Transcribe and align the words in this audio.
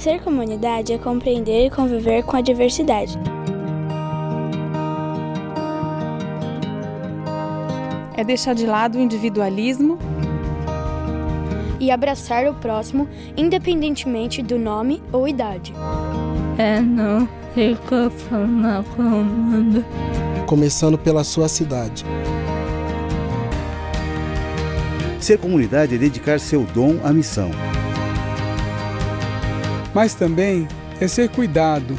Ser 0.00 0.22
comunidade 0.22 0.94
é 0.94 0.98
compreender 0.98 1.66
e 1.66 1.70
conviver 1.70 2.22
com 2.22 2.34
a 2.34 2.40
diversidade. 2.40 3.18
É 8.16 8.24
deixar 8.24 8.54
de 8.54 8.64
lado 8.64 8.96
o 8.96 9.00
individualismo 9.02 9.98
e 11.78 11.90
abraçar 11.90 12.46
o 12.46 12.54
próximo, 12.54 13.06
independentemente 13.36 14.42
do 14.42 14.58
nome 14.58 15.02
ou 15.12 15.28
idade. 15.28 15.74
É 16.56 16.80
não 16.80 17.28
se 17.52 17.76
conformar 17.86 18.82
com 18.96 19.02
o 19.02 19.22
mundo. 19.22 19.84
Começando 20.46 20.96
pela 20.96 21.22
sua 21.24 21.46
cidade. 21.46 22.06
Ser 25.20 25.36
comunidade 25.36 25.94
é 25.94 25.98
dedicar 25.98 26.40
seu 26.40 26.62
dom 26.62 26.96
à 27.04 27.12
missão. 27.12 27.50
Mas 29.94 30.14
também 30.14 30.68
é 31.00 31.08
ser 31.08 31.28
cuidado. 31.28 31.96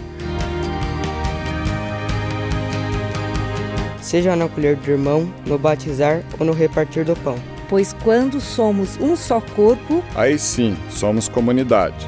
Seja 4.01 4.35
no 4.35 4.45
acolher 4.45 4.75
do 4.75 4.91
irmão, 4.91 5.31
no 5.45 5.57
batizar 5.57 6.21
ou 6.39 6.45
no 6.45 6.53
repartir 6.53 7.05
do 7.05 7.15
pão. 7.15 7.37
Pois 7.69 7.93
quando 8.03 8.41
somos 8.41 8.97
um 8.99 9.15
só 9.15 9.39
corpo, 9.39 10.03
aí 10.15 10.37
sim 10.37 10.75
somos 10.89 11.29
comunidade. 11.29 12.07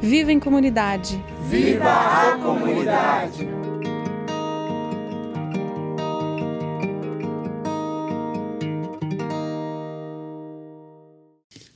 Viva 0.00 0.32
em 0.32 0.40
comunidade. 0.40 1.22
Viva 1.48 1.88
a 1.88 2.38
comunidade! 2.38 3.59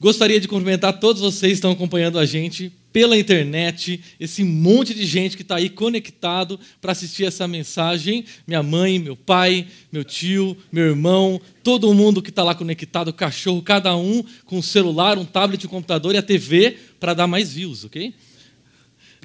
Gostaria 0.05 0.39
de 0.39 0.47
cumprimentar 0.47 1.01
todos 1.01 1.23
vocês 1.23 1.53
que 1.53 1.55
estão 1.55 1.71
acompanhando 1.71 2.19
a 2.19 2.27
gente 2.27 2.71
pela 2.93 3.17
internet, 3.17 3.99
esse 4.21 4.45
monte 4.45 4.93
de 4.93 5.07
gente 5.07 5.35
que 5.35 5.41
está 5.41 5.57
aí 5.57 5.71
conectado 5.71 6.61
para 6.79 6.93
assistir 6.93 7.25
essa 7.25 7.49
mensagem. 7.49 8.27
Minha 8.47 8.63
mãe, 8.63 8.99
meu 8.99 9.17
pai, 9.17 9.67
meu 9.91 10.05
tio, 10.05 10.59
meu 10.71 10.85
irmão, 10.89 11.41
todo 11.63 11.95
mundo 11.95 12.21
que 12.21 12.29
está 12.29 12.43
lá 12.43 12.55
conectado, 12.55 13.15
cachorro, 13.15 13.63
cada 13.63 13.97
um 13.97 14.23
com 14.45 14.59
um 14.59 14.63
celular, 14.63 15.17
um 15.17 15.25
tablet, 15.25 15.67
um 15.67 15.71
computador 15.71 16.15
e 16.15 16.19
a 16.19 16.23
TV 16.23 16.77
para 17.01 17.15
dar 17.15 17.27
mais 17.27 17.55
views, 17.55 17.87
ok? 17.87 18.13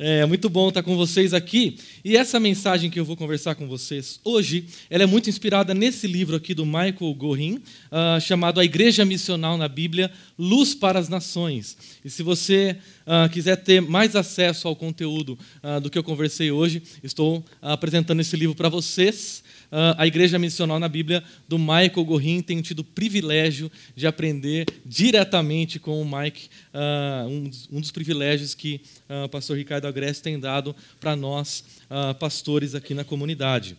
É 0.01 0.25
muito 0.25 0.49
bom 0.49 0.69
estar 0.69 0.81
com 0.81 0.95
vocês 0.95 1.33
aqui. 1.33 1.77
E 2.05 2.15
essa 2.15 2.39
mensagem 2.39 2.89
que 2.89 2.97
eu 2.97 3.03
vou 3.03 3.17
conversar 3.17 3.55
com 3.55 3.67
vocês 3.67 4.17
hoje, 4.23 4.63
ela 4.89 5.03
é 5.03 5.05
muito 5.05 5.29
inspirada 5.29 5.73
nesse 5.73 6.07
livro 6.07 6.37
aqui 6.37 6.53
do 6.53 6.65
Michael 6.65 7.13
Gorin, 7.17 7.55
uh, 7.55 8.21
chamado 8.21 8.61
A 8.61 8.63
Igreja 8.63 9.03
Missional 9.03 9.57
na 9.57 9.67
Bíblia, 9.67 10.09
Luz 10.37 10.73
para 10.73 10.99
as 10.99 11.09
Nações. 11.09 11.75
E 12.05 12.09
se 12.09 12.23
você 12.23 12.77
uh, 13.05 13.29
quiser 13.29 13.57
ter 13.57 13.81
mais 13.81 14.15
acesso 14.15 14.69
ao 14.69 14.75
conteúdo 14.75 15.37
uh, 15.61 15.81
do 15.81 15.89
que 15.89 15.97
eu 15.97 16.03
conversei 16.03 16.49
hoje, 16.49 16.81
estou 17.03 17.43
apresentando 17.61 18.21
esse 18.21 18.37
livro 18.37 18.55
para 18.55 18.69
vocês. 18.69 19.43
Uh, 19.71 19.93
a 19.97 20.07
Igreja 20.07 20.39
Missional 20.39 20.79
na 20.79 20.87
Bíblia, 20.87 21.23
do 21.47 21.59
Michael 21.59 22.03
Gorin, 22.03 22.41
tenho 22.41 22.61
tido 22.61 22.79
o 22.79 22.83
privilégio 22.83 23.71
de 23.95 24.07
aprender 24.07 24.65
diretamente 24.83 25.79
com 25.79 26.01
o 26.01 26.05
Mike, 26.05 26.49
uh, 26.73 27.29
um, 27.71 27.79
dos 27.79 27.91
privilégios 27.91 28.55
que 28.55 28.81
uh, 29.07 29.25
o 29.25 29.29
pastor 29.29 29.57
Ricardo 29.57 29.85
Agreste 29.85 30.23
tem 30.23 30.39
dado 30.39 30.75
para 30.99 31.15
nós, 31.15 31.63
pastores 32.19 32.75
aqui 32.75 32.93
na 32.93 33.03
comunidade. 33.03 33.75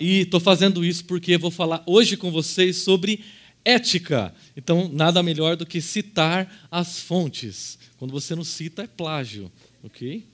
e 0.00 0.20
estou 0.22 0.40
fazendo 0.40 0.84
isso 0.84 1.04
porque 1.04 1.38
vou 1.38 1.52
falar 1.52 1.84
hoje 1.86 2.16
com 2.16 2.32
vocês 2.32 2.78
sobre 2.78 3.20
ética. 3.64 4.34
Então, 4.56 4.90
nada 4.92 5.22
melhor 5.22 5.56
do 5.56 5.64
que 5.64 5.80
citar 5.80 6.66
as 6.70 6.98
fontes. 6.98 7.78
Quando 7.96 8.10
você 8.10 8.34
não 8.34 8.42
cita, 8.42 8.82
é 8.82 8.86
plágio, 8.86 9.52
ok? 9.84 10.24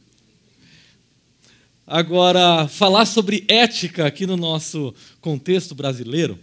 Agora, 1.86 2.66
falar 2.66 3.04
sobre 3.04 3.44
ética 3.46 4.06
aqui 4.06 4.26
no 4.26 4.38
nosso 4.38 4.94
contexto 5.20 5.74
brasileiro 5.74 6.38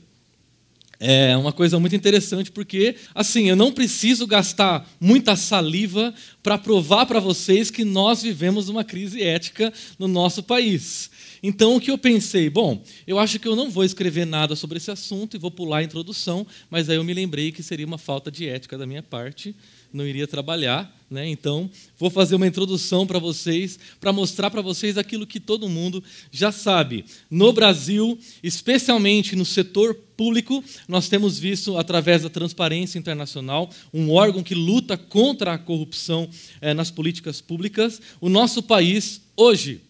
é 0.99 1.35
uma 1.35 1.51
coisa 1.51 1.79
muito 1.79 1.95
interessante 1.95 2.51
porque, 2.51 2.95
assim, 3.15 3.49
eu 3.49 3.55
não 3.55 3.71
preciso 3.71 4.27
gastar 4.27 4.87
muita 4.99 5.35
saliva 5.35 6.13
para 6.43 6.59
provar 6.59 7.07
para 7.07 7.19
vocês 7.19 7.71
que 7.71 7.83
nós 7.83 8.21
vivemos 8.21 8.69
uma 8.69 8.83
crise 8.83 9.23
ética 9.23 9.73
no 9.97 10.07
nosso 10.07 10.43
país. 10.43 11.09
Então, 11.41 11.75
o 11.75 11.81
que 11.81 11.89
eu 11.89 11.97
pensei? 11.97 12.47
Bom, 12.47 12.83
eu 13.07 13.17
acho 13.17 13.39
que 13.39 13.47
eu 13.47 13.55
não 13.55 13.67
vou 13.67 13.83
escrever 13.83 14.25
nada 14.27 14.55
sobre 14.55 14.77
esse 14.77 14.91
assunto 14.91 15.35
e 15.35 15.39
vou 15.39 15.49
pular 15.49 15.77
a 15.77 15.83
introdução, 15.83 16.45
mas 16.69 16.87
aí 16.87 16.97
eu 16.97 17.03
me 17.03 17.15
lembrei 17.15 17.51
que 17.51 17.63
seria 17.63 17.87
uma 17.87 17.97
falta 17.97 18.29
de 18.29 18.47
ética 18.47 18.77
da 18.77 18.85
minha 18.85 19.01
parte 19.01 19.55
não 19.93 20.07
iria 20.07 20.27
trabalhar, 20.27 20.91
né? 21.09 21.27
Então, 21.27 21.69
vou 21.97 22.09
fazer 22.09 22.35
uma 22.35 22.47
introdução 22.47 23.05
para 23.05 23.19
vocês, 23.19 23.77
para 23.99 24.13
mostrar 24.13 24.49
para 24.49 24.61
vocês 24.61 24.97
aquilo 24.97 25.27
que 25.27 25.39
todo 25.39 25.67
mundo 25.67 26.03
já 26.31 26.51
sabe. 26.51 27.03
No 27.29 27.51
Brasil, 27.51 28.17
especialmente 28.41 29.35
no 29.35 29.43
setor 29.43 29.93
público, 30.15 30.63
nós 30.87 31.09
temos 31.09 31.37
visto, 31.37 31.77
através 31.77 32.23
da 32.23 32.29
Transparência 32.29 32.97
Internacional, 32.97 33.69
um 33.93 34.11
órgão 34.11 34.41
que 34.41 34.55
luta 34.55 34.97
contra 34.97 35.53
a 35.53 35.57
corrupção 35.57 36.29
eh, 36.61 36.73
nas 36.73 36.89
políticas 36.89 37.41
públicas, 37.41 38.01
o 38.21 38.29
nosso 38.29 38.63
país, 38.63 39.21
hoje, 39.35 39.81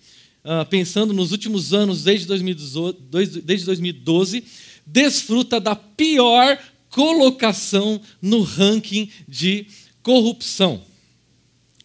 ah, 0.44 0.66
pensando 0.66 1.14
nos 1.14 1.32
últimos 1.32 1.72
anos, 1.72 2.04
desde 2.04 2.26
2012, 2.26 2.98
desde 3.44 3.66
2012 3.66 4.44
desfruta 4.86 5.60
da 5.60 5.76
pior 5.76 6.58
colocação 6.90 8.02
no 8.22 8.42
ranking 8.42 9.10
de 9.28 9.68
Corrupção. 10.04 10.82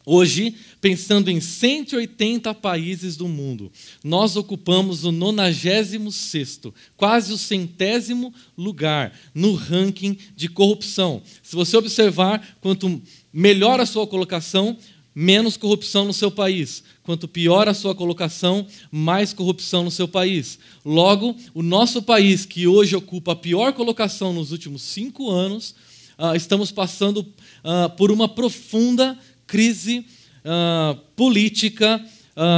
Hoje, 0.08 0.54
pensando 0.80 1.28
em 1.28 1.40
180 1.40 2.54
países 2.54 3.16
do 3.16 3.26
mundo, 3.26 3.72
nós 4.04 4.36
ocupamos 4.36 5.04
o 5.04 5.10
96, 5.10 6.60
quase 6.96 7.32
o 7.32 7.38
centésimo 7.38 8.32
lugar 8.56 9.12
no 9.34 9.54
ranking 9.54 10.16
de 10.36 10.48
corrupção. 10.48 11.20
Se 11.42 11.56
você 11.56 11.76
observar, 11.76 12.56
quanto 12.60 13.02
melhor 13.32 13.80
a 13.80 13.86
sua 13.86 14.06
colocação, 14.06 14.78
menos 15.12 15.56
corrupção 15.56 16.04
no 16.04 16.12
seu 16.12 16.30
país. 16.30 16.84
Quanto 17.02 17.26
pior 17.26 17.68
a 17.68 17.74
sua 17.74 17.94
colocação, 17.94 18.66
mais 18.92 19.32
corrupção 19.32 19.82
no 19.82 19.90
seu 19.90 20.06
país. 20.06 20.58
Logo, 20.84 21.34
o 21.54 21.62
nosso 21.62 22.02
país, 22.02 22.44
que 22.44 22.66
hoje 22.66 22.94
ocupa 22.94 23.32
a 23.32 23.36
pior 23.36 23.72
colocação 23.72 24.32
nos 24.32 24.52
últimos 24.52 24.82
cinco 24.82 25.30
anos, 25.30 25.74
uh, 26.18 26.36
estamos 26.36 26.70
passando 26.70 27.24
uh, 27.66 27.90
por 27.96 28.12
uma 28.12 28.28
profunda 28.28 29.18
crise 29.46 30.06
uh, 30.44 30.96
política, 31.16 32.04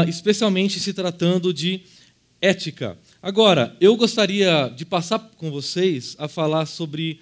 especialmente 0.09 0.81
se 0.81 0.93
tratando 0.93 1.55
de 1.55 1.83
ética. 2.43 2.99
Agora, 3.23 3.77
eu 3.81 3.95
gostaria 3.97 4.69
de 4.77 4.85
passar 4.85 5.21
com 5.37 5.53
vocês 5.53 6.17
a 6.19 6.27
falar 6.27 6.67
sobre 6.67 7.21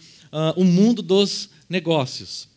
o 0.56 0.64
mundo 0.64 1.02
dos 1.02 1.50
negócios. 1.68 2.48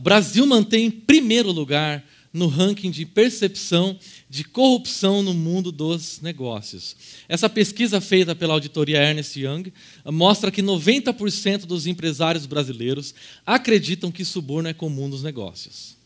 Brasil 0.00 0.44
mantém 0.44 0.90
primeiro 0.90 1.52
lugar 1.52 2.04
no 2.32 2.46
ranking 2.46 2.90
de 2.90 3.04
percepção 3.04 3.98
de 4.28 4.44
corrupção 4.44 5.22
no 5.22 5.34
mundo 5.34 5.70
dos 5.70 6.20
negócios. 6.20 6.96
Essa 7.28 7.48
pesquisa 7.48 8.00
feita 8.00 8.34
pela 8.34 8.54
auditoria 8.54 9.02
Ernest 9.02 9.38
Young 9.38 9.72
mostra 10.06 10.50
que 10.50 10.62
90% 10.62 11.66
dos 11.66 11.86
empresários 11.86 12.46
brasileiros 12.46 13.14
acreditam 13.44 14.10
que 14.10 14.24
suborno 14.24 14.68
é 14.68 14.74
comum 14.74 15.08
nos 15.08 15.22
negócios. 15.22 15.96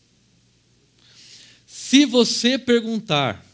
Se 1.65 2.05
você 2.05 2.57
perguntar 2.57 3.45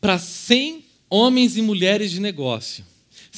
para 0.00 0.18
100 0.18 0.84
homens 1.10 1.56
e 1.56 1.62
mulheres 1.62 2.10
de 2.10 2.20
negócio 2.20 2.84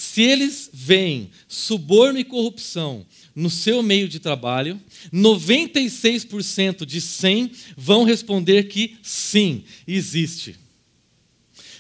se 0.01 0.23
eles 0.23 0.71
veem 0.73 1.31
suborno 1.47 2.19
e 2.19 2.25
corrupção 2.25 3.05
no 3.35 3.51
seu 3.51 3.83
meio 3.83 4.09
de 4.09 4.19
trabalho, 4.19 4.81
96% 5.13 6.85
de 6.85 7.01
100 7.01 7.53
vão 7.77 8.05
responder 8.05 8.65
que 8.65 8.97
sim, 9.03 9.65
existe. 9.87 10.57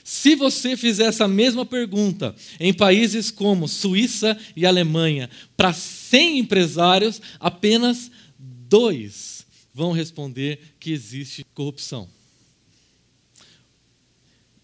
Se 0.05 0.35
você 0.35 0.77
fizer 0.77 1.05
essa 1.05 1.29
mesma 1.29 1.65
pergunta 1.65 2.35
em 2.59 2.75
países 2.75 3.31
como 3.31 3.69
Suíça 3.69 4.37
e 4.57 4.67
Alemanha, 4.67 5.31
para 5.57 5.73
100 5.73 6.41
empresários, 6.41 7.23
apenas 7.39 8.11
dois 8.39 9.47
vão 9.73 9.93
responder 9.93 10.75
que 10.81 10.91
existe 10.91 11.45
corrupção. 11.55 12.09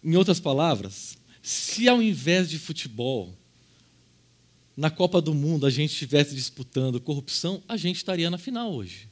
Em 0.03 0.15
outras 0.15 0.39
palavras, 0.39 1.17
se 1.41 1.87
ao 1.87 2.01
invés 2.01 2.49
de 2.49 2.59
futebol, 2.59 3.33
na 4.77 4.91
Copa 4.91 5.19
do 5.19 5.33
Mundo 5.33 5.65
a 5.65 5.71
gente 5.71 5.91
estivesse 5.91 6.35
disputando 6.35 7.01
corrupção, 7.01 7.63
a 7.67 7.75
gente 7.75 7.95
estaria 7.95 8.29
na 8.29 8.37
final 8.37 8.71
hoje. 8.71 9.09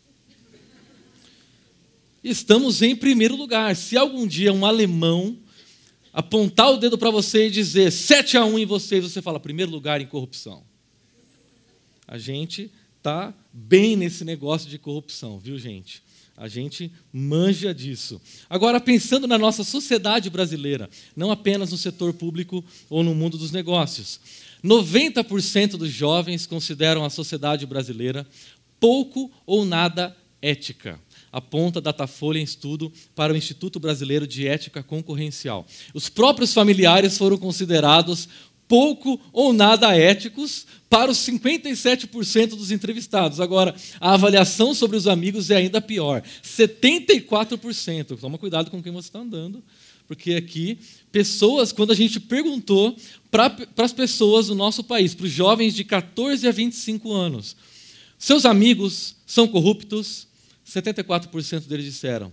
Estamos 2.24 2.84
em 2.84 2.96
primeiro 2.96 3.36
lugar. 3.36 3.76
Se 3.76 3.98
algum 3.98 4.28
dia 4.28 4.54
um 4.54 4.66
alemão 4.66 5.38
apontar 6.14 6.72
o 6.72 6.78
dedo 6.78 6.98
para 6.98 7.10
você 7.10 7.48
e 7.48 7.52
dizer 7.52 7.92
7 7.92 8.38
a 8.38 8.46
1 8.46 8.60
em 8.60 8.66
vocês, 8.66 9.04
você 9.04 9.22
fala 9.22 9.40
primeiro 9.40 9.72
lugar 9.72 10.00
em 10.00 10.06
corrupção. 10.06 10.64
A 12.08 12.20
gente 12.20 12.72
tá 13.02 13.34
bem 13.52 13.96
nesse 13.96 14.24
negócio 14.24 14.70
de 14.70 14.78
corrupção, 14.78 15.40
viu, 15.40 15.58
gente? 15.58 16.04
A 16.38 16.48
gente 16.48 16.92
manja 17.14 17.74
disso. 17.74 18.22
Agora, 18.50 18.80
pensando 18.82 19.26
na 19.26 19.38
nossa 19.38 19.64
sociedade 19.64 20.30
brasileira, 20.30 20.90
não 21.16 21.32
apenas 21.32 21.72
no 21.72 21.78
setor 21.78 22.14
público 22.14 22.64
ou 22.90 23.04
no 23.04 23.16
mundo 23.16 23.38
dos 23.38 23.52
negócios, 23.52 24.20
90% 24.66 25.78
dos 25.78 25.92
jovens 25.92 26.48
consideram 26.48 27.06
a 27.06 27.10
sociedade 27.10 27.66
brasileira 27.66 28.28
pouco 28.80 29.32
ou 29.46 29.64
nada 29.64 30.16
ética. 30.42 31.00
Aponta 31.32 31.82
Datafolha 31.82 32.40
em 32.40 32.44
estudo 32.44 32.92
para 33.14 33.34
o 33.34 33.36
Instituto 33.36 33.80
Brasileiro 33.80 34.26
de 34.26 34.48
Ética 34.48 34.82
Concorrencial. 34.82 35.68
Os 35.94 36.10
próprios 36.10 36.54
familiares 36.54 37.18
foram 37.18 37.38
considerados 37.38 38.28
pouco 38.68 39.20
ou 39.32 39.54
nada 39.54 39.96
éticos 39.96 40.66
para 40.90 41.12
os 41.12 41.18
57% 41.20 42.50
dos 42.50 42.72
entrevistados. 42.72 43.40
Agora, 43.40 43.76
a 44.00 44.14
avaliação 44.14 44.74
sobre 44.74 44.98
os 44.98 45.08
amigos 45.08 45.52
é 45.52 45.58
ainda 45.58 45.82
pior: 45.82 46.24
74%. 46.44 48.18
Toma 48.20 48.38
cuidado 48.38 48.72
com 48.72 48.82
quem 48.82 48.92
você 48.92 49.10
está 49.10 49.20
andando, 49.20 49.64
porque 50.08 50.36
aqui, 50.36 50.78
pessoas, 51.12 51.72
quando 51.72 51.92
a 51.92 51.96
gente 51.96 52.20
perguntou 52.20 52.96
para 53.32 53.56
as 53.78 53.94
pessoas 53.94 54.48
do 54.48 54.56
nosso 54.56 54.84
país, 54.84 55.16
para 55.16 55.26
os 55.26 55.32
jovens 55.32 55.74
de 55.74 55.84
14 55.84 56.48
a 56.48 56.52
25 56.52 57.12
anos, 57.12 57.56
seus 58.18 58.46
amigos 58.46 59.16
são 59.26 59.48
corruptos? 59.48 60.28
74% 60.66 61.68
deles 61.68 61.86
disseram: 61.86 62.32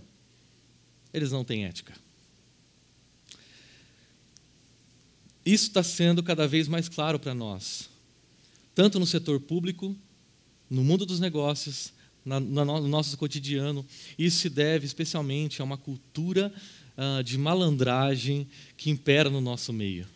eles 1.13 1.31
não 1.31 1.43
têm 1.43 1.65
ética. 1.65 1.93
Isso 5.45 5.67
está 5.67 5.83
sendo 5.83 6.23
cada 6.23 6.47
vez 6.47 6.67
mais 6.67 6.87
claro 6.87 7.19
para 7.19 7.33
nós, 7.33 7.89
tanto 8.73 8.99
no 8.99 9.05
setor 9.05 9.39
público, 9.41 9.95
no 10.69 10.83
mundo 10.83 11.05
dos 11.05 11.19
negócios, 11.19 11.91
na, 12.23 12.39
no 12.39 12.87
nosso 12.87 13.17
cotidiano. 13.17 13.85
Isso 14.17 14.39
se 14.39 14.49
deve 14.49 14.85
especialmente 14.85 15.61
a 15.61 15.65
uma 15.65 15.77
cultura 15.77 16.53
uh, 16.97 17.23
de 17.23 17.37
malandragem 17.37 18.47
que 18.77 18.89
impera 18.89 19.29
no 19.29 19.41
nosso 19.41 19.71
meio, 19.71 20.07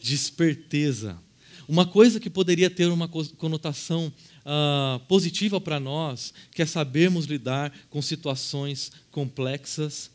de 0.00 0.14
esperteza. 0.14 1.18
Uma 1.66 1.86
coisa 1.86 2.20
que 2.20 2.28
poderia 2.28 2.68
ter 2.68 2.86
uma 2.88 3.08
conotação 3.08 4.12
uh, 4.44 5.00
positiva 5.06 5.60
para 5.60 5.80
nós, 5.80 6.34
que 6.50 6.60
é 6.60 6.66
sabermos 6.66 7.24
lidar 7.24 7.72
com 7.88 8.02
situações 8.02 8.92
complexas, 9.10 10.10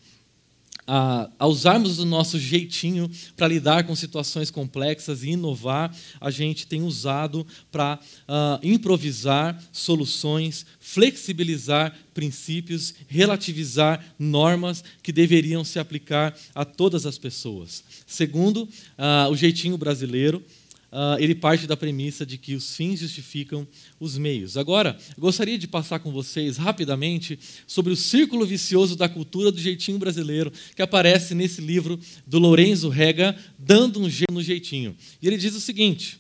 a, 0.88 1.30
a 1.38 1.48
usarmos 1.48 2.00
o 2.00 2.06
nosso 2.06 2.40
jeitinho 2.40 3.10
para 3.36 3.48
lidar 3.48 3.84
com 3.84 3.96
situações 3.96 4.50
complexas 4.50 5.24
e 5.24 5.30
inovar, 5.30 5.96
a 6.20 6.32
gente 6.32 6.66
tem 6.66 6.82
usado 6.82 7.46
para 7.72 8.00
uh, 8.28 8.60
improvisar 8.64 9.62
soluções, 9.72 10.66
flexibilizar 10.80 11.96
princípios, 12.14 12.94
relativizar 13.08 14.04
normas 14.18 14.84
que 15.02 15.12
deveriam 15.12 15.64
se 15.64 15.80
aplicar 15.80 16.36
a 16.54 16.66
todas 16.66 17.06
as 17.06 17.18
pessoas. 17.18 17.84
Segundo, 18.06 18.64
uh, 18.64 19.30
o 19.32 19.36
jeitinho 19.36 19.78
brasileiro 19.78 20.44
uh, 20.92 21.20
ele 21.20 21.36
parte 21.36 21.68
da 21.68 21.78
premissa 21.78 22.26
de 22.26 22.38
que 22.38 22.56
os 22.56 22.76
fins 22.76 23.00
justificam 23.00 23.68
os 24.00 24.18
meios. 24.18 24.58
Agora, 24.58 24.98
gostaria 25.18 25.58
de 25.58 25.68
passar 25.68 26.00
com 26.00 26.12
vocês 26.12 26.58
rapidamente 26.58 27.40
sobre 27.68 27.92
o 27.94 27.96
círculo 27.96 28.46
vicioso 28.46 28.96
da 28.96 29.08
cultura 29.08 29.52
do 29.52 29.60
jeitinho 29.60 29.98
brasileiro, 29.98 30.52
que 30.76 30.82
aparece 30.82 31.34
nesse 31.36 31.62
livro 31.62 32.00
do 32.26 32.40
Lorenzo 32.40 32.90
Rega, 32.90 33.36
Dando 33.58 34.00
um 34.00 34.10
Jeito 34.10 34.34
no 34.34 34.42
Jeitinho. 34.42 34.96
E 35.22 35.28
ele 35.28 35.38
diz 35.38 35.56
o 35.56 35.62
seguinte: 35.62 36.20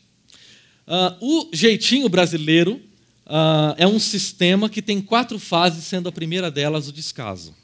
uh, 0.87 1.15
o 1.19 1.49
jeitinho 1.53 2.09
brasileiro 2.09 2.81
uh, 3.25 3.75
é 3.77 3.87
um 3.87 3.99
sistema 3.99 4.69
que 4.69 4.81
tem 4.81 5.01
quatro 5.01 5.39
fases, 5.39 5.83
sendo 5.85 6.09
a 6.09 6.11
primeira 6.11 6.51
delas 6.51 6.87
o 6.87 6.91
descaso. 6.91 7.55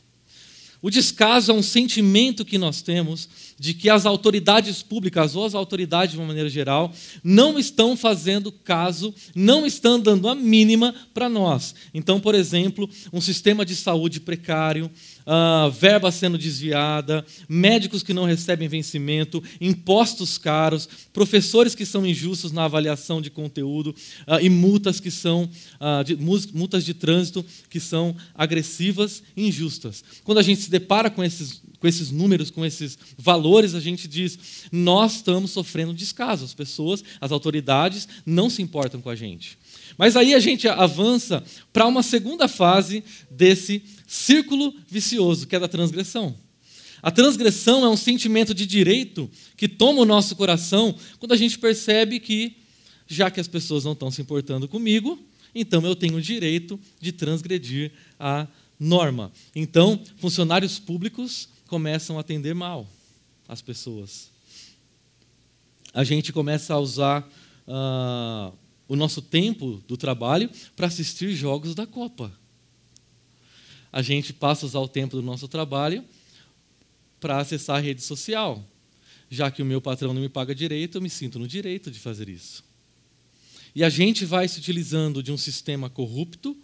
O 0.81 0.89
descaso 0.91 1.51
é 1.51 1.55
um 1.55 1.63
sentimento 1.63 2.45
que 2.45 2.59
nós 2.59 2.83
temos 2.83 3.27
de 3.57 3.73
que 3.73 3.89
as 3.89 4.05
autoridades 4.05 4.83
públicas 4.83 5.35
ou 5.35 5.45
as 5.45 5.55
autoridades 5.55 6.13
de 6.13 6.17
uma 6.17 6.27
maneira 6.27 6.49
geral 6.49 6.91
não 7.23 7.57
estão 7.57 7.95
fazendo 7.95 8.51
caso, 8.51 9.13
não 9.33 9.65
estão 9.65 9.99
dando 9.99 10.27
a 10.27 10.35
mínima 10.35 10.93
para 11.13 11.29
nós. 11.29 11.73
Então, 11.93 12.19
por 12.19 12.35
exemplo, 12.35 12.89
um 13.13 13.21
sistema 13.21 13.65
de 13.65 13.75
saúde 13.75 14.19
precário, 14.19 14.91
uh, 15.25 15.71
verba 15.71 16.11
sendo 16.11 16.37
desviada, 16.37 17.25
médicos 17.47 18.03
que 18.03 18.13
não 18.13 18.25
recebem 18.25 18.67
vencimento, 18.67 19.41
impostos 19.59 20.37
caros, 20.37 20.87
professores 21.13 21.73
que 21.73 21.85
são 21.85 22.05
injustos 22.05 22.51
na 22.51 22.65
avaliação 22.65 23.21
de 23.21 23.29
conteúdo 23.29 23.95
uh, 24.27 24.39
e 24.41 24.49
multas 24.49 24.99
que 24.99 25.11
são 25.11 25.49
uh, 25.79 26.03
de, 26.03 26.15
multas 26.15 26.83
de 26.83 26.93
trânsito 26.93 27.45
que 27.69 27.79
são 27.79 28.15
agressivas 28.33 29.23
e 29.35 29.47
injustas. 29.47 30.03
Quando 30.23 30.39
a 30.39 30.43
gente 30.43 30.61
se 30.61 30.69
depara 30.69 31.09
com 31.09 31.23
esses 31.23 31.61
com 31.85 31.89
esses 31.89 32.09
números, 32.09 32.49
com 32.49 32.65
esses 32.65 32.97
valores, 33.15 33.75
a 33.75 33.79
gente 33.79 34.07
diz: 34.07 34.39
nós 34.71 35.17
estamos 35.17 35.51
sofrendo 35.51 35.93
descaso. 35.93 36.43
As 36.43 36.53
pessoas, 36.53 37.03
as 37.21 37.31
autoridades 37.31 38.07
não 38.25 38.49
se 38.49 38.63
importam 38.63 38.99
com 38.99 39.09
a 39.09 39.15
gente. 39.15 39.55
Mas 39.95 40.15
aí 40.15 40.33
a 40.33 40.39
gente 40.39 40.67
avança 40.67 41.43
para 41.71 41.85
uma 41.85 42.01
segunda 42.01 42.47
fase 42.47 43.03
desse 43.29 43.83
círculo 44.07 44.73
vicioso, 44.89 45.45
que 45.45 45.55
é 45.55 45.59
da 45.59 45.67
transgressão. 45.67 46.35
A 47.03 47.11
transgressão 47.11 47.85
é 47.85 47.89
um 47.89 47.97
sentimento 47.97 48.51
de 48.55 48.65
direito 48.65 49.29
que 49.55 49.67
toma 49.67 50.01
o 50.01 50.05
nosso 50.05 50.35
coração 50.35 50.95
quando 51.19 51.33
a 51.33 51.37
gente 51.37 51.59
percebe 51.59 52.19
que, 52.19 52.55
já 53.07 53.29
que 53.29 53.39
as 53.39 53.47
pessoas 53.47 53.83
não 53.83 53.91
estão 53.91 54.09
se 54.09 54.23
importando 54.23 54.67
comigo, 54.67 55.19
então 55.53 55.85
eu 55.85 55.95
tenho 55.95 56.15
o 56.15 56.21
direito 56.21 56.79
de 56.99 57.11
transgredir 57.11 57.91
a 58.19 58.47
norma. 58.79 59.31
Então, 59.55 60.01
funcionários 60.17 60.79
públicos 60.79 61.49
começam 61.75 62.17
a 62.17 62.21
atender 62.21 62.55
mal 62.55 62.87
as 63.49 63.61
pessoas. 63.61 64.31
A 65.93 66.05
gente 66.05 66.31
começa 66.31 66.73
a 66.73 66.79
usar 66.79 67.29
uh, 67.67 68.57
o 68.87 68.95
nosso 68.95 69.21
tempo 69.21 69.83
do 69.85 69.97
trabalho 69.97 70.49
para 70.73 70.87
assistir 70.87 71.35
jogos 71.35 71.75
da 71.75 71.85
Copa. 71.85 72.31
A 73.91 74.01
gente 74.01 74.31
passa 74.31 74.65
a 74.65 74.67
usar 74.67 74.79
o 74.79 74.87
tempo 74.87 75.17
do 75.17 75.21
nosso 75.21 75.49
trabalho 75.49 76.01
para 77.19 77.39
acessar 77.39 77.75
a 77.75 77.81
rede 77.81 78.01
social. 78.01 78.65
Já 79.29 79.51
que 79.51 79.61
o 79.61 79.65
meu 79.65 79.81
patrão 79.81 80.13
não 80.13 80.21
me 80.21 80.29
paga 80.29 80.55
direito, 80.55 80.95
eu 80.97 81.01
me 81.01 81.09
sinto 81.09 81.37
no 81.37 81.45
direito 81.45 81.91
de 81.91 81.99
fazer 81.99 82.29
isso. 82.29 82.63
E 83.75 83.83
a 83.83 83.89
gente 83.89 84.23
vai 84.23 84.47
se 84.47 84.59
utilizando 84.59 85.21
de 85.21 85.29
um 85.29 85.37
sistema 85.37 85.89
corrupto, 85.89 86.55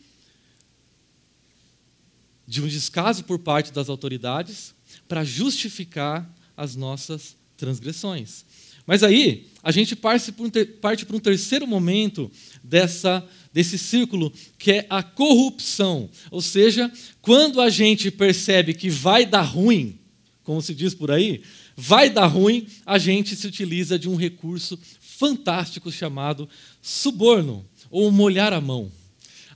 de 2.48 2.62
um 2.62 2.68
descaso 2.70 3.25
por 3.25 3.39
parte 3.39 3.74
das 3.74 3.89
autoridades, 3.89 4.74
para 5.12 5.25
justificar 5.25 6.34
as 6.56 6.74
nossas 6.74 7.36
transgressões. 7.58 8.46
Mas 8.86 9.03
aí, 9.03 9.48
a 9.62 9.70
gente 9.70 9.94
parte 9.94 10.32
para 10.32 11.18
um, 11.18 11.20
terceiro 11.20 11.68
momento 11.68 12.32
dessa, 12.63 13.22
desse 13.51 13.77
círculo, 13.77 14.32
que 14.58 14.72
é 14.72 14.88
a 14.89 15.03
corrupção. 15.03 16.10
Ou 16.32 16.41
seja, 16.41 16.89
quando 17.22 17.60
a 17.60 17.70
gente 17.70 18.10
percebe 18.10 18.74
que 18.74 18.89
vai 18.89 19.25
dar 19.25 19.41
ruim, 19.41 20.00
como 20.46 20.62
se 20.62 20.74
diz 20.74 20.96
por 20.96 21.12
aí, 21.12 21.41
vai 21.75 22.10
dar 22.10 22.27
ruim, 22.27 22.65
a 22.86 22.98
gente 22.98 23.36
se 23.36 23.46
utiliza 23.46 24.00
de 24.00 24.08
um 24.08 24.15
recurso 24.15 24.80
fantástico 25.01 25.91
chamado 25.91 26.48
suborno, 26.82 27.65
ou 27.89 28.10
molhar 28.13 28.53
a 28.53 28.62
mão. 28.62 28.89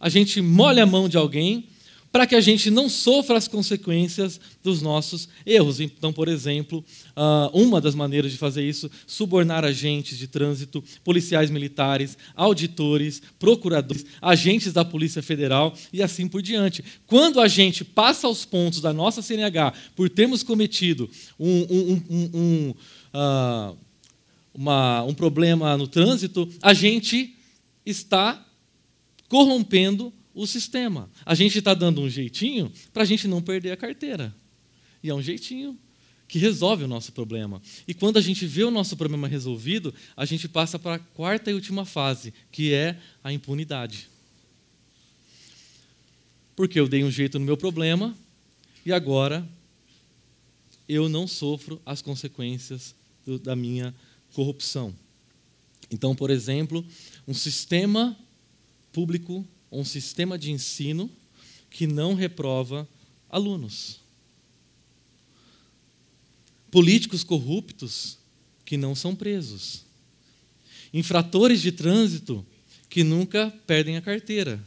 A 0.01 0.09
gente 0.09 0.41
molha 0.41 0.83
a 0.83 0.85
mão 0.85 1.07
de 1.07 1.15
alguém 1.15 1.69
para 2.15 2.25
que 2.25 2.33
a 2.33 2.39
gente 2.39 2.71
não 2.71 2.87
sofra 2.87 3.37
as 3.37 3.45
consequências 3.45 4.39
dos 4.63 4.81
nossos 4.81 5.27
erros. 5.45 5.81
Então, 5.81 6.13
por 6.13 6.29
exemplo, 6.29 6.81
ah, 7.13 7.49
uma 7.53 7.81
das 7.81 7.93
maneiras 7.93 8.31
de 8.31 8.37
fazer 8.37 8.63
isso, 8.63 8.89
subornar 9.05 9.65
agentes 9.65 10.17
de 10.17 10.25
trânsito, 10.25 10.81
policiais 11.03 11.51
militares, 11.51 12.17
auditores, 12.33 13.21
procuradores, 13.37 14.05
agentes 14.21 14.71
da 14.71 14.85
Polícia 14.85 15.21
Federal 15.21 15.75
e 15.91 16.01
assim 16.01 16.25
por 16.25 16.41
diante. 16.41 16.85
Quando 17.05 17.41
a 17.41 17.49
gente 17.49 17.83
passa 17.83 18.27
aos 18.27 18.45
pontos 18.45 18.79
da 18.79 18.93
nossa 18.93 19.21
CNH 19.21 19.73
por 19.93 20.09
termos 20.09 20.41
cometido 20.41 21.09
um, 21.37 21.67
um, 21.69 22.03
um, 22.09 22.73
uh, 23.13 23.77
uma, 24.53 25.03
um 25.03 25.13
problema 25.13 25.77
no 25.77 25.85
trânsito, 25.85 26.47
a 26.61 26.73
gente 26.73 27.35
está 27.85 28.41
corrompendo 29.27 30.13
o 30.35 30.45
sistema. 30.45 31.09
A 31.25 31.33
gente 31.33 31.57
está 31.57 31.73
dando 31.73 32.01
um 32.01 32.09
jeitinho 32.09 32.71
para 32.93 33.03
a 33.03 33.05
gente 33.05 33.27
não 33.27 33.41
perder 33.41 33.71
a 33.71 33.77
carteira. 33.77 34.35
E 35.01 35.09
é 35.09 35.15
um 35.15 35.21
jeitinho 35.21 35.79
que 36.27 36.37
resolve 36.37 36.83
o 36.83 36.87
nosso 36.87 37.13
problema. 37.13 37.61
E 37.87 37.93
quando 37.93 38.17
a 38.17 38.21
gente 38.21 38.45
vê 38.45 38.63
o 38.63 38.71
nosso 38.71 38.97
problema 38.97 39.27
resolvido, 39.27 39.93
a 40.17 40.25
gente 40.25 40.49
passa 40.49 40.77
para 40.77 40.95
a 40.95 40.99
quarta 40.99 41.49
e 41.49 41.53
última 41.53 41.85
fase, 41.85 42.33
que 42.51 42.73
é 42.73 42.99
a 43.23 43.31
impunidade. 43.31 44.09
Porque 46.55 46.79
eu 46.79 46.87
dei 46.87 47.03
um 47.03 47.11
jeito 47.11 47.39
no 47.39 47.45
meu 47.45 47.55
problema 47.55 48.15
e 48.85 48.91
agora 48.91 49.47
eu 50.87 51.07
não 51.07 51.27
sofro 51.27 51.81
as 51.85 52.01
consequências 52.01 52.93
do, 53.25 53.39
da 53.39 53.55
minha 53.55 53.93
corrupção. 54.33 54.93
Então, 55.89 56.15
por 56.15 56.29
exemplo, 56.29 56.85
um 57.27 57.33
sistema 57.33 58.17
público 58.91 59.45
um 59.79 59.85
sistema 59.85 60.37
de 60.37 60.51
ensino 60.51 61.09
que 61.69 61.85
não 61.85 62.13
reprova 62.13 62.87
alunos. 63.29 63.99
Políticos 66.71 67.23
corruptos 67.23 68.17
que 68.63 68.77
não 68.77 68.95
são 68.95 69.15
presos. 69.15 69.85
Infratores 70.93 71.61
de 71.61 71.71
trânsito 71.71 72.45
que 72.89 73.03
nunca 73.03 73.53
perdem 73.67 73.97
a 73.97 74.01
carteira. 74.01 74.63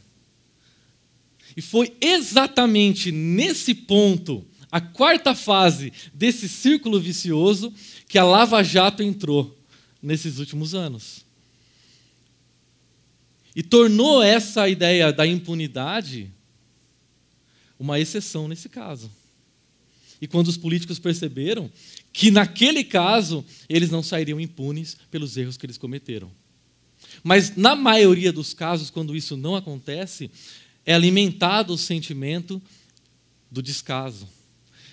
E 1.57 1.61
foi 1.61 1.95
exatamente 1.99 3.11
nesse 3.11 3.73
ponto, 3.73 4.45
a 4.71 4.79
quarta 4.79 5.33
fase 5.33 5.91
desse 6.13 6.47
círculo 6.47 6.99
vicioso, 6.99 7.73
que 8.07 8.19
a 8.19 8.23
Lava 8.23 8.63
Jato 8.63 9.01
entrou 9.01 9.57
nesses 10.01 10.37
últimos 10.37 10.75
anos. 10.75 11.25
E 13.55 13.63
tornou 13.63 14.21
essa 14.21 14.69
ideia 14.69 15.11
da 15.11 15.25
impunidade 15.25 16.31
uma 17.79 17.99
exceção 17.99 18.47
nesse 18.47 18.67
caso. 18.67 19.09
E 20.21 20.27
quando 20.27 20.49
os 20.49 20.57
políticos 20.57 20.99
perceberam 20.99 21.71
que, 22.11 22.29
naquele 22.29 22.83
caso, 22.83 23.45
eles 23.69 23.89
não 23.89 24.03
sairiam 24.03 24.39
impunes 24.39 24.97
pelos 25.09 25.37
erros 25.37 25.55
que 25.55 25.65
eles 25.65 25.77
cometeram. 25.77 26.29
Mas, 27.23 27.55
na 27.55 27.75
maioria 27.75 28.31
dos 28.33 28.53
casos, 28.53 28.89
quando 28.89 29.15
isso 29.15 29.37
não 29.37 29.55
acontece, 29.55 30.29
é 30.85 30.93
alimentado 30.93 31.73
o 31.73 31.77
sentimento 31.77 32.61
do 33.49 33.61
descaso. 33.61 34.27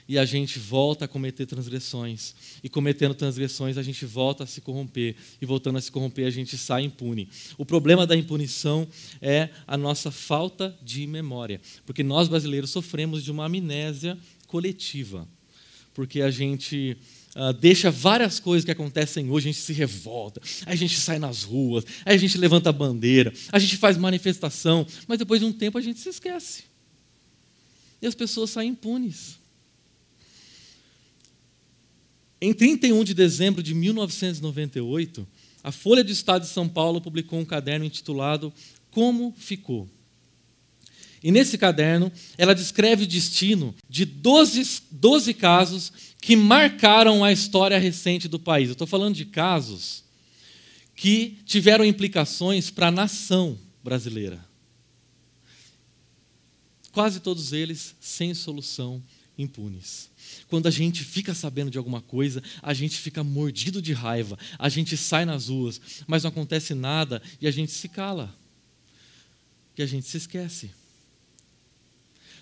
E 0.08 0.18
a 0.18 0.25
gente 0.25 0.58
volta 0.58 1.04
a 1.04 1.08
cometer 1.08 1.46
transgressões. 1.46 2.34
E 2.62 2.68
cometendo 2.68 3.14
transgressões, 3.14 3.76
a 3.76 3.82
gente 3.82 4.06
volta 4.06 4.44
a 4.44 4.46
se 4.46 4.60
corromper. 4.60 5.16
E 5.40 5.46
voltando 5.46 5.78
a 5.78 5.80
se 5.80 5.90
corromper, 5.90 6.26
a 6.26 6.30
gente 6.30 6.56
sai 6.56 6.82
impune. 6.82 7.28
O 7.58 7.64
problema 7.64 8.06
da 8.06 8.16
impunição 8.16 8.86
é 9.20 9.48
a 9.66 9.76
nossa 9.76 10.10
falta 10.10 10.76
de 10.82 11.06
memória. 11.06 11.60
Porque 11.84 12.02
nós 12.04 12.28
brasileiros 12.28 12.70
sofremos 12.70 13.25
de 13.25 13.32
uma 13.32 13.46
amnésia 13.46 14.16
coletiva. 14.46 15.26
Porque 15.92 16.20
a 16.20 16.30
gente 16.30 16.96
Uh, 17.38 17.52
deixa 17.52 17.90
várias 17.90 18.40
coisas 18.40 18.64
que 18.64 18.70
acontecem 18.70 19.28
hoje, 19.28 19.50
a 19.50 19.52
gente 19.52 19.62
se 19.62 19.75
revolta, 19.75 20.40
a 20.64 20.75
gente 20.75 20.98
sai 20.98 21.18
nas 21.18 21.42
ruas, 21.42 21.84
a 22.02 22.16
gente 22.16 22.38
levanta 22.38 22.70
a 22.70 22.72
bandeira, 22.72 23.30
a 23.52 23.58
gente 23.58 23.76
faz 23.76 23.98
manifestação, 23.98 24.86
mas 25.06 25.18
depois 25.18 25.38
de 25.40 25.46
um 25.46 25.52
tempo 25.52 25.76
a 25.76 25.82
gente 25.82 26.00
se 26.00 26.08
esquece. 26.08 26.64
E 28.00 28.06
as 28.06 28.14
pessoas 28.14 28.48
saem 28.48 28.70
impunes. 28.70 29.38
Em 32.40 32.52
31 32.52 33.02
de 33.02 33.14
dezembro 33.14 33.62
de 33.62 33.74
1998, 33.74 35.26
a 35.64 35.72
Folha 35.72 36.04
de 36.04 36.12
Estado 36.12 36.42
de 36.42 36.48
São 36.48 36.68
Paulo 36.68 37.00
publicou 37.00 37.38
um 37.38 37.44
caderno 37.44 37.84
intitulado 37.84 38.52
Como 38.90 39.34
Ficou. 39.36 39.88
E 41.22 41.32
nesse 41.32 41.56
caderno, 41.56 42.12
ela 42.36 42.54
descreve 42.54 43.04
o 43.04 43.06
destino 43.06 43.74
de 43.88 44.04
12, 44.04 44.82
12 44.90 45.34
casos 45.34 45.92
que 46.20 46.36
marcaram 46.36 47.24
a 47.24 47.32
história 47.32 47.78
recente 47.78 48.28
do 48.28 48.38
país. 48.38 48.68
Eu 48.68 48.74
estou 48.74 48.86
falando 48.86 49.16
de 49.16 49.24
casos 49.24 50.04
que 50.94 51.38
tiveram 51.44 51.84
implicações 51.84 52.70
para 52.70 52.88
a 52.88 52.92
nação 52.92 53.58
brasileira. 53.82 54.44
Quase 56.92 57.20
todos 57.20 57.52
eles 57.52 57.94
sem 58.00 58.32
solução, 58.32 59.02
impunes. 59.36 60.08
Quando 60.49 60.66
a 60.66 60.71
gente 60.71 61.02
fica 61.04 61.35
sabendo 61.35 61.71
de 61.71 61.78
alguma 61.78 62.00
coisa, 62.00 62.42
a 62.62 62.73
gente 62.73 62.97
fica 62.99 63.25
mordido 63.25 63.83
de 63.83 63.92
raiva, 63.92 64.38
a 64.59 64.68
gente 64.68 64.97
sai 64.97 65.25
nas 65.25 65.49
ruas, 65.49 65.80
mas 66.06 66.23
não 66.23 66.30
acontece 66.30 66.75
nada 66.75 67.23
e 67.40 67.47
a 67.47 67.50
gente 67.50 67.73
se 67.73 67.88
cala. 67.88 68.35
E 69.76 69.83
a 69.83 69.87
gente 69.87 70.06
se 70.06 70.16
esquece. 70.16 70.71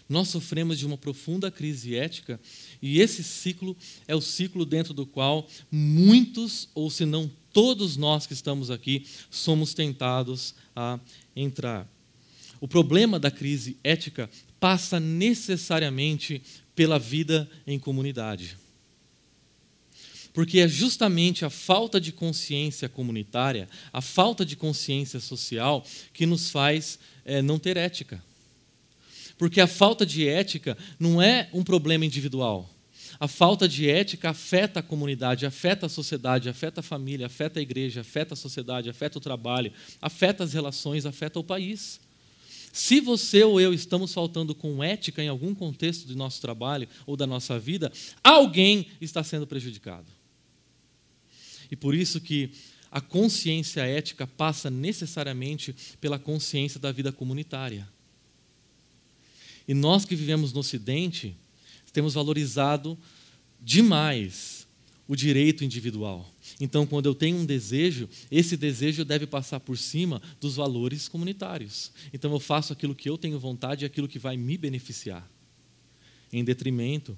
Nós 0.09 0.29
sofremos 0.29 0.79
de 0.79 0.87
uma 0.87 0.99
profunda 0.99 1.51
crise 1.51 1.97
ética 1.97 2.39
e 2.81 3.01
esse 3.01 3.25
ciclo 3.25 3.77
é 4.07 4.15
o 4.15 4.21
ciclo 4.21 4.67
dentro 4.67 4.93
do 4.93 5.07
qual 5.07 5.49
muitos, 5.71 6.69
ou 6.75 6.91
se 6.91 7.07
não 7.07 7.31
todos 7.53 7.97
nós 7.97 8.27
que 8.27 8.35
estamos 8.35 8.71
aqui, 8.71 9.07
somos 9.31 9.73
tentados 9.73 10.55
a 10.77 10.99
entrar. 11.35 11.89
O 12.61 12.69
problema 12.69 13.19
da 13.19 13.31
crise 13.31 13.79
ética 13.83 14.29
passa 14.65 14.99
necessariamente 14.99 16.41
pela 16.75 16.99
vida 16.99 17.47
em 17.67 17.79
comunidade. 17.79 18.57
Porque 20.33 20.59
é 20.59 20.67
justamente 20.67 21.45
a 21.45 21.51
falta 21.51 22.01
de 22.01 22.11
consciência 22.11 22.89
comunitária, 22.89 23.69
a 23.93 24.01
falta 24.01 24.43
de 24.43 24.57
consciência 24.57 25.21
social, 25.21 25.85
que 26.15 26.25
nos 26.25 26.49
faz 26.51 26.99
é, 27.27 27.43
não 27.43 27.59
ter 27.59 27.77
ética. 27.77 28.25
Porque 29.37 29.61
a 29.61 29.67
falta 29.67 30.07
de 30.07 30.27
ética 30.27 30.79
não 30.99 31.21
é 31.21 31.51
um 31.53 31.63
problema 31.63 32.07
individual. 32.07 32.71
A 33.21 33.29
falta 33.29 33.69
de 33.69 33.91
ética 33.91 34.31
afeta 34.31 34.81
a 34.81 34.83
comunidade, 34.83 35.45
afeta 35.45 35.85
a 35.85 35.91
sociedade, 35.91 36.49
afeta 36.49 36.81
a 36.81 36.83
família, 36.83 37.27
afeta 37.27 37.61
a 37.61 37.63
igreja, 37.63 38.01
afeta 38.01 38.33
a 38.33 38.37
sociedade, 38.37 38.89
afeta 38.89 39.19
o 39.19 39.21
trabalho, 39.21 39.71
afeta 40.01 40.43
as 40.43 40.55
relações, 40.55 41.05
afeta 41.05 41.39
o 41.39 41.45
país. 41.45 42.01
Se 42.75 43.01
você 43.01 43.45
ou 43.45 43.61
eu 43.61 43.73
estamos 43.73 44.13
faltando 44.13 44.53
com 44.53 44.83
ética 44.83 45.23
em 45.23 45.29
algum 45.29 45.55
contexto 45.55 46.09
do 46.09 46.17
nosso 46.17 46.41
trabalho 46.41 46.89
ou 47.07 47.17
da 47.17 47.25
nossa 47.25 47.57
vida, 47.57 47.93
alguém 48.21 48.89
está 49.01 49.23
sendo 49.23 49.47
prejudicado. 49.47 50.09
E 51.71 51.77
por 51.77 51.95
isso 51.95 52.21
que 52.21 52.51
a 52.91 53.01
consciência 53.01 53.83
ética 53.83 54.27
passa 54.27 54.71
necessariamente 54.71 55.73
pela 56.01 56.19
consciência 56.19 56.81
da 56.81 56.91
vida 56.91 57.13
comunitária. 57.13 57.89
E 59.69 59.73
nós 59.73 60.05
que 60.05 60.17
vivemos 60.17 60.53
no 60.53 60.59
Ocidente, 60.59 61.37
temos 61.93 62.15
valorizado 62.15 62.99
demais 63.63 64.64
o 65.07 65.15
direito 65.15 65.65
individual. 65.65 66.29
Então, 66.59 66.87
quando 66.87 67.07
eu 67.07 67.15
tenho 67.15 67.37
um 67.37 67.45
desejo, 67.45 68.09
esse 68.31 68.57
desejo 68.57 69.05
deve 69.05 69.27
passar 69.27 69.61
por 69.61 69.77
cima 69.77 70.21
dos 70.41 70.57
valores 70.57 71.09
comunitários. 71.09 71.93
Então, 72.13 72.33
eu 72.33 72.41
faço 72.41 72.73
aquilo 72.73 72.95
que 72.95 73.09
eu 73.09 73.19
tenho 73.19 73.39
vontade 73.39 73.85
e 73.85 73.87
aquilo 73.87 74.09
que 74.09 74.19
vai 74.19 74.37
me 74.37 74.57
beneficiar, 74.57 75.29
em 76.33 76.43
detrimento 76.43 77.17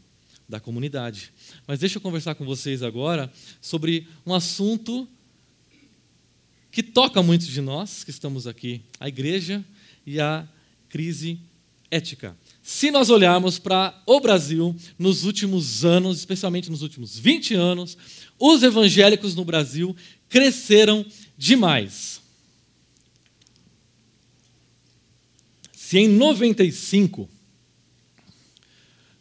da 0.48 0.60
comunidade. 0.60 1.32
Mas 1.66 1.78
deixa 1.78 1.98
eu 1.98 2.02
conversar 2.02 2.34
com 2.34 2.44
vocês 2.44 2.82
agora 2.82 3.32
sobre 3.60 4.06
um 4.24 4.34
assunto 4.34 5.08
que 6.70 6.82
toca 6.82 7.22
muitos 7.22 7.46
de 7.46 7.60
nós 7.60 8.04
que 8.04 8.10
estamos 8.10 8.46
aqui, 8.46 8.82
a 9.00 9.08
igreja 9.08 9.64
e 10.04 10.20
a 10.20 10.46
crise 10.88 11.38
ética. 11.90 12.36
Se 12.68 12.90
nós 12.90 13.10
olharmos 13.10 13.60
para 13.60 13.96
o 14.04 14.18
Brasil 14.18 14.74
nos 14.98 15.22
últimos 15.22 15.84
anos, 15.84 16.18
especialmente 16.18 16.68
nos 16.68 16.82
últimos 16.82 17.16
20 17.16 17.54
anos, 17.54 17.96
os 18.36 18.60
evangélicos 18.60 19.36
no 19.36 19.44
Brasil 19.44 19.94
cresceram 20.28 21.06
demais. 21.38 22.20
Se 25.72 25.96
em 25.96 26.08
95 26.08 27.28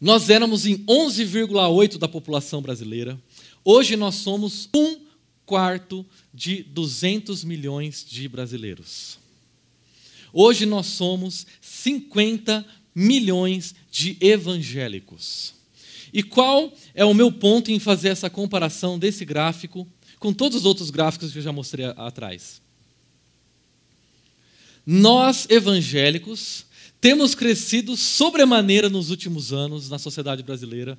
nós 0.00 0.28
éramos 0.28 0.66
em 0.66 0.78
11,8% 0.78 1.98
da 1.98 2.08
população 2.08 2.60
brasileira, 2.60 3.16
hoje 3.64 3.94
nós 3.94 4.16
somos 4.16 4.68
um 4.74 4.98
quarto 5.44 6.04
de 6.34 6.64
200 6.64 7.44
milhões 7.44 8.04
de 8.04 8.28
brasileiros. 8.28 9.20
Hoje 10.32 10.66
nós 10.66 10.86
somos 10.86 11.46
50 11.60 12.66
milhões 12.96 13.74
de 13.92 14.16
evangélicos. 14.22 15.52
E 16.10 16.22
qual 16.22 16.72
é 16.94 17.04
o 17.04 17.12
meu 17.12 17.30
ponto 17.30 17.70
em 17.70 17.78
fazer 17.78 18.08
essa 18.08 18.30
comparação 18.30 18.98
desse 18.98 19.22
gráfico 19.22 19.86
com 20.18 20.32
todos 20.32 20.60
os 20.60 20.64
outros 20.64 20.88
gráficos 20.88 21.30
que 21.30 21.38
eu 21.38 21.42
já 21.42 21.52
mostrei 21.52 21.84
atrás? 21.84 22.62
Nós, 24.86 25.46
evangélicos, 25.50 26.64
temos 26.98 27.34
crescido 27.34 27.98
sobremaneira 27.98 28.88
nos 28.88 29.10
últimos 29.10 29.52
anos 29.52 29.90
na 29.90 29.98
sociedade 29.98 30.42
brasileira, 30.42 30.98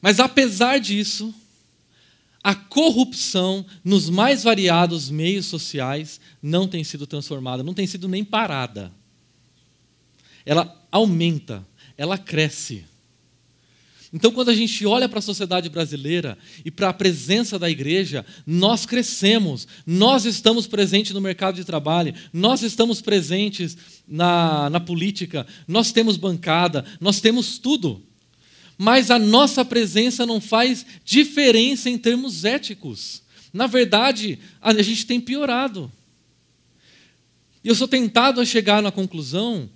mas 0.00 0.20
apesar 0.20 0.78
disso, 0.78 1.34
a 2.42 2.54
corrupção 2.54 3.66
nos 3.82 4.08
mais 4.08 4.44
variados 4.44 5.10
meios 5.10 5.46
sociais 5.46 6.20
não 6.40 6.68
tem 6.68 6.84
sido 6.84 7.06
transformada, 7.06 7.64
não 7.64 7.74
tem 7.74 7.86
sido 7.86 8.06
nem 8.06 8.24
parada. 8.24 8.92
Ela 10.44 10.74
aumenta, 10.90 11.66
ela 11.96 12.16
cresce. 12.18 12.84
Então, 14.12 14.32
quando 14.32 14.48
a 14.48 14.54
gente 14.54 14.84
olha 14.84 15.08
para 15.08 15.20
a 15.20 15.22
sociedade 15.22 15.68
brasileira 15.68 16.36
e 16.64 16.70
para 16.70 16.88
a 16.88 16.92
presença 16.92 17.58
da 17.58 17.70
igreja, 17.70 18.26
nós 18.44 18.84
crescemos, 18.84 19.68
nós 19.86 20.24
estamos 20.24 20.66
presentes 20.66 21.12
no 21.12 21.20
mercado 21.20 21.54
de 21.54 21.64
trabalho, 21.64 22.12
nós 22.32 22.62
estamos 22.62 23.00
presentes 23.00 23.76
na, 24.08 24.68
na 24.68 24.80
política, 24.80 25.46
nós 25.66 25.92
temos 25.92 26.16
bancada, 26.16 26.84
nós 27.00 27.20
temos 27.20 27.58
tudo. 27.58 28.02
Mas 28.76 29.12
a 29.12 29.18
nossa 29.18 29.64
presença 29.64 30.26
não 30.26 30.40
faz 30.40 30.84
diferença 31.04 31.88
em 31.88 31.96
termos 31.96 32.44
éticos. 32.44 33.22
Na 33.52 33.68
verdade, 33.68 34.40
a 34.60 34.72
gente 34.82 35.06
tem 35.06 35.20
piorado. 35.20 35.90
E 37.62 37.68
eu 37.68 37.74
sou 37.76 37.86
tentado 37.86 38.40
a 38.40 38.44
chegar 38.44 38.82
na 38.82 38.90
conclusão 38.90 39.70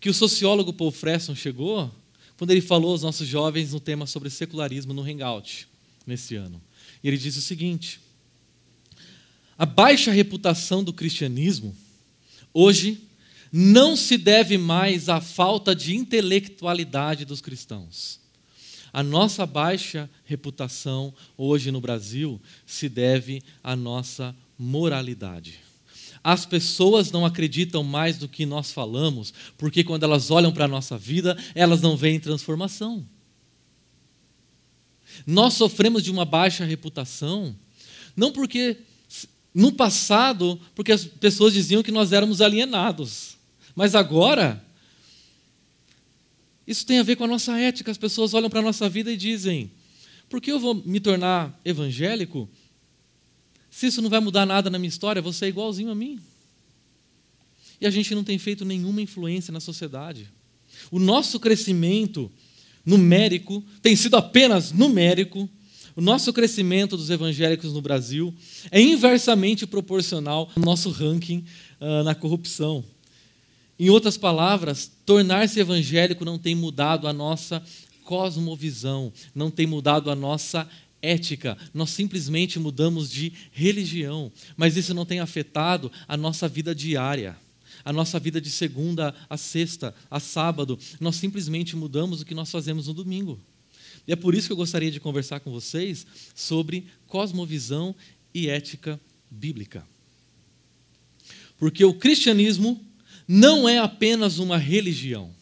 que 0.00 0.08
o 0.08 0.14
sociólogo 0.14 0.72
Paul 0.72 0.90
Fresson 0.90 1.34
chegou 1.34 1.92
quando 2.36 2.52
ele 2.52 2.60
falou 2.60 2.92
aos 2.92 3.02
nossos 3.02 3.26
jovens 3.26 3.72
no 3.72 3.80
tema 3.80 4.06
sobre 4.06 4.30
secularismo 4.30 4.94
no 4.94 5.02
Hangout, 5.02 5.68
nesse 6.06 6.36
ano. 6.36 6.62
E 7.02 7.08
ele 7.08 7.18
disse 7.18 7.38
o 7.38 7.42
seguinte: 7.42 8.00
a 9.58 9.66
baixa 9.66 10.12
reputação 10.12 10.84
do 10.84 10.92
cristianismo, 10.92 11.76
hoje, 12.54 13.02
não 13.52 13.96
se 13.96 14.16
deve 14.16 14.56
mais 14.56 15.08
à 15.08 15.20
falta 15.20 15.74
de 15.74 15.96
intelectualidade 15.96 17.24
dos 17.24 17.40
cristãos. 17.40 18.20
A 18.92 19.02
nossa 19.02 19.44
baixa 19.44 20.08
reputação 20.24 21.12
hoje 21.36 21.70
no 21.70 21.80
Brasil 21.80 22.40
se 22.64 22.88
deve 22.88 23.42
à 23.62 23.74
nossa 23.74 24.34
moralidade. 24.56 25.58
As 26.22 26.44
pessoas 26.44 27.10
não 27.10 27.24
acreditam 27.24 27.82
mais 27.82 28.18
do 28.18 28.28
que 28.28 28.44
nós 28.44 28.72
falamos, 28.72 29.32
porque 29.56 29.84
quando 29.84 30.02
elas 30.02 30.30
olham 30.30 30.52
para 30.52 30.64
a 30.64 30.68
nossa 30.68 30.98
vida, 30.98 31.36
elas 31.54 31.80
não 31.80 31.96
veem 31.96 32.20
transformação. 32.20 33.06
Nós 35.26 35.54
sofremos 35.54 36.02
de 36.02 36.10
uma 36.10 36.24
baixa 36.24 36.64
reputação, 36.64 37.56
não 38.16 38.32
porque 38.32 38.78
no 39.54 39.72
passado, 39.72 40.60
porque 40.74 40.92
as 40.92 41.04
pessoas 41.04 41.52
diziam 41.52 41.82
que 41.82 41.90
nós 41.90 42.12
éramos 42.12 42.40
alienados, 42.40 43.36
mas 43.74 43.94
agora 43.94 44.64
isso 46.66 46.84
tem 46.84 46.98
a 46.98 47.02
ver 47.02 47.16
com 47.16 47.24
a 47.24 47.28
nossa 47.28 47.58
ética. 47.58 47.90
As 47.90 47.96
pessoas 47.96 48.34
olham 48.34 48.50
para 48.50 48.60
a 48.60 48.62
nossa 48.62 48.88
vida 48.88 49.10
e 49.10 49.16
dizem: 49.16 49.70
por 50.28 50.40
que 50.40 50.52
eu 50.52 50.60
vou 50.60 50.74
me 50.74 51.00
tornar 51.00 51.58
evangélico 51.64 52.48
se 53.78 53.86
isso 53.86 54.02
não 54.02 54.10
vai 54.10 54.18
mudar 54.18 54.44
nada 54.44 54.68
na 54.68 54.76
minha 54.76 54.88
história, 54.88 55.22
você 55.22 55.44
é 55.44 55.48
igualzinho 55.50 55.92
a 55.92 55.94
mim. 55.94 56.18
E 57.80 57.86
a 57.86 57.90
gente 57.90 58.12
não 58.12 58.24
tem 58.24 58.36
feito 58.36 58.64
nenhuma 58.64 59.00
influência 59.00 59.52
na 59.52 59.60
sociedade. 59.60 60.28
O 60.90 60.98
nosso 60.98 61.38
crescimento 61.38 62.28
numérico 62.84 63.62
tem 63.80 63.94
sido 63.94 64.16
apenas 64.16 64.72
numérico. 64.72 65.48
O 65.94 66.00
nosso 66.00 66.32
crescimento 66.32 66.96
dos 66.96 67.08
evangélicos 67.08 67.72
no 67.72 67.80
Brasil 67.80 68.34
é 68.72 68.80
inversamente 68.80 69.64
proporcional 69.64 70.50
ao 70.56 70.64
nosso 70.64 70.90
ranking 70.90 71.44
uh, 71.80 72.02
na 72.02 72.16
corrupção. 72.16 72.84
Em 73.78 73.90
outras 73.90 74.16
palavras, 74.16 74.90
tornar-se 75.06 75.60
evangélico 75.60 76.24
não 76.24 76.36
tem 76.36 76.56
mudado 76.56 77.06
a 77.06 77.12
nossa 77.12 77.62
cosmovisão, 78.02 79.12
não 79.32 79.52
tem 79.52 79.68
mudado 79.68 80.10
a 80.10 80.16
nossa 80.16 80.68
ética, 81.00 81.56
nós 81.72 81.90
simplesmente 81.90 82.58
mudamos 82.58 83.10
de 83.10 83.32
religião, 83.52 84.32
mas 84.56 84.76
isso 84.76 84.94
não 84.94 85.06
tem 85.06 85.20
afetado 85.20 85.90
a 86.06 86.16
nossa 86.16 86.48
vida 86.48 86.74
diária, 86.74 87.36
a 87.84 87.92
nossa 87.92 88.18
vida 88.18 88.40
de 88.40 88.50
segunda 88.50 89.14
a 89.30 89.36
sexta, 89.36 89.94
a 90.10 90.20
sábado. 90.20 90.78
Nós 91.00 91.16
simplesmente 91.16 91.76
mudamos 91.76 92.20
o 92.20 92.24
que 92.24 92.34
nós 92.34 92.50
fazemos 92.50 92.86
no 92.86 92.94
domingo. 92.94 93.38
E 94.06 94.12
é 94.12 94.16
por 94.16 94.34
isso 94.34 94.46
que 94.46 94.52
eu 94.52 94.56
gostaria 94.56 94.90
de 94.90 95.00
conversar 95.00 95.40
com 95.40 95.50
vocês 95.50 96.06
sobre 96.34 96.86
cosmovisão 97.06 97.94
e 98.34 98.48
ética 98.48 98.98
bíblica. 99.30 99.86
Porque 101.58 101.84
o 101.84 101.94
cristianismo 101.94 102.82
não 103.26 103.68
é 103.68 103.78
apenas 103.78 104.38
uma 104.38 104.56
religião. 104.56 105.37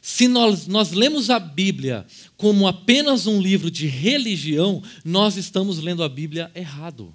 Se 0.00 0.28
nós, 0.28 0.66
nós 0.66 0.92
lemos 0.92 1.30
a 1.30 1.38
Bíblia 1.38 2.06
como 2.36 2.66
apenas 2.66 3.26
um 3.26 3.40
livro 3.40 3.70
de 3.70 3.86
religião, 3.86 4.82
nós 5.04 5.36
estamos 5.36 5.78
lendo 5.78 6.02
a 6.02 6.08
Bíblia 6.08 6.50
errado. 6.54 7.14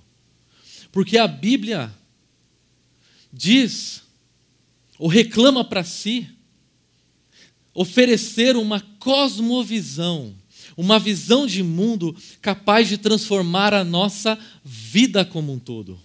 Porque 0.91 1.17
a 1.17 1.27
Bíblia 1.27 1.93
diz, 3.31 4.03
ou 4.99 5.07
reclama 5.07 5.63
para 5.63 5.83
si, 5.83 6.29
oferecer 7.73 8.55
uma 8.55 8.79
cosmovisão, 8.99 10.35
uma 10.77 10.99
visão 10.99 11.47
de 11.47 11.63
mundo 11.63 12.15
capaz 12.41 12.87
de 12.87 12.97
transformar 12.97 13.73
a 13.73 13.83
nossa 13.83 14.37
vida 14.63 15.25
como 15.25 15.51
um 15.51 15.59
todo. 15.59 15.99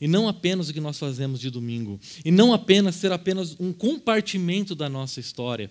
E 0.00 0.08
não 0.08 0.26
apenas 0.26 0.70
o 0.70 0.72
que 0.72 0.80
nós 0.80 0.98
fazemos 0.98 1.38
de 1.38 1.50
domingo. 1.50 2.00
E 2.24 2.30
não 2.30 2.54
apenas 2.54 2.94
ser 2.94 3.12
apenas 3.12 3.54
um 3.60 3.70
compartimento 3.70 4.74
da 4.74 4.88
nossa 4.88 5.20
história 5.20 5.70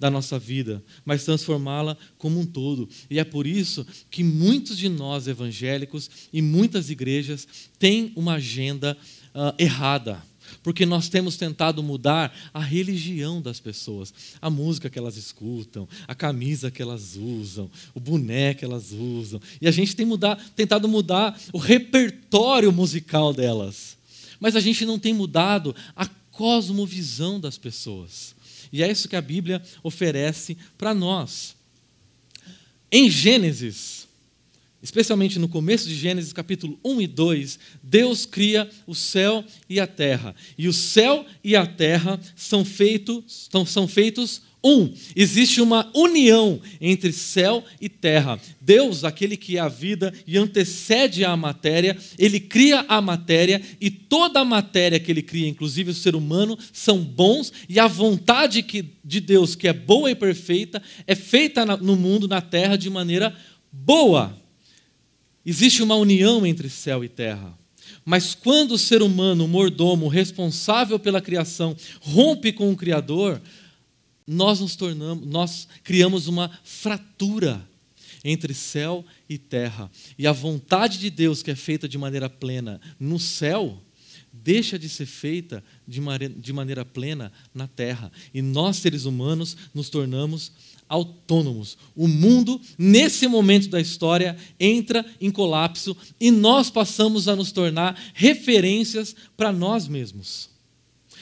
da 0.00 0.10
nossa 0.10 0.38
vida, 0.38 0.82
mas 1.04 1.24
transformá-la 1.24 1.94
como 2.16 2.40
um 2.40 2.46
todo. 2.46 2.88
E 3.10 3.18
é 3.18 3.24
por 3.24 3.46
isso 3.46 3.86
que 4.10 4.24
muitos 4.24 4.78
de 4.78 4.88
nós 4.88 5.28
evangélicos 5.28 6.10
e 6.32 6.40
muitas 6.40 6.88
igrejas 6.88 7.46
têm 7.78 8.10
uma 8.16 8.34
agenda 8.34 8.96
uh, 9.34 9.54
errada. 9.62 10.22
Porque 10.62 10.84
nós 10.84 11.08
temos 11.08 11.36
tentado 11.36 11.82
mudar 11.82 12.34
a 12.52 12.60
religião 12.60 13.40
das 13.40 13.60
pessoas, 13.60 14.12
a 14.40 14.50
música 14.50 14.90
que 14.90 14.98
elas 14.98 15.16
escutam, 15.16 15.86
a 16.08 16.14
camisa 16.14 16.70
que 16.70 16.82
elas 16.82 17.14
usam, 17.14 17.70
o 17.94 18.00
boné 18.00 18.54
que 18.54 18.64
elas 18.64 18.90
usam. 18.90 19.40
E 19.60 19.68
a 19.68 19.70
gente 19.70 19.94
tem 19.94 20.04
mudar, 20.04 20.36
tentado 20.56 20.88
mudar 20.88 21.38
o 21.52 21.58
repertório 21.58 22.72
musical 22.72 23.32
delas. 23.32 23.96
Mas 24.40 24.56
a 24.56 24.60
gente 24.60 24.84
não 24.84 24.98
tem 24.98 25.12
mudado 25.12 25.76
a 25.94 26.06
cosmovisão 26.32 27.38
das 27.38 27.58
pessoas. 27.58 28.34
E 28.72 28.82
é 28.82 28.90
isso 28.90 29.08
que 29.08 29.16
a 29.16 29.20
Bíblia 29.20 29.62
oferece 29.82 30.56
para 30.78 30.94
nós. 30.94 31.56
Em 32.90 33.10
Gênesis, 33.10 34.08
especialmente 34.82 35.38
no 35.38 35.48
começo 35.48 35.88
de 35.88 35.94
Gênesis 35.94 36.32
capítulo 36.32 36.78
1 36.84 37.00
e 37.02 37.06
2, 37.06 37.58
Deus 37.82 38.26
cria 38.26 38.68
o 38.86 38.94
céu 38.94 39.44
e 39.68 39.78
a 39.78 39.86
terra. 39.86 40.34
E 40.56 40.68
o 40.68 40.72
céu 40.72 41.24
e 41.42 41.54
a 41.54 41.66
terra 41.66 42.20
são 42.34 42.64
feitos, 42.64 43.48
são 43.66 43.86
feitos 43.86 44.42
um, 44.62 44.92
existe 45.16 45.60
uma 45.60 45.90
união 45.94 46.60
entre 46.80 47.12
céu 47.12 47.64
e 47.80 47.88
terra. 47.88 48.38
Deus, 48.60 49.04
aquele 49.04 49.36
que 49.36 49.56
é 49.56 49.60
a 49.60 49.68
vida 49.68 50.12
e 50.26 50.36
antecede 50.36 51.24
a 51.24 51.34
matéria, 51.36 51.96
ele 52.18 52.38
cria 52.38 52.84
a 52.86 53.00
matéria 53.00 53.60
e 53.80 53.90
toda 53.90 54.40
a 54.40 54.44
matéria 54.44 55.00
que 55.00 55.10
ele 55.10 55.22
cria, 55.22 55.48
inclusive 55.48 55.90
o 55.90 55.94
ser 55.94 56.14
humano, 56.14 56.58
são 56.72 56.98
bons 56.98 57.52
e 57.68 57.80
a 57.80 57.86
vontade 57.86 58.62
que, 58.62 58.84
de 59.02 59.20
Deus, 59.20 59.54
que 59.54 59.66
é 59.66 59.72
boa 59.72 60.10
e 60.10 60.14
perfeita, 60.14 60.82
é 61.06 61.14
feita 61.14 61.64
no 61.64 61.96
mundo, 61.96 62.28
na 62.28 62.42
terra, 62.42 62.76
de 62.76 62.90
maneira 62.90 63.34
boa. 63.72 64.36
Existe 65.44 65.82
uma 65.82 65.94
união 65.94 66.44
entre 66.44 66.68
céu 66.68 67.02
e 67.02 67.08
terra. 67.08 67.58
Mas 68.04 68.34
quando 68.34 68.72
o 68.72 68.78
ser 68.78 69.02
humano, 69.02 69.44
o 69.44 69.48
mordomo, 69.48 70.08
responsável 70.08 70.98
pela 70.98 71.20
criação, 71.20 71.76
rompe 72.00 72.52
com 72.52 72.70
o 72.70 72.76
Criador, 72.76 73.40
nós 74.32 74.60
nos 74.60 74.76
tornamos, 74.76 75.26
nós 75.26 75.66
criamos 75.82 76.28
uma 76.28 76.48
fratura 76.62 77.68
entre 78.22 78.54
céu 78.54 79.04
e 79.28 79.36
terra. 79.36 79.90
E 80.16 80.24
a 80.24 80.32
vontade 80.32 81.00
de 81.00 81.10
Deus, 81.10 81.42
que 81.42 81.50
é 81.50 81.56
feita 81.56 81.88
de 81.88 81.98
maneira 81.98 82.30
plena 82.30 82.80
no 82.98 83.18
céu, 83.18 83.82
deixa 84.32 84.78
de 84.78 84.88
ser 84.88 85.06
feita 85.06 85.64
de 85.84 86.00
de 86.38 86.52
maneira 86.52 86.84
plena 86.84 87.32
na 87.52 87.66
terra. 87.66 88.12
E 88.32 88.40
nós, 88.40 88.76
seres 88.76 89.04
humanos, 89.04 89.56
nos 89.74 89.90
tornamos 89.90 90.52
autônomos. 90.88 91.76
O 91.96 92.06
mundo, 92.06 92.60
nesse 92.78 93.26
momento 93.26 93.68
da 93.68 93.80
história, 93.80 94.36
entra 94.60 95.04
em 95.20 95.32
colapso 95.32 95.96
e 96.20 96.30
nós 96.30 96.70
passamos 96.70 97.26
a 97.26 97.34
nos 97.34 97.50
tornar 97.50 98.00
referências 98.14 99.14
para 99.36 99.52
nós 99.52 99.88
mesmos. 99.88 100.50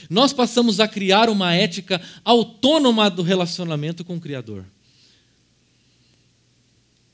Nós 0.09 0.33
passamos 0.33 0.81
a 0.81 0.89
criar 0.89 1.29
uma 1.29 1.55
ética 1.55 2.01
autônoma 2.25 3.11
do 3.11 3.23
relacionamento 3.23 4.05
com 4.05 4.17
o 4.17 4.21
Criador. 4.21 4.65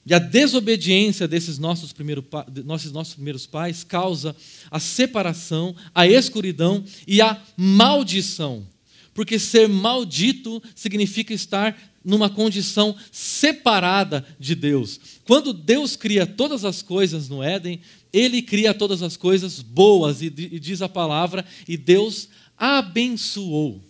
E 0.06 0.12
a 0.12 0.18
desobediência 0.18 1.26
desses 1.26 1.58
nossos, 1.58 1.92
primeiro, 1.92 2.24
nossos, 2.64 2.92
nossos 2.92 3.14
primeiros 3.14 3.46
pais 3.46 3.82
causa 3.82 4.36
a 4.70 4.78
separação, 4.78 5.74
a 5.94 6.06
escuridão 6.06 6.84
e 7.06 7.22
a 7.22 7.40
maldição. 7.56 8.66
Porque 9.14 9.38
ser 9.38 9.68
maldito 9.68 10.62
significa 10.74 11.32
estar 11.32 11.76
numa 12.04 12.28
condição 12.28 12.94
separada 13.10 14.26
de 14.38 14.54
Deus. 14.54 15.00
Quando 15.24 15.54
Deus 15.54 15.96
cria 15.96 16.26
todas 16.26 16.64
as 16.64 16.82
coisas 16.82 17.30
no 17.30 17.42
Éden, 17.42 17.80
Ele 18.12 18.42
cria 18.42 18.74
todas 18.74 19.02
as 19.02 19.16
coisas 19.16 19.62
boas, 19.62 20.20
e 20.20 20.28
diz 20.28 20.82
a 20.82 20.88
palavra, 20.88 21.46
e 21.66 21.78
Deus 21.78 22.28
abençoou. 22.56 23.82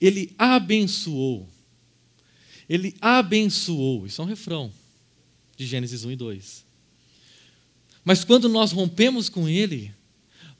Ele 0.00 0.34
abençoou. 0.38 1.48
Ele 2.68 2.94
abençoou. 3.00 4.06
Isso 4.06 4.20
é 4.20 4.24
um 4.24 4.28
refrão 4.28 4.72
de 5.56 5.66
Gênesis 5.66 6.04
1 6.04 6.10
e 6.12 6.16
2. 6.16 6.64
Mas 8.04 8.24
quando 8.24 8.48
nós 8.48 8.72
rompemos 8.72 9.28
com 9.28 9.48
Ele, 9.48 9.92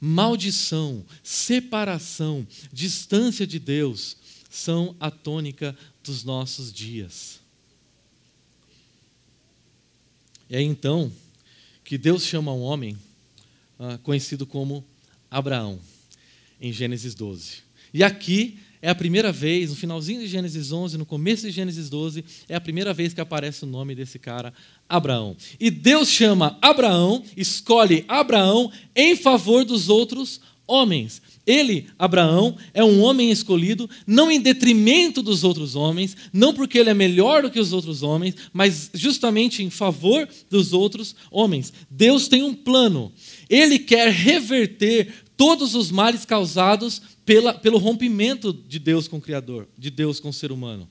maldição, 0.01 1.05
separação, 1.23 2.45
distância 2.71 3.45
de 3.45 3.59
Deus 3.59 4.17
são 4.49 4.95
a 4.99 5.11
tônica 5.11 5.77
dos 6.03 6.23
nossos 6.23 6.71
dias. 6.73 7.39
É 10.49 10.61
então 10.61 11.11
que 11.83 11.97
Deus 11.97 12.23
chama 12.23 12.53
um 12.53 12.61
homem, 12.61 12.97
ah, 13.77 13.97
conhecido 13.99 14.45
como 14.45 14.83
Abraão, 15.29 15.79
em 16.61 16.71
Gênesis 16.71 17.13
12. 17.15 17.57
E 17.93 18.03
aqui 18.03 18.57
é 18.81 18.89
a 18.89 18.95
primeira 18.95 19.31
vez, 19.31 19.69
no 19.69 19.75
finalzinho 19.75 20.21
de 20.21 20.27
Gênesis 20.27 20.71
11, 20.71 20.97
no 20.97 21.05
começo 21.05 21.47
de 21.47 21.51
Gênesis 21.51 21.89
12, 21.89 22.23
é 22.47 22.55
a 22.55 22.61
primeira 22.61 22.93
vez 22.93 23.13
que 23.13 23.21
aparece 23.21 23.63
o 23.63 23.67
nome 23.67 23.95
desse 23.95 24.19
cara, 24.19 24.53
Abraão. 24.87 25.35
E 25.59 25.71
Deus 25.71 26.09
chama 26.09 26.57
Abraão, 26.61 27.23
escolhe 27.35 28.05
Abraão 28.07 28.71
em 28.95 29.15
favor 29.15 29.65
dos 29.65 29.89
outros 29.89 30.39
homens. 30.67 31.21
Ele, 31.45 31.87
Abraão, 31.97 32.57
é 32.73 32.83
um 32.83 33.01
homem 33.01 33.31
escolhido, 33.31 33.89
não 34.05 34.29
em 34.29 34.39
detrimento 34.39 35.23
dos 35.23 35.45
outros 35.45 35.75
homens, 35.75 36.15
não 36.33 36.53
porque 36.53 36.77
ele 36.77 36.89
é 36.89 36.93
melhor 36.93 37.41
do 37.41 37.49
que 37.49 37.59
os 37.59 37.71
outros 37.71 38.03
homens, 38.03 38.35
mas 38.51 38.91
justamente 38.93 39.63
em 39.63 39.69
favor 39.69 40.27
dos 40.49 40.73
outros 40.73 41.15
homens. 41.31 41.71
Deus 41.89 42.27
tem 42.27 42.43
um 42.43 42.53
plano. 42.53 43.13
Ele 43.49 43.79
quer 43.79 44.11
reverter 44.11 45.07
todos 45.37 45.75
os 45.75 45.91
males 45.91 46.25
causados 46.25 47.01
pela, 47.23 47.53
pelo 47.53 47.77
rompimento 47.77 48.51
de 48.51 48.79
Deus 48.79 49.07
com 49.07 49.17
o 49.17 49.21
Criador, 49.21 49.67
de 49.77 49.91
Deus 49.91 50.19
com 50.19 50.29
o 50.29 50.33
ser 50.33 50.51
humano. 50.51 50.89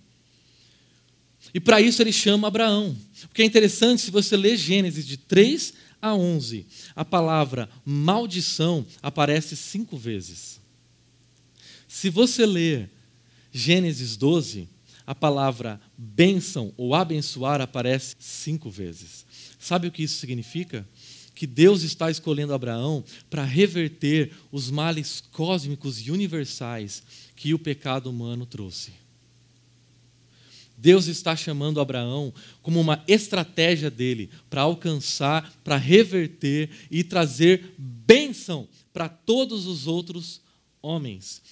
E 1.53 1.61
para 1.61 1.81
isso 1.81 2.01
ele 2.03 2.13
chama 2.13 2.49
Abraão. 2.49 2.97
Porque 3.29 3.43
é 3.43 3.45
interessante, 3.45 4.03
se 4.03 4.11
você 4.11 4.37
ler 4.37 4.57
Gênesis 4.57 5.07
de 5.07 5.17
3 5.17 5.75
a 6.01 6.15
11, 6.15 6.65
a 6.95 7.05
palavra 7.05 7.69
maldição 7.85 8.87
aparece 9.03 9.57
cinco 9.57 9.97
vezes. 9.97 10.61
Se 11.89 12.09
você 12.09 12.47
ler 12.47 12.91
Gênesis 13.53 14.17
12, 14.17 14.69
a 15.07 15.15
palavra 15.15 15.81
bênção 15.97 16.73
ou 16.77 16.95
abençoar 16.95 17.61
aparece 17.61 18.17
cinco 18.19 18.71
vezes. 18.71 19.25
Sabe 19.59 19.89
o 19.89 19.93
que 19.93 20.03
isso 20.03 20.19
significa? 20.19 20.87
Que 21.37 21.47
Deus 21.47 21.83
está 21.83 22.11
escolhendo 22.11 22.55
Abraão 22.55 23.05
para 23.29 23.45
reverter 23.45 24.33
os 24.51 24.71
males 24.71 25.23
cósmicos 25.31 26.05
e 26.05 26.11
universais 26.11 27.03
que 27.37 27.53
o 27.53 27.59
pecado 27.59 28.09
humano 28.09 28.47
trouxe. 28.47 28.93
Deus 30.79 31.07
está 31.07 31.37
chamando 31.37 31.79
Abraão 31.79 32.33
como 32.63 32.81
uma 32.81 33.05
estratégia 33.07 33.91
dele 33.91 34.31
para 34.49 34.63
alcançar, 34.63 35.53
para 35.63 35.77
reverter 35.77 36.71
e 36.91 37.05
trazer 37.05 37.75
bênção 37.77 38.67
para 38.93 39.09
todos 39.09 39.67
os 39.67 39.87
outros 39.87 40.41
homens. 40.81 41.43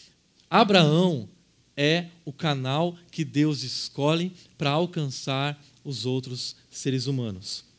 Abraão 0.48 1.28
é 1.76 2.06
o 2.24 2.32
canal 2.32 2.96
que 3.10 3.22
Deus 3.22 3.62
escolhe 3.62 4.32
para 4.56 4.70
alcançar 4.70 5.62
os 5.84 6.06
outros 6.06 6.56
seres 6.70 7.06
humanos. 7.06 7.73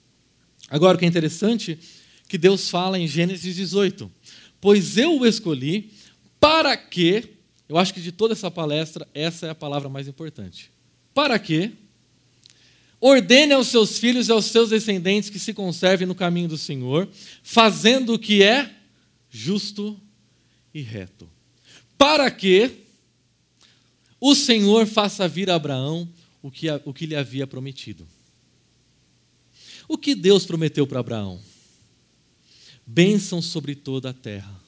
Agora, 0.69 0.95
o 0.95 0.99
que 0.99 1.05
é 1.05 1.07
interessante, 1.07 1.77
que 2.27 2.37
Deus 2.37 2.69
fala 2.69 2.97
em 2.97 3.07
Gênesis 3.07 3.55
18: 3.55 4.11
Pois 4.59 4.97
eu 4.97 5.19
o 5.19 5.25
escolhi 5.25 5.91
para 6.39 6.75
que, 6.75 7.29
eu 7.67 7.77
acho 7.77 7.93
que 7.93 8.01
de 8.01 8.11
toda 8.11 8.33
essa 8.33 8.51
palestra, 8.51 9.07
essa 9.13 9.47
é 9.47 9.49
a 9.49 9.55
palavra 9.55 9.89
mais 9.89 10.07
importante. 10.07 10.71
Para 11.13 11.37
que 11.39 11.71
ordene 12.99 13.53
aos 13.53 13.67
seus 13.67 13.99
filhos 13.99 14.27
e 14.27 14.31
aos 14.31 14.45
seus 14.45 14.69
descendentes 14.69 15.29
que 15.29 15.39
se 15.39 15.53
conservem 15.53 16.07
no 16.07 16.15
caminho 16.15 16.47
do 16.47 16.57
Senhor, 16.57 17.07
fazendo 17.43 18.13
o 18.13 18.19
que 18.19 18.41
é 18.43 18.71
justo 19.29 19.99
e 20.73 20.81
reto. 20.81 21.29
Para 21.97 22.29
que 22.31 22.71
o 24.19 24.33
Senhor 24.33 24.87
faça 24.87 25.27
vir 25.27 25.49
a 25.49 25.55
Abraão 25.55 26.09
o 26.41 26.49
que, 26.49 26.67
o 26.83 26.93
que 26.93 27.05
lhe 27.05 27.15
havia 27.15 27.45
prometido. 27.45 28.07
O 29.87 29.97
que 29.97 30.15
Deus 30.15 30.45
prometeu 30.45 30.85
para 30.87 30.99
Abraão? 30.99 31.39
Bênção 32.85 33.41
sobre 33.41 33.75
toda 33.75 34.09
a 34.09 34.13
terra 34.13 34.65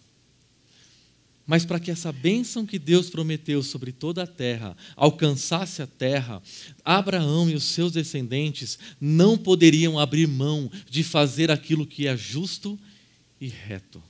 mas 1.47 1.63
para 1.63 1.79
que 1.79 1.89
essa 1.89 2.11
bênção 2.11 2.65
que 2.65 2.77
Deus 2.77 3.09
prometeu 3.09 3.63
sobre 3.63 3.93
toda 3.93 4.23
a 4.23 4.27
terra 4.27 4.75
alcançasse 4.97 5.81
a 5.81 5.87
terra, 5.87 6.43
Abraão 6.83 7.49
e 7.49 7.55
os 7.55 7.63
seus 7.63 7.93
descendentes 7.93 8.77
não 8.99 9.37
poderiam 9.37 9.97
abrir 9.97 10.27
mão 10.27 10.69
de 10.89 11.03
fazer 11.03 11.49
aquilo 11.49 11.87
que 11.87 12.05
é 12.05 12.17
justo 12.17 12.77
e 13.39 13.47
reto. 13.47 14.03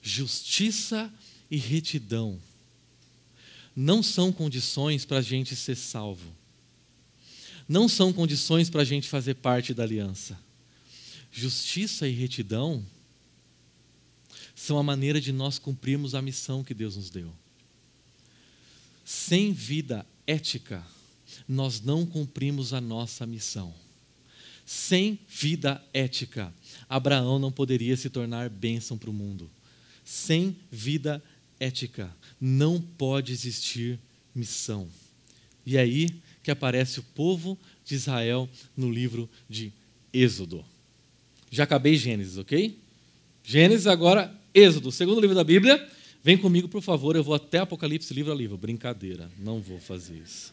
Justiça 0.00 1.12
e 1.50 1.56
retidão 1.56 2.38
não 3.74 4.00
são 4.00 4.32
condições 4.32 5.04
para 5.04 5.18
a 5.18 5.22
gente 5.22 5.56
ser 5.56 5.76
salvo. 5.76 6.32
Não 7.68 7.88
são 7.88 8.12
condições 8.12 8.70
para 8.70 8.82
a 8.82 8.84
gente 8.84 9.08
fazer 9.08 9.34
parte 9.34 9.74
da 9.74 9.82
aliança. 9.82 10.38
Justiça 11.30 12.08
e 12.08 12.12
retidão 12.12 12.84
são 14.54 14.78
a 14.78 14.82
maneira 14.82 15.20
de 15.20 15.30
nós 15.30 15.58
cumprirmos 15.58 16.14
a 16.14 16.22
missão 16.22 16.64
que 16.64 16.74
Deus 16.74 16.96
nos 16.96 17.10
deu. 17.10 17.32
Sem 19.04 19.52
vida 19.52 20.04
ética, 20.26 20.84
nós 21.46 21.80
não 21.80 22.04
cumprimos 22.04 22.72
a 22.72 22.80
nossa 22.80 23.26
missão. 23.26 23.74
Sem 24.66 25.18
vida 25.28 25.82
ética, 25.94 26.52
Abraão 26.88 27.38
não 27.38 27.50
poderia 27.50 27.96
se 27.96 28.10
tornar 28.10 28.50
bênção 28.50 28.98
para 28.98 29.08
o 29.08 29.14
mundo. 29.14 29.50
Sem 30.04 30.56
vida 30.70 31.22
ética, 31.60 32.14
não 32.40 32.80
pode 32.80 33.32
existir 33.32 33.98
missão. 34.34 34.88
E 35.64 35.78
aí 35.78 36.08
que 36.42 36.50
aparece 36.50 37.00
o 37.00 37.02
povo 37.02 37.58
de 37.84 37.94
Israel 37.94 38.48
no 38.76 38.90
livro 38.90 39.28
de 39.48 39.72
Êxodo. 40.12 40.64
Já 41.50 41.64
acabei 41.64 41.96
Gênesis, 41.96 42.38
ok? 42.38 42.78
Gênesis 43.44 43.86
agora 43.86 44.34
Êxodo, 44.54 44.92
segundo 44.92 45.20
livro 45.20 45.34
da 45.34 45.44
Bíblia. 45.44 45.88
Vem 46.22 46.36
comigo, 46.36 46.68
por 46.68 46.82
favor, 46.82 47.16
eu 47.16 47.24
vou 47.24 47.34
até 47.34 47.58
Apocalipse 47.58 48.12
livro 48.12 48.32
a 48.32 48.34
livro. 48.34 48.56
Brincadeira, 48.56 49.30
não 49.38 49.60
vou 49.60 49.78
fazer 49.78 50.16
isso. 50.16 50.52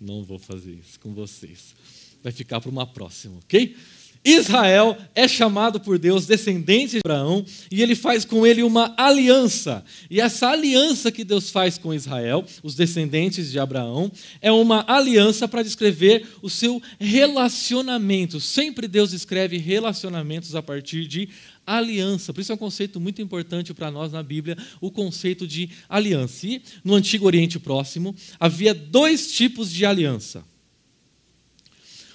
Não 0.00 0.22
vou 0.22 0.38
fazer 0.38 0.72
isso 0.72 1.00
com 1.00 1.14
vocês. 1.14 1.74
Vai 2.22 2.32
ficar 2.32 2.60
para 2.60 2.70
uma 2.70 2.86
próxima, 2.86 3.38
ok? 3.38 3.76
Israel 4.24 4.96
é 5.14 5.28
chamado 5.28 5.78
por 5.78 5.98
Deus 5.98 6.26
descendente 6.26 6.92
de 6.92 7.00
Abraão 7.04 7.44
e 7.70 7.82
ele 7.82 7.94
faz 7.94 8.24
com 8.24 8.46
ele 8.46 8.62
uma 8.62 8.94
aliança. 8.96 9.84
E 10.10 10.20
essa 10.20 10.48
aliança 10.48 11.12
que 11.12 11.24
Deus 11.24 11.50
faz 11.50 11.76
com 11.76 11.92
Israel, 11.92 12.44
os 12.62 12.74
descendentes 12.74 13.50
de 13.50 13.58
Abraão, 13.58 14.10
é 14.40 14.50
uma 14.50 14.84
aliança 14.88 15.46
para 15.46 15.62
descrever 15.62 16.26
o 16.40 16.48
seu 16.48 16.80
relacionamento. 16.98 18.40
Sempre 18.40 18.88
Deus 18.88 19.12
escreve 19.12 19.58
relacionamentos 19.58 20.54
a 20.54 20.62
partir 20.62 21.06
de 21.06 21.28
aliança. 21.66 22.32
Por 22.32 22.40
isso 22.40 22.52
é 22.52 22.54
um 22.54 22.58
conceito 22.58 22.98
muito 22.98 23.20
importante 23.20 23.74
para 23.74 23.90
nós 23.90 24.12
na 24.12 24.22
Bíblia, 24.22 24.56
o 24.80 24.90
conceito 24.90 25.46
de 25.46 25.68
aliança. 25.88 26.46
E 26.46 26.62
no 26.82 26.94
Antigo 26.94 27.26
Oriente 27.26 27.58
Próximo 27.58 28.14
havia 28.40 28.74
dois 28.74 29.32
tipos 29.32 29.70
de 29.70 29.84
aliança. 29.84 30.44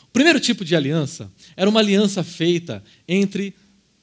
O 0.09 0.11
primeiro 0.11 0.39
tipo 0.39 0.65
de 0.65 0.75
aliança 0.75 1.31
era 1.55 1.69
uma 1.69 1.79
aliança 1.79 2.23
feita 2.23 2.83
entre 3.07 3.53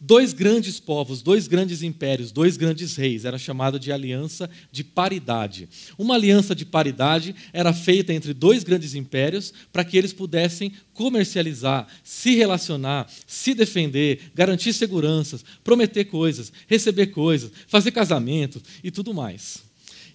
dois 0.00 0.32
grandes 0.32 0.78
povos, 0.78 1.20
dois 1.20 1.48
grandes 1.48 1.82
impérios, 1.82 2.30
dois 2.30 2.56
grandes 2.56 2.94
reis. 2.94 3.24
Era 3.24 3.38
chamada 3.38 3.76
de 3.76 3.90
aliança 3.90 4.48
de 4.70 4.84
paridade. 4.84 5.68
Uma 5.98 6.14
aliança 6.14 6.54
de 6.54 6.64
paridade 6.64 7.34
era 7.52 7.72
feita 7.72 8.12
entre 8.12 8.32
dois 8.32 8.62
grandes 8.62 8.94
impérios 8.94 9.52
para 9.72 9.84
que 9.84 9.96
eles 9.96 10.12
pudessem 10.12 10.72
comercializar, 10.94 11.88
se 12.04 12.36
relacionar, 12.36 13.10
se 13.26 13.52
defender, 13.52 14.30
garantir 14.32 14.72
seguranças, 14.72 15.44
prometer 15.64 16.04
coisas, 16.04 16.52
receber 16.68 17.08
coisas, 17.08 17.50
fazer 17.66 17.90
casamentos 17.90 18.62
e 18.84 18.92
tudo 18.92 19.12
mais. 19.12 19.64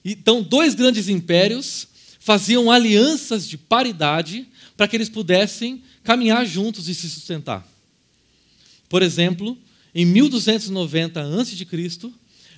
Então, 0.05 0.41
dois 0.41 0.73
grandes 0.73 1.09
impérios 1.09 1.87
faziam 2.17 2.71
alianças 2.71 3.45
de 3.45 3.57
paridade 3.57 4.47
para 4.75 4.87
que 4.87 4.95
eles 4.95 5.09
pudessem 5.09 5.83
caminhar 6.03 6.45
juntos 6.45 6.87
e 6.87 6.95
se 6.95 7.09
sustentar. 7.09 7.67
Por 8.89 9.01
exemplo, 9.01 9.57
em 9.95 10.05
1290 10.05 11.21
a.C., 11.21 12.11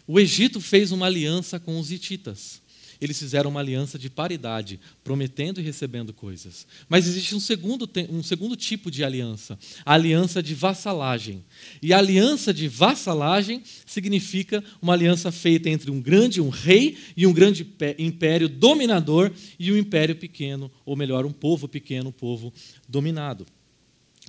o 0.08 0.20
Egito 0.20 0.60
fez 0.60 0.92
uma 0.92 1.06
aliança 1.06 1.60
com 1.60 1.80
os 1.80 1.92
hititas. 1.92 2.63
Eles 3.04 3.20
fizeram 3.20 3.50
uma 3.50 3.60
aliança 3.60 4.00
de 4.00 4.10
paridade, 4.10 4.80
prometendo 5.04 5.60
e 5.60 5.64
recebendo 5.64 6.14
coisas. 6.14 6.66
Mas 6.88 7.06
existe 7.06 7.36
um 7.36 7.40
segundo, 7.40 7.90
um 8.10 8.24
segundo 8.24 8.56
tipo 8.56 8.90
de 8.90 9.04
aliança, 9.04 9.60
a 9.86 9.94
aliança 9.94 10.42
de 10.42 10.56
vassalagem. 10.56 11.44
E 11.82 11.92
a 11.92 11.98
aliança 11.98 12.54
de 12.54 12.70
vassalagem 12.70 13.62
significa 13.86 14.64
uma 14.82 14.94
aliança 14.94 15.34
feita 15.34 15.70
entre 15.70 15.92
um 15.92 16.00
grande, 16.00 16.40
um 16.40 16.48
rei 16.48 16.98
e 17.18 17.28
um 17.28 17.34
grande 17.34 17.68
império 18.00 18.48
dominador 18.48 19.34
e 19.60 19.70
um 19.70 19.78
império 19.78 20.16
pequeno, 20.16 20.72
ou 20.86 20.96
melhor, 20.96 21.26
um 21.26 21.34
povo 21.34 21.68
pequeno, 21.68 22.08
um 22.08 22.14
povo 22.14 22.54
dominado. 22.88 23.46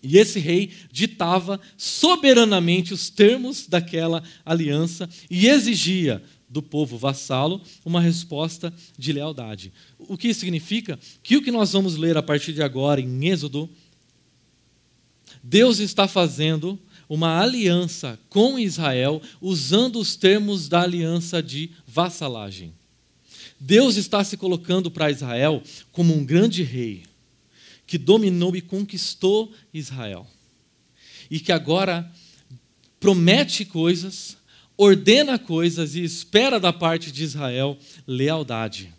E 0.03 0.19
esse 0.19 0.39
rei 0.39 0.71
ditava 0.93 1.59
soberanamente 1.79 2.93
os 2.93 3.09
termos 3.09 3.67
daquela 3.67 4.23
aliança 4.45 5.09
e 5.31 5.47
exigia 5.47 6.21
do 6.55 6.63
povo 6.63 6.97
vassalo 6.97 7.61
uma 7.85 8.01
resposta 8.01 8.73
de 8.97 9.13
lealdade. 9.13 9.73
O 9.99 10.17
que 10.17 10.33
significa 10.33 10.97
que 11.21 11.37
o 11.37 11.43
que 11.43 11.51
nós 11.51 11.73
vamos 11.73 11.97
ler 11.97 12.17
a 12.17 12.23
partir 12.23 12.53
de 12.53 12.63
agora 12.63 13.01
em 13.01 13.27
Êxodo, 13.27 13.69
Deus 15.43 15.81
está 15.81 16.07
fazendo 16.07 16.79
uma 17.09 17.41
aliança 17.41 18.17
com 18.29 18.57
Israel 18.57 19.21
usando 19.41 19.99
os 19.99 20.15
termos 20.15 20.69
da 20.69 20.83
aliança 20.83 21.43
de 21.43 21.71
vassalagem. 21.89 22.73
Deus 23.59 23.97
está 23.97 24.23
se 24.23 24.37
colocando 24.37 24.93
para 24.93 25.11
Israel 25.11 25.61
como 25.91 26.15
um 26.15 26.25
grande 26.25 26.63
rei 26.63 27.03
que 27.85 27.99
dominou 27.99 28.55
e 28.55 28.61
conquistou 28.61 29.53
Israel. 29.73 30.25
E 31.29 31.41
que 31.41 31.51
agora 31.51 32.09
promete 33.01 33.65
coisas, 33.65 34.37
ordena 34.77 35.39
coisas 35.39 35.95
e 35.95 36.03
espera 36.03 36.59
da 36.59 36.73
parte 36.73 37.13
de 37.13 37.23
Israel 37.23 37.79
lealdade. 38.07 38.93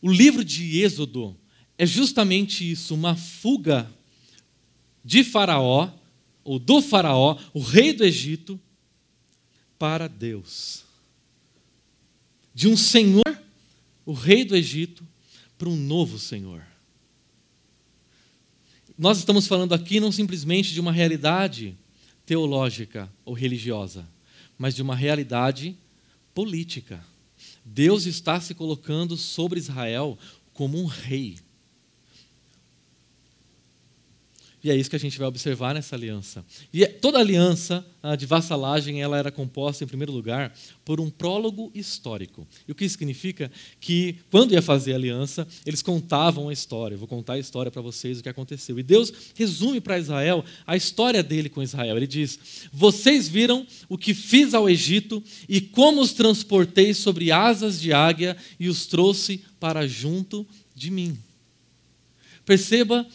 O 0.00 0.10
livro 0.10 0.44
de 0.44 0.80
Êxodo 0.80 1.36
é 1.76 1.86
justamente 1.86 2.68
isso, 2.68 2.94
uma 2.94 3.14
fuga 3.14 3.90
de 5.04 5.22
Faraó, 5.22 5.90
ou 6.44 6.58
do 6.58 6.80
Faraó, 6.80 7.38
o 7.52 7.60
rei 7.60 7.92
do 7.92 8.04
Egito, 8.04 8.58
para 9.78 10.08
Deus. 10.08 10.84
De 12.52 12.66
um 12.66 12.76
senhor, 12.76 13.42
o 14.04 14.12
rei 14.12 14.44
do 14.44 14.56
Egito, 14.56 15.06
para 15.56 15.68
um 15.68 15.76
novo 15.76 16.18
senhor. 16.18 16.64
Nós 18.96 19.18
estamos 19.18 19.46
falando 19.46 19.74
aqui 19.74 20.00
não 20.00 20.10
simplesmente 20.10 20.72
de 20.72 20.80
uma 20.80 20.90
realidade 20.90 21.76
teológica 22.26 23.12
ou 23.24 23.32
religiosa, 23.32 24.08
mas 24.58 24.74
de 24.74 24.82
uma 24.82 24.96
realidade 24.96 25.76
política. 26.34 27.02
Deus 27.64 28.06
está 28.06 28.40
se 28.40 28.54
colocando 28.54 29.16
sobre 29.16 29.58
Israel 29.58 30.18
como 30.52 30.78
um 30.78 30.86
rei. 30.86 31.38
E 34.62 34.70
é 34.70 34.76
isso 34.76 34.90
que 34.90 34.96
a 34.96 34.98
gente 34.98 35.18
vai 35.18 35.28
observar 35.28 35.72
nessa 35.72 35.94
aliança. 35.94 36.44
E 36.72 36.84
toda 36.84 37.18
aliança 37.18 37.86
ah, 38.02 38.16
de 38.16 38.26
vassalagem 38.26 39.00
ela 39.00 39.16
era 39.16 39.30
composta, 39.30 39.84
em 39.84 39.86
primeiro 39.86 40.12
lugar, 40.12 40.52
por 40.84 41.00
um 41.00 41.08
prólogo 41.08 41.70
histórico. 41.74 42.46
E 42.66 42.72
o 42.72 42.74
que 42.74 42.88
significa 42.88 43.50
que, 43.80 44.16
quando 44.30 44.52
ia 44.52 44.62
fazer 44.62 44.94
a 44.94 44.96
aliança, 44.96 45.46
eles 45.64 45.80
contavam 45.80 46.48
a 46.48 46.52
história. 46.52 46.96
Vou 46.96 47.06
contar 47.06 47.34
a 47.34 47.38
história 47.38 47.70
para 47.70 47.80
vocês, 47.80 48.18
o 48.18 48.22
que 48.22 48.28
aconteceu. 48.28 48.78
E 48.80 48.82
Deus 48.82 49.12
resume 49.34 49.80
para 49.80 49.98
Israel 49.98 50.44
a 50.66 50.76
história 50.76 51.22
dele 51.22 51.48
com 51.48 51.62
Israel. 51.62 51.96
Ele 51.96 52.06
diz: 52.06 52.68
Vocês 52.72 53.28
viram 53.28 53.64
o 53.88 53.96
que 53.96 54.12
fiz 54.12 54.54
ao 54.54 54.68
Egito 54.68 55.22
e 55.48 55.60
como 55.60 56.00
os 56.00 56.12
transportei 56.12 56.92
sobre 56.94 57.30
asas 57.30 57.80
de 57.80 57.92
águia 57.92 58.36
e 58.58 58.68
os 58.68 58.86
trouxe 58.86 59.40
para 59.60 59.86
junto 59.86 60.44
de 60.74 60.90
mim. 60.90 61.16
Perceba 62.44 63.06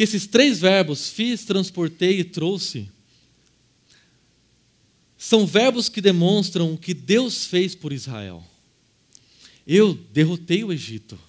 que 0.00 0.04
esses 0.04 0.26
três 0.26 0.58
verbos, 0.58 1.10
fiz, 1.10 1.44
transportei 1.44 2.20
e 2.20 2.24
trouxe, 2.24 2.88
são 5.18 5.46
verbos 5.46 5.90
que 5.90 6.00
demonstram 6.00 6.72
o 6.72 6.78
que 6.78 6.94
Deus 6.94 7.44
fez 7.44 7.74
por 7.74 7.92
Israel. 7.92 8.42
Eu 9.66 9.92
derrotei 9.92 10.64
o 10.64 10.72
Egito. 10.72 11.20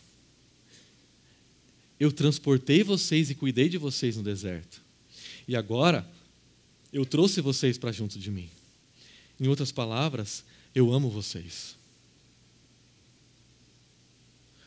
Eu 1.99 2.13
transportei 2.13 2.81
vocês 2.81 3.29
e 3.29 3.35
cuidei 3.35 3.67
de 3.67 3.77
vocês 3.77 4.15
no 4.15 4.23
deserto. 4.23 4.81
E 5.45 5.53
agora, 5.53 6.09
eu 6.93 7.05
trouxe 7.05 7.41
vocês 7.41 7.77
para 7.77 7.91
junto 7.91 8.17
de 8.17 8.31
mim. 8.31 8.49
Em 9.37 9.49
outras 9.49 9.73
palavras, 9.73 10.45
eu 10.73 10.93
amo 10.93 11.09
vocês. 11.09 11.75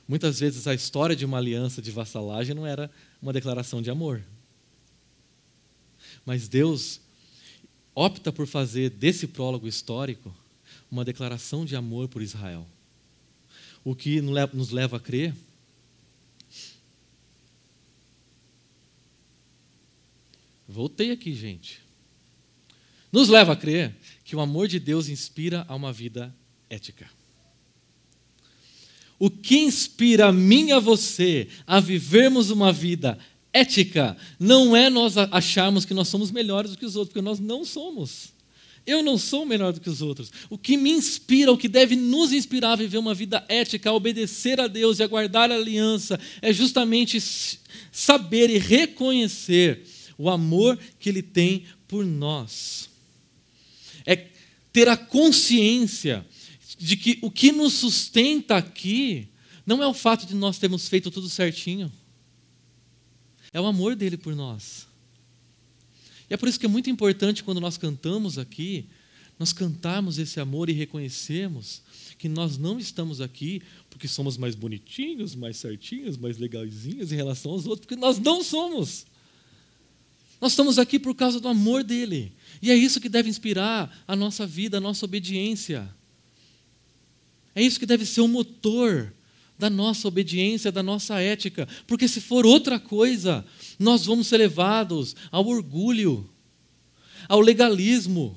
Muitas 0.06 0.40
vezes 0.40 0.66
a 0.66 0.74
história 0.74 1.16
de 1.16 1.24
uma 1.24 1.38
aliança 1.38 1.80
de 1.80 1.90
vassalagem 1.90 2.54
não 2.54 2.66
era 2.66 2.90
uma 3.22 3.32
declaração 3.32 3.80
de 3.80 3.90
amor. 3.90 4.22
Mas 6.26 6.48
Deus 6.48 7.00
opta 7.94 8.32
por 8.32 8.46
fazer 8.46 8.90
desse 8.90 9.26
prólogo 9.26 9.66
histórico 9.66 10.34
uma 10.90 11.04
declaração 11.04 11.64
de 11.64 11.74
amor 11.74 12.08
por 12.08 12.22
Israel. 12.22 12.66
O 13.82 13.94
que 13.94 14.20
nos 14.20 14.70
leva 14.70 14.96
a 14.96 15.00
crer 15.00 15.34
Voltei 20.74 21.12
aqui, 21.12 21.34
gente. 21.34 21.80
Nos 23.12 23.28
leva 23.28 23.52
a 23.52 23.56
crer 23.56 23.94
que 24.24 24.34
o 24.34 24.40
amor 24.40 24.66
de 24.66 24.80
Deus 24.80 25.08
inspira 25.08 25.64
a 25.68 25.74
uma 25.74 25.92
vida 25.92 26.34
ética. 26.68 27.08
O 29.18 29.31
que 29.31 29.59
inspira 29.59 30.27
a 30.27 30.33
mim 30.33 30.68
e 30.68 30.72
a 30.72 30.79
você 30.79 31.48
a 31.66 31.81
vivermos 31.81 32.50
uma 32.50 32.72
vida 32.72 33.18
ética 33.53 34.16
não 34.38 34.74
é 34.74 34.90
nós 34.90 35.16
acharmos 35.16 35.85
que 35.85 35.94
nós 35.94 36.09
somos 36.09 36.31
melhores 36.31 36.72
do 36.72 36.77
que 36.77 36.85
os 36.85 36.96
outros, 36.96 37.12
porque 37.12 37.24
nós 37.24 37.38
não 37.38 37.64
somos. 37.64 38.35
Eu 38.87 39.03
não 39.03 39.16
sou 39.16 39.46
melhor 39.46 39.72
do 39.72 39.81
que 39.81 39.88
os 39.88 40.03
outros. 40.03 40.31
O 40.50 40.59
que 40.59 40.77
me 40.77 40.90
inspira, 40.90 41.50
o 41.50 41.57
que 41.57 41.68
deve 41.68 41.96
nos 41.96 42.33
inspirar 42.33 42.72
a 42.72 42.77
viver 42.77 42.98
uma 42.98 43.14
vida 43.14 43.42
ética, 43.48 43.88
a 43.88 43.94
obedecer 43.94 44.61
a 44.61 44.66
Deus 44.66 44.98
e 44.98 45.03
a 45.03 45.07
guardar 45.07 45.50
a 45.50 45.55
aliança, 45.55 46.20
é 46.42 46.53
justamente 46.53 47.18
saber 47.90 48.50
e 48.50 48.59
reconhecer 48.59 49.87
o 50.18 50.29
amor 50.29 50.79
que 50.98 51.09
Ele 51.09 51.22
tem 51.22 51.64
por 51.88 52.05
nós. 52.05 52.90
É 54.05 54.27
ter 54.70 54.88
a 54.88 54.96
consciência 54.96 56.27
de 56.78 56.96
que 56.96 57.18
o 57.22 57.30
que 57.30 57.52
nos 57.52 57.74
sustenta 57.74 58.56
aqui 58.56 59.28
não 59.66 59.82
é 59.82 59.87
o 59.87 59.94
fato 59.94 60.26
de 60.26 60.34
nós 60.34 60.58
termos 60.58 60.88
feito 60.88 61.10
tudo 61.10 61.28
certinho, 61.28 61.90
é 63.52 63.60
o 63.60 63.66
amor 63.66 63.94
dele 63.94 64.16
por 64.16 64.34
nós. 64.34 64.87
E 66.28 66.34
é 66.34 66.37
por 66.37 66.48
isso 66.48 66.58
que 66.58 66.66
é 66.66 66.68
muito 66.68 66.90
importante 66.90 67.44
quando 67.44 67.60
nós 67.60 67.76
cantamos 67.76 68.38
aqui, 68.38 68.87
nós 69.38 69.52
cantarmos 69.52 70.18
esse 70.18 70.40
amor 70.40 70.68
e 70.68 70.72
reconhecermos 70.72 71.82
que 72.18 72.28
nós 72.28 72.56
não 72.56 72.78
estamos 72.78 73.20
aqui 73.20 73.62
porque 73.90 74.08
somos 74.08 74.37
mais 74.37 74.54
bonitinhos, 74.54 75.34
mais 75.34 75.56
certinhos, 75.56 76.16
mais 76.16 76.38
legalzinhos 76.38 77.12
em 77.12 77.16
relação 77.16 77.52
aos 77.52 77.66
outros, 77.66 77.87
porque 77.87 78.00
nós 78.00 78.18
não 78.18 78.42
somos. 78.42 79.06
Nós 80.40 80.52
estamos 80.52 80.78
aqui 80.78 80.98
por 80.98 81.14
causa 81.14 81.40
do 81.40 81.48
amor 81.48 81.84
dele. 81.84 82.32
E 82.60 82.70
é 82.70 82.74
isso 82.74 83.00
que 83.00 83.08
deve 83.08 83.28
inspirar 83.28 84.04
a 84.06 84.16
nossa 84.16 84.46
vida, 84.46 84.78
a 84.78 84.80
nossa 84.80 85.04
obediência. 85.04 85.88
É 87.54 87.62
isso 87.62 87.78
que 87.78 87.86
deve 87.86 88.04
ser 88.04 88.20
o 88.20 88.28
motor 88.28 89.12
da 89.58 89.70
nossa 89.70 90.08
obediência, 90.08 90.72
da 90.72 90.82
nossa 90.82 91.20
ética, 91.20 91.68
porque 91.86 92.08
se 92.08 92.20
for 92.20 92.44
outra 92.44 92.78
coisa, 92.78 93.44
nós 93.78 94.04
vamos 94.04 94.26
ser 94.26 94.38
levados 94.38 95.14
ao 95.30 95.46
orgulho, 95.46 96.28
ao 97.28 97.40
legalismo, 97.40 98.36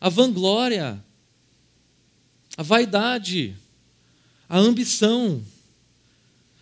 à 0.00 0.08
vanglória, 0.08 1.02
à 2.56 2.62
vaidade, 2.62 3.56
à 4.48 4.58
ambição. 4.58 5.42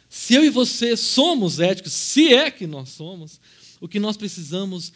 Se 0.09 0.35
eu 0.35 0.45
e 0.45 0.51
você 0.51 0.97
somos 0.97 1.59
éticos, 1.59 1.93
se 1.93 2.33
é 2.33 2.51
que 2.51 2.67
nós 2.67 2.91
somos, 2.91 3.41
o 3.81 3.89
que 3.89 4.01
nós 4.01 4.17
precisamos 4.17 4.93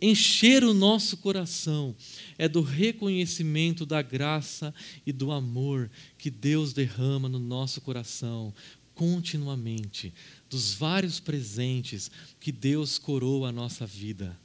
encher 0.00 0.64
o 0.64 0.74
nosso 0.74 1.16
coração 1.16 1.94
é 2.36 2.48
do 2.48 2.60
reconhecimento 2.60 3.86
da 3.86 4.02
graça 4.02 4.74
e 5.06 5.12
do 5.12 5.30
amor 5.30 5.90
que 6.18 6.30
Deus 6.30 6.72
derrama 6.72 7.28
no 7.28 7.38
nosso 7.38 7.80
coração 7.80 8.52
continuamente, 8.94 10.12
dos 10.50 10.74
vários 10.74 11.18
presentes 11.20 12.10
que 12.38 12.52
Deus 12.52 12.98
coroa 12.98 13.48
a 13.48 13.52
nossa 13.52 13.86
vida. 13.86 14.36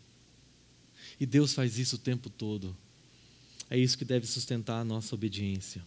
E 1.19 1.25
Deus 1.25 1.53
faz 1.53 1.77
isso 1.77 1.97
o 1.97 1.99
tempo 1.99 2.29
todo. 2.29 2.75
É 3.69 3.77
isso 3.77 3.97
que 3.97 4.05
deve 4.05 4.25
sustentar 4.25 4.79
a 4.79 4.85
nossa 4.85 5.13
obediência. 5.13 5.83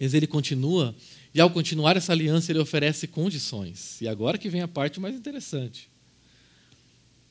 Mas 0.00 0.14
ele 0.14 0.26
continua, 0.26 0.94
e 1.34 1.40
ao 1.40 1.50
continuar 1.50 1.96
essa 1.96 2.12
aliança, 2.12 2.50
ele 2.50 2.58
oferece 2.58 3.06
condições. 3.06 4.00
E 4.00 4.08
agora 4.08 4.38
que 4.38 4.48
vem 4.48 4.62
a 4.62 4.68
parte 4.68 4.98
mais 4.98 5.14
interessante. 5.14 5.88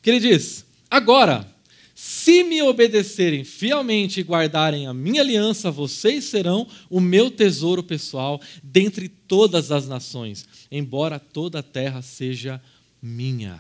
Que 0.02 0.10
ele 0.10 0.20
diz: 0.20 0.66
Agora, 0.90 1.48
se 1.94 2.44
me 2.44 2.62
obedecerem 2.62 3.44
fielmente 3.44 4.20
e 4.20 4.24
guardarem 4.24 4.86
a 4.86 4.94
minha 4.94 5.22
aliança, 5.22 5.72
vocês 5.72 6.26
serão 6.26 6.68
o 6.90 7.00
meu 7.00 7.32
tesouro 7.32 7.82
pessoal 7.82 8.40
dentre 8.62 9.10
todas 9.10 9.72
as 9.72 9.88
nações, 9.88 10.46
embora 10.72 11.20
toda 11.20 11.60
a 11.60 11.64
terra 11.64 12.02
seja 12.02 12.62
minha. 13.02 13.60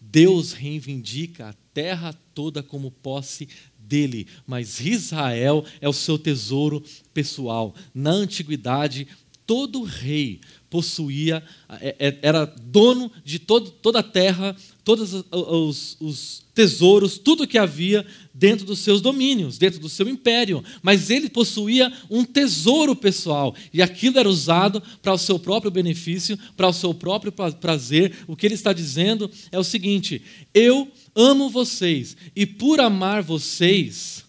Deus 0.00 0.52
reivindica 0.52 1.48
a 1.48 1.54
terra 1.74 2.14
toda 2.34 2.62
como 2.62 2.90
posse 2.90 3.48
dele, 3.76 4.28
mas 4.46 4.80
Israel 4.80 5.64
é 5.80 5.88
o 5.88 5.92
seu 5.92 6.16
tesouro 6.16 6.82
pessoal. 7.12 7.74
Na 7.92 8.10
antiguidade, 8.10 9.08
todo 9.50 9.82
rei 9.82 10.40
possuía, 10.70 11.42
é, 11.80 11.96
é, 11.98 12.18
era 12.22 12.44
dono 12.44 13.10
de 13.24 13.40
todo, 13.40 13.68
toda 13.68 13.98
a 13.98 14.02
terra, 14.04 14.54
todos 14.84 15.24
os, 15.28 15.96
os 15.98 16.44
tesouros, 16.54 17.18
tudo 17.18 17.48
que 17.48 17.58
havia 17.58 18.06
dentro 18.32 18.64
dos 18.64 18.78
seus 18.78 19.00
domínios, 19.00 19.58
dentro 19.58 19.80
do 19.80 19.88
seu 19.88 20.08
império. 20.08 20.62
Mas 20.84 21.10
ele 21.10 21.28
possuía 21.28 21.92
um 22.08 22.24
tesouro 22.24 22.94
pessoal 22.94 23.52
e 23.72 23.82
aquilo 23.82 24.20
era 24.20 24.28
usado 24.28 24.80
para 25.02 25.14
o 25.14 25.18
seu 25.18 25.36
próprio 25.36 25.72
benefício, 25.72 26.38
para 26.56 26.68
o 26.68 26.72
seu 26.72 26.94
próprio 26.94 27.32
prazer. 27.32 28.18
O 28.28 28.36
que 28.36 28.46
ele 28.46 28.54
está 28.54 28.72
dizendo 28.72 29.28
é 29.50 29.58
o 29.58 29.64
seguinte: 29.64 30.22
eu 30.54 30.86
amo 31.12 31.50
vocês 31.50 32.16
e 32.36 32.46
por 32.46 32.78
amar 32.78 33.20
vocês, 33.20 34.24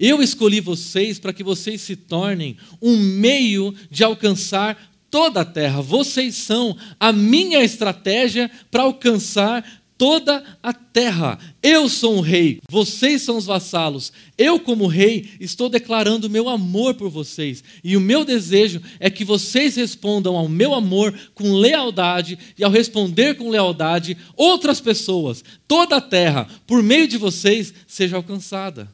eu 0.00 0.22
escolhi 0.22 0.60
vocês 0.60 1.18
para 1.18 1.32
que 1.32 1.44
vocês 1.44 1.82
se 1.82 1.94
tornem 1.94 2.56
um 2.80 2.96
meio 2.96 3.74
de 3.90 4.02
alcançar 4.02 4.90
toda 5.10 5.42
a 5.42 5.44
terra. 5.44 5.82
Vocês 5.82 6.34
são 6.36 6.74
a 6.98 7.12
minha 7.12 7.62
estratégia 7.62 8.50
para 8.70 8.84
alcançar 8.84 9.62
toda 9.98 10.42
a 10.62 10.72
terra. 10.72 11.38
Eu 11.62 11.86
sou 11.86 12.16
um 12.16 12.20
rei, 12.20 12.58
vocês 12.70 13.20
são 13.20 13.36
os 13.36 13.44
vassalos. 13.44 14.10
Eu, 14.38 14.58
como 14.58 14.86
rei, 14.86 15.28
estou 15.38 15.68
declarando 15.68 16.26
o 16.26 16.30
meu 16.30 16.48
amor 16.48 16.94
por 16.94 17.10
vocês. 17.10 17.62
E 17.84 17.98
o 17.98 18.00
meu 18.00 18.24
desejo 18.24 18.80
é 18.98 19.10
que 19.10 19.26
vocês 19.26 19.76
respondam 19.76 20.38
ao 20.38 20.48
meu 20.48 20.72
amor 20.72 21.12
com 21.34 21.52
lealdade, 21.52 22.38
e 22.56 22.64
ao 22.64 22.70
responder 22.70 23.34
com 23.34 23.50
lealdade, 23.50 24.16
outras 24.34 24.80
pessoas, 24.80 25.44
toda 25.68 25.96
a 25.96 26.00
terra, 26.00 26.48
por 26.66 26.82
meio 26.82 27.06
de 27.06 27.18
vocês, 27.18 27.74
seja 27.86 28.16
alcançada, 28.16 28.90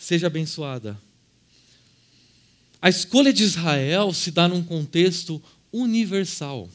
seja 0.00 0.28
abençoada. 0.28 0.98
A 2.80 2.88
escolha 2.88 3.34
de 3.34 3.42
Israel 3.42 4.14
se 4.14 4.30
dá 4.30 4.48
num 4.48 4.64
contexto 4.64 5.42
universal. 5.70 6.70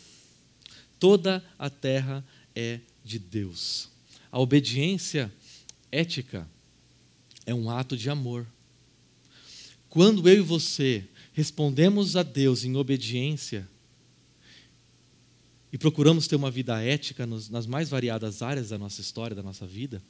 Toda 0.99 1.43
a 1.57 1.67
terra 1.67 2.23
é 2.55 2.79
de 3.03 3.17
Deus. 3.17 3.89
A 4.31 4.39
obediência 4.39 5.33
ética 5.91 6.47
é 7.47 7.53
um 7.53 7.67
ato 7.67 7.97
de 7.97 8.11
amor. 8.11 8.45
Quando 9.89 10.29
eu 10.29 10.35
e 10.35 10.41
você 10.41 11.03
respondemos 11.33 12.15
a 12.15 12.21
Deus 12.21 12.63
em 12.63 12.75
obediência 12.75 13.67
e 15.73 15.79
procuramos 15.79 16.27
ter 16.27 16.35
uma 16.35 16.51
vida 16.51 16.79
ética 16.79 17.25
nas 17.25 17.65
mais 17.65 17.89
variadas 17.89 18.43
áreas 18.43 18.69
da 18.69 18.77
nossa 18.77 19.01
história, 19.01 19.35
da 19.35 19.43
nossa 19.43 19.65
vida, 19.65 20.01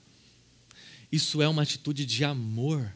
isso 1.10 1.42
é 1.42 1.48
uma 1.48 1.62
atitude 1.62 2.06
de 2.06 2.26
amor. 2.26 2.92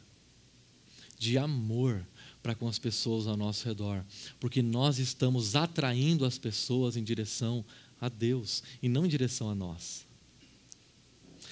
De 1.20 1.38
amor 1.38 2.04
para 2.42 2.56
com 2.56 2.68
as 2.68 2.80
pessoas 2.80 3.28
ao 3.28 3.38
nosso 3.38 3.68
redor, 3.68 4.04
porque 4.40 4.62
nós 4.62 4.98
estamos 4.98 5.56
atraindo 5.56 6.26
as 6.26 6.38
pessoas 6.38 6.98
em 6.98 7.04
direção 7.04 7.64
a 8.00 8.10
Deus 8.10 8.64
e 8.82 8.90
não 8.90 9.06
em 9.06 9.10
direção 9.10 9.50
a 9.50 9.56
nós. 9.56 10.06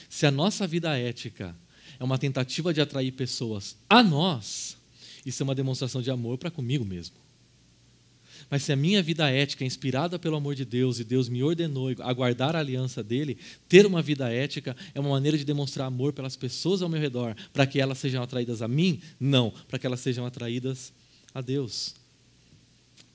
Se 0.09 0.25
a 0.25 0.31
nossa 0.31 0.65
vida 0.65 0.97
ética 0.97 1.55
é 1.99 2.03
uma 2.03 2.17
tentativa 2.17 2.73
de 2.73 2.81
atrair 2.81 3.11
pessoas 3.11 3.75
a 3.89 4.01
nós, 4.01 4.77
isso 5.25 5.43
é 5.43 5.45
uma 5.45 5.53
demonstração 5.53 6.01
de 6.01 6.09
amor 6.09 6.37
para 6.37 6.49
comigo 6.49 6.85
mesmo. 6.85 7.26
Mas 8.49 8.63
se 8.63 8.71
a 8.71 8.75
minha 8.75 9.03
vida 9.03 9.29
ética 9.29 9.63
é 9.63 9.67
inspirada 9.67 10.17
pelo 10.17 10.37
amor 10.37 10.55
de 10.55 10.63
Deus 10.63 10.99
e 10.99 11.03
Deus 11.03 11.27
me 11.27 11.43
ordenou 11.43 11.89
a 11.99 12.13
guardar 12.13 12.55
a 12.55 12.59
aliança 12.59 13.03
dele, 13.03 13.37
ter 13.67 13.85
uma 13.85 14.01
vida 14.01 14.31
ética 14.31 14.75
é 14.93 14.99
uma 14.99 15.09
maneira 15.09 15.37
de 15.37 15.43
demonstrar 15.43 15.87
amor 15.87 16.13
pelas 16.13 16.35
pessoas 16.35 16.81
ao 16.81 16.87
meu 16.87 16.99
redor, 16.99 17.35
para 17.51 17.67
que 17.67 17.79
elas 17.79 17.97
sejam 17.97 18.23
atraídas 18.23 18.61
a 18.61 18.67
mim? 18.67 19.01
Não, 19.19 19.53
para 19.67 19.77
que 19.77 19.85
elas 19.85 19.99
sejam 19.99 20.25
atraídas 20.25 20.93
a 21.33 21.41
Deus. 21.41 21.93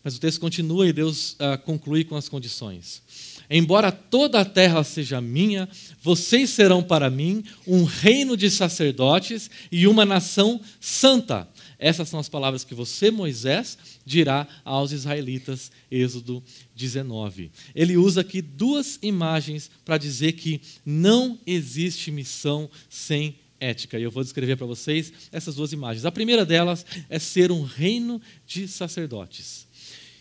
Mas 0.05 0.17
o 0.17 0.21
texto 0.21 0.41
continua 0.41 0.87
e 0.89 0.93
Deus 0.93 1.37
ah, 1.39 1.57
conclui 1.57 2.05
com 2.05 2.17
as 2.17 2.29
condições. 2.29 3.03
Embora 3.49 3.93
toda 3.93 4.41
a 4.41 4.45
terra 4.45 4.83
seja 4.83 5.21
minha, 5.21 5.69
vocês 6.03 6.51
serão 6.51 6.83
para 6.83 7.09
mim 7.09 7.45
um 7.67 7.85
reino 7.85 8.37
de 8.37 8.51
sacerdotes 8.51 9.51
e 9.71 9.87
uma 9.87 10.05
nação 10.05 10.61
santa. 10.81 11.49
Essas 11.83 12.09
são 12.09 12.21
as 12.21 12.29
palavras 12.29 12.63
que 12.63 12.77
você, 12.77 13.11
Moisés, 13.11 13.77
dirá 14.07 14.47
aos 14.65 14.93
israelitas, 14.93 15.73
Êxodo 15.91 16.41
19. 16.77 17.51
Ele 17.75 17.97
usa 17.97 18.21
aqui 18.21 18.41
duas 18.41 19.01
imagens 19.03 19.69
para 19.85 19.99
dizer 19.99 20.35
que 20.35 20.61
não 20.87 21.41
existe 21.45 22.13
missão 22.13 22.71
sem 22.89 23.35
ética. 23.59 23.99
E 23.99 24.05
eu 24.05 24.13
vou 24.13 24.23
descrever 24.23 24.55
para 24.55 24.65
vocês 24.65 25.13
essas 25.33 25.57
duas 25.57 25.73
imagens. 25.73 26.07
A 26.07 26.13
primeira 26.13 26.47
delas 26.47 26.87
é 27.11 27.19
ser 27.19 27.51
um 27.51 27.65
reino 27.65 28.23
de 28.47 28.69
sacerdotes. 28.69 29.67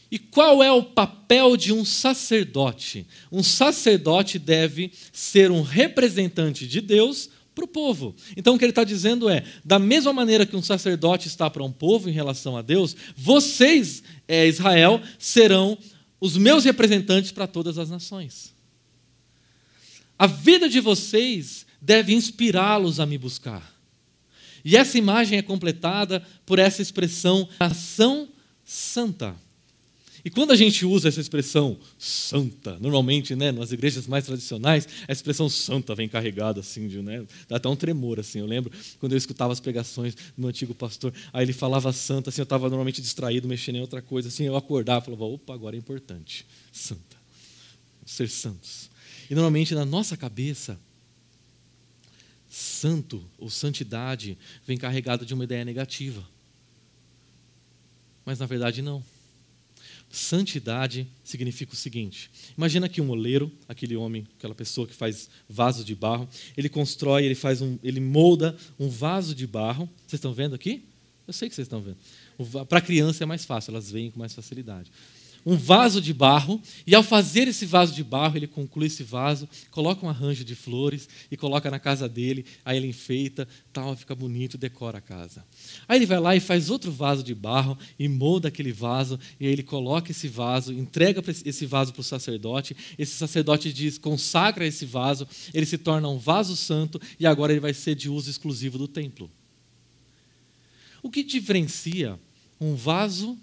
E 0.09 0.17
qual 0.17 0.63
é 0.63 0.71
o 0.71 0.81
papel 0.81 1.55
de 1.55 1.71
um 1.71 1.85
sacerdote? 1.85 3.05
Um 3.31 3.43
sacerdote 3.43 4.39
deve 4.39 4.91
ser 5.13 5.51
um 5.51 5.61
representante 5.61 6.67
de 6.67 6.81
Deus 6.81 7.29
para 7.53 7.65
o 7.65 7.67
povo. 7.67 8.15
Então 8.35 8.55
o 8.55 8.57
que 8.57 8.65
ele 8.65 8.71
está 8.71 8.83
dizendo 8.83 9.29
é: 9.29 9.43
da 9.63 9.77
mesma 9.77 10.13
maneira 10.13 10.45
que 10.45 10.55
um 10.55 10.61
sacerdote 10.61 11.27
está 11.27 11.49
para 11.49 11.63
um 11.63 11.71
povo 11.71 12.09
em 12.09 12.13
relação 12.13 12.57
a 12.57 12.61
Deus, 12.61 12.95
vocês, 13.15 14.03
é, 14.27 14.47
Israel, 14.47 15.01
serão 15.19 15.77
os 16.19 16.37
meus 16.37 16.63
representantes 16.63 17.31
para 17.31 17.47
todas 17.47 17.77
as 17.77 17.89
nações. 17.89 18.53
A 20.17 20.27
vida 20.27 20.69
de 20.69 20.79
vocês 20.79 21.65
deve 21.81 22.13
inspirá-los 22.13 22.99
a 22.99 23.05
me 23.05 23.17
buscar. 23.17 23.71
E 24.63 24.77
essa 24.77 24.97
imagem 24.97 25.39
é 25.39 25.41
completada 25.41 26.23
por 26.45 26.59
essa 26.59 26.81
expressão 26.81 27.49
nação 27.59 28.29
santa. 28.63 29.35
E 30.23 30.29
quando 30.29 30.51
a 30.51 30.55
gente 30.55 30.85
usa 30.85 31.07
essa 31.07 31.19
expressão 31.19 31.77
santa, 31.97 32.77
normalmente, 32.79 33.35
né, 33.35 33.51
nas 33.51 33.71
igrejas 33.71 34.05
mais 34.05 34.25
tradicionais, 34.25 34.87
a 35.07 35.11
expressão 35.11 35.49
santa 35.49 35.95
vem 35.95 36.07
carregada 36.07 36.59
assim, 36.59 36.87
de, 36.87 37.01
né, 37.01 37.25
dá 37.47 37.57
até 37.57 37.67
um 37.67 37.75
tremor 37.75 38.19
assim. 38.19 38.39
Eu 38.39 38.45
lembro 38.45 38.71
quando 38.99 39.13
eu 39.13 39.17
escutava 39.17 39.51
as 39.51 39.59
pregações 39.59 40.15
do 40.37 40.47
antigo 40.47 40.75
pastor, 40.75 41.13
aí 41.33 41.43
ele 41.43 41.53
falava 41.53 41.91
santa, 41.91 42.29
assim, 42.29 42.41
eu 42.41 42.43
estava 42.43 42.69
normalmente 42.69 43.01
distraído, 43.01 43.47
mexendo 43.47 43.77
em 43.77 43.81
outra 43.81 44.01
coisa, 44.01 44.27
assim, 44.27 44.43
eu 44.43 44.55
acordava, 44.55 45.03
falava, 45.03 45.25
opa, 45.25 45.53
agora 45.53 45.75
é 45.75 45.79
importante, 45.79 46.45
santa, 46.71 47.17
ser 48.05 48.29
santos. 48.29 48.89
E 49.29 49.33
normalmente 49.33 49.73
na 49.73 49.85
nossa 49.85 50.15
cabeça, 50.15 50.77
santo 52.49 53.23
ou 53.37 53.49
santidade 53.49 54.37
vem 54.67 54.77
carregado 54.77 55.25
de 55.25 55.33
uma 55.33 55.45
ideia 55.45 55.63
negativa. 55.63 56.21
Mas 58.25 58.39
na 58.39 58.45
verdade 58.45 58.81
não. 58.81 59.03
Santidade 60.11 61.07
significa 61.23 61.73
o 61.73 61.75
seguinte: 61.75 62.29
imagina 62.57 62.89
que 62.89 63.01
um 63.01 63.09
oleiro, 63.09 63.51
aquele 63.67 63.95
homem, 63.95 64.27
aquela 64.37 64.53
pessoa 64.53 64.85
que 64.85 64.93
faz 64.93 65.29
vaso 65.49 65.83
de 65.83 65.95
barro, 65.95 66.27
ele 66.55 66.69
constrói, 66.69 67.25
ele 67.25 67.35
faz 67.35 67.61
um, 67.61 67.77
ele 67.83 67.99
molda 67.99 68.55
um 68.79 68.89
vaso 68.89 69.33
de 69.33 69.47
barro. 69.47 69.89
Vocês 70.05 70.19
estão 70.19 70.33
vendo 70.33 70.55
aqui? 70.55 70.83
Eu 71.27 71.33
sei 71.33 71.47
que 71.47 71.55
vocês 71.55 71.65
estão 71.65 71.81
vendo. 71.81 71.97
Para 72.65 72.81
criança 72.81 73.23
é 73.23 73.25
mais 73.25 73.45
fácil, 73.45 73.71
elas 73.71 73.91
veem 73.91 74.11
com 74.11 74.19
mais 74.19 74.33
facilidade 74.33 74.91
um 75.45 75.55
vaso 75.55 76.01
de 76.01 76.13
barro, 76.13 76.61
e 76.85 76.93
ao 76.93 77.03
fazer 77.03 77.47
esse 77.47 77.65
vaso 77.65 77.93
de 77.93 78.03
barro, 78.03 78.37
ele 78.37 78.47
conclui 78.47 78.87
esse 78.87 79.03
vaso, 79.03 79.47
coloca 79.71 80.05
um 80.05 80.09
arranjo 80.09 80.43
de 80.43 80.55
flores 80.55 81.07
e 81.31 81.37
coloca 81.37 81.69
na 81.71 81.79
casa 81.79 82.07
dele, 82.07 82.45
aí 82.63 82.77
ele 82.77 82.87
enfeita, 82.87 83.47
tal, 83.73 83.95
fica 83.95 84.13
bonito, 84.13 84.57
decora 84.57 84.99
a 84.99 85.01
casa. 85.01 85.45
Aí 85.87 85.97
ele 85.97 86.05
vai 86.05 86.19
lá 86.19 86.35
e 86.35 86.39
faz 86.39 86.69
outro 86.69 86.91
vaso 86.91 87.23
de 87.23 87.33
barro 87.33 87.77
e 87.97 88.07
molda 88.07 88.49
aquele 88.49 88.71
vaso, 88.71 89.19
e 89.39 89.47
aí 89.47 89.51
ele 89.51 89.63
coloca 89.63 90.11
esse 90.11 90.27
vaso, 90.27 90.73
entrega 90.73 91.23
esse 91.45 91.65
vaso 91.65 91.91
para 91.91 92.01
o 92.01 92.03
sacerdote, 92.03 92.75
esse 92.97 93.13
sacerdote 93.13 93.73
diz, 93.73 93.97
consagra 93.97 94.65
esse 94.65 94.85
vaso, 94.85 95.27
ele 95.53 95.65
se 95.65 95.77
torna 95.77 96.07
um 96.07 96.17
vaso 96.17 96.55
santo 96.55 97.01
e 97.19 97.25
agora 97.25 97.51
ele 97.51 97.59
vai 97.59 97.73
ser 97.73 97.95
de 97.95 98.09
uso 98.09 98.29
exclusivo 98.29 98.77
do 98.77 98.87
templo. 98.87 99.29
O 101.03 101.09
que 101.09 101.23
diferencia 101.23 102.19
um 102.59 102.75
vaso 102.75 103.37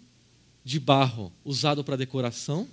de 0.65 0.79
barro 0.79 1.33
usado 1.45 1.83
para 1.83 1.97
decoração 1.97 2.69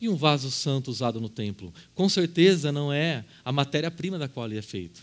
e 0.00 0.08
um 0.08 0.16
vaso 0.16 0.50
santo 0.50 0.90
usado 0.90 1.20
no 1.20 1.28
templo. 1.28 1.72
Com 1.94 2.08
certeza 2.08 2.70
não 2.70 2.92
é 2.92 3.24
a 3.44 3.52
matéria-prima 3.52 4.18
da 4.18 4.28
qual 4.28 4.46
ele 4.46 4.58
é 4.58 4.62
feito, 4.62 5.02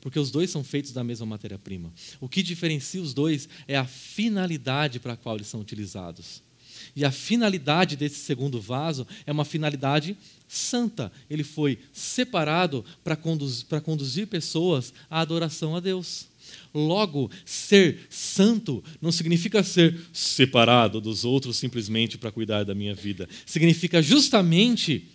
porque 0.00 0.18
os 0.18 0.30
dois 0.30 0.50
são 0.50 0.62
feitos 0.62 0.92
da 0.92 1.02
mesma 1.02 1.26
matéria-prima. 1.26 1.92
O 2.20 2.28
que 2.28 2.42
diferencia 2.42 3.02
os 3.02 3.12
dois 3.12 3.48
é 3.66 3.76
a 3.76 3.84
finalidade 3.84 5.00
para 5.00 5.14
a 5.14 5.16
qual 5.16 5.36
eles 5.36 5.48
são 5.48 5.60
utilizados. 5.60 6.42
E 6.94 7.04
a 7.04 7.10
finalidade 7.10 7.96
desse 7.96 8.20
segundo 8.20 8.60
vaso 8.60 9.06
é 9.26 9.32
uma 9.32 9.44
finalidade 9.44 10.16
santa. 10.46 11.12
Ele 11.28 11.44
foi 11.44 11.78
separado 11.92 12.84
para 13.02 13.16
conduzir, 13.16 13.66
conduzir 13.82 14.26
pessoas 14.26 14.92
à 15.10 15.20
adoração 15.20 15.76
a 15.76 15.80
Deus. 15.80 16.27
Logo, 16.74 17.30
ser 17.44 18.06
santo 18.10 18.82
não 19.00 19.10
significa 19.10 19.62
ser 19.62 19.98
separado 20.12 21.00
dos 21.00 21.24
outros 21.24 21.56
simplesmente 21.56 22.18
para 22.18 22.32
cuidar 22.32 22.64
da 22.64 22.74
minha 22.74 22.94
vida. 22.94 23.28
Significa 23.46 24.02
justamente 24.02 25.08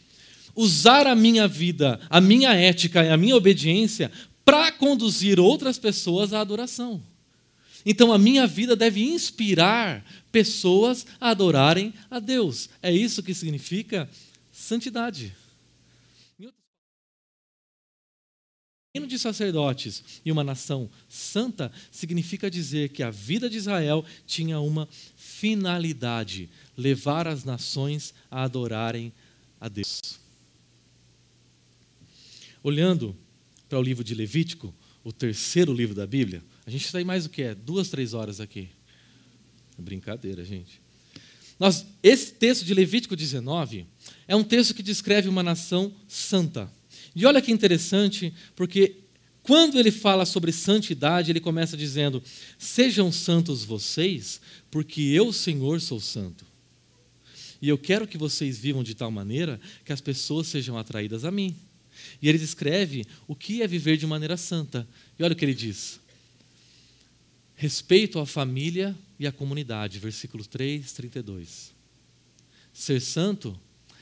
usar 0.56 1.08
a 1.08 1.16
minha 1.16 1.48
vida, 1.48 2.00
a 2.10 2.22
minha 2.22 2.54
ética 2.54 3.04
e 3.04 3.10
a 3.10 3.18
minha 3.18 3.36
obediência 3.36 4.12
para 4.46 4.72
conduzir 4.72 5.40
outras 5.40 5.78
pessoas 5.78 6.34
à 6.34 6.42
adoração. 6.42 7.02
Então 7.86 8.14
a 8.14 8.18
minha 8.18 8.48
vida 8.48 8.76
deve 8.76 9.04
inspirar 9.04 10.06
pessoas 10.32 11.06
a 11.20 11.30
adorarem 11.30 11.94
a 12.10 12.20
Deus. 12.20 12.70
É 12.82 12.92
isso 12.92 13.22
que 13.22 13.34
significa 13.34 14.10
santidade. 14.52 15.34
Reino 18.96 19.08
de 19.08 19.18
sacerdotes 19.18 20.04
e 20.24 20.32
uma 20.32 20.44
nação 20.44 20.88
santa 21.10 21.72
significa 21.92 22.48
dizer 22.50 22.90
que 22.90 23.02
a 23.02 23.10
vida 23.10 23.50
de 23.50 23.58
Israel 23.58 24.06
tinha 24.28 24.60
uma 24.60 24.88
finalidade: 25.16 26.48
levar 26.78 27.28
as 27.28 27.44
nações 27.44 28.14
a 28.30 28.44
adorarem 28.44 29.12
a 29.60 29.68
Deus. 29.68 30.00
Olhando 32.62 33.18
para 33.68 33.80
o 33.80 33.82
livro 33.82 34.04
de 34.04 34.14
Levítico, 34.14 34.72
o 35.04 35.12
terceiro 35.12 35.74
livro 35.74 35.96
da 35.96 36.06
Bíblia, 36.06 36.44
a 36.64 36.70
gente 36.70 36.86
está 36.86 37.00
aí 37.00 37.04
mais 37.04 37.26
o 37.26 37.30
que 37.30 37.42
é? 37.42 37.56
Duas, 37.56 37.90
três 37.90 38.14
horas 38.14 38.40
aqui. 38.40 38.70
Brincadeira, 39.76 40.46
gente. 40.46 40.80
Nós, 41.60 41.84
esse 42.04 42.34
texto 42.34 42.64
de 42.64 42.76
Levítico 42.76 43.16
19 43.16 43.88
é 44.28 44.36
um 44.36 44.44
texto 44.44 44.76
que 44.76 44.84
descreve 44.84 45.28
uma 45.28 45.42
nação 45.42 45.92
santa. 46.08 46.72
E 47.16 47.26
olha 47.26 47.42
que 47.42 47.52
interessante, 47.52 48.34
porque 48.56 49.04
quando 49.44 49.78
ele 49.78 49.92
fala 49.92 50.26
sobre 50.26 50.52
santidade, 50.52 51.30
ele 51.30 51.40
começa 51.40 51.76
dizendo: 51.76 52.24
Sejam 52.58 53.12
santos 53.12 53.66
vocês, 53.66 54.40
porque 54.72 55.02
eu, 55.02 55.34
Senhor, 55.34 55.82
sou 55.82 56.00
santo. 56.00 56.46
E 57.62 57.70
eu 57.70 57.78
quero 57.78 58.08
que 58.08 58.18
vocês 58.18 58.58
vivam 58.58 58.84
de 58.84 58.96
tal 58.96 59.12
maneira 59.12 59.60
que 59.86 59.94
as 59.94 60.02
pessoas 60.02 60.48
sejam 60.48 60.78
atraídas 60.78 61.24
a 61.24 61.32
mim. 61.32 61.56
E 62.22 62.28
ele 62.28 62.38
descreve 62.38 63.06
o 63.28 63.36
que 63.36 63.62
é 63.62 63.68
viver 63.68 63.98
de 63.98 64.08
maneira 64.08 64.36
santa. 64.38 64.88
E 65.18 65.24
olha 65.24 65.34
o 65.34 65.36
que 65.36 65.46
ele 65.46 65.54
diz: 65.54 66.00
Respeito 67.56 68.20
à 68.20 68.26
família 68.26 68.96
e 69.20 69.28
à 69.28 69.32
comunidade, 69.32 70.00
versículo 70.00 70.46
3, 70.46 70.92
32. 70.94 71.72
Ser 72.74 73.00
santo 73.00 73.60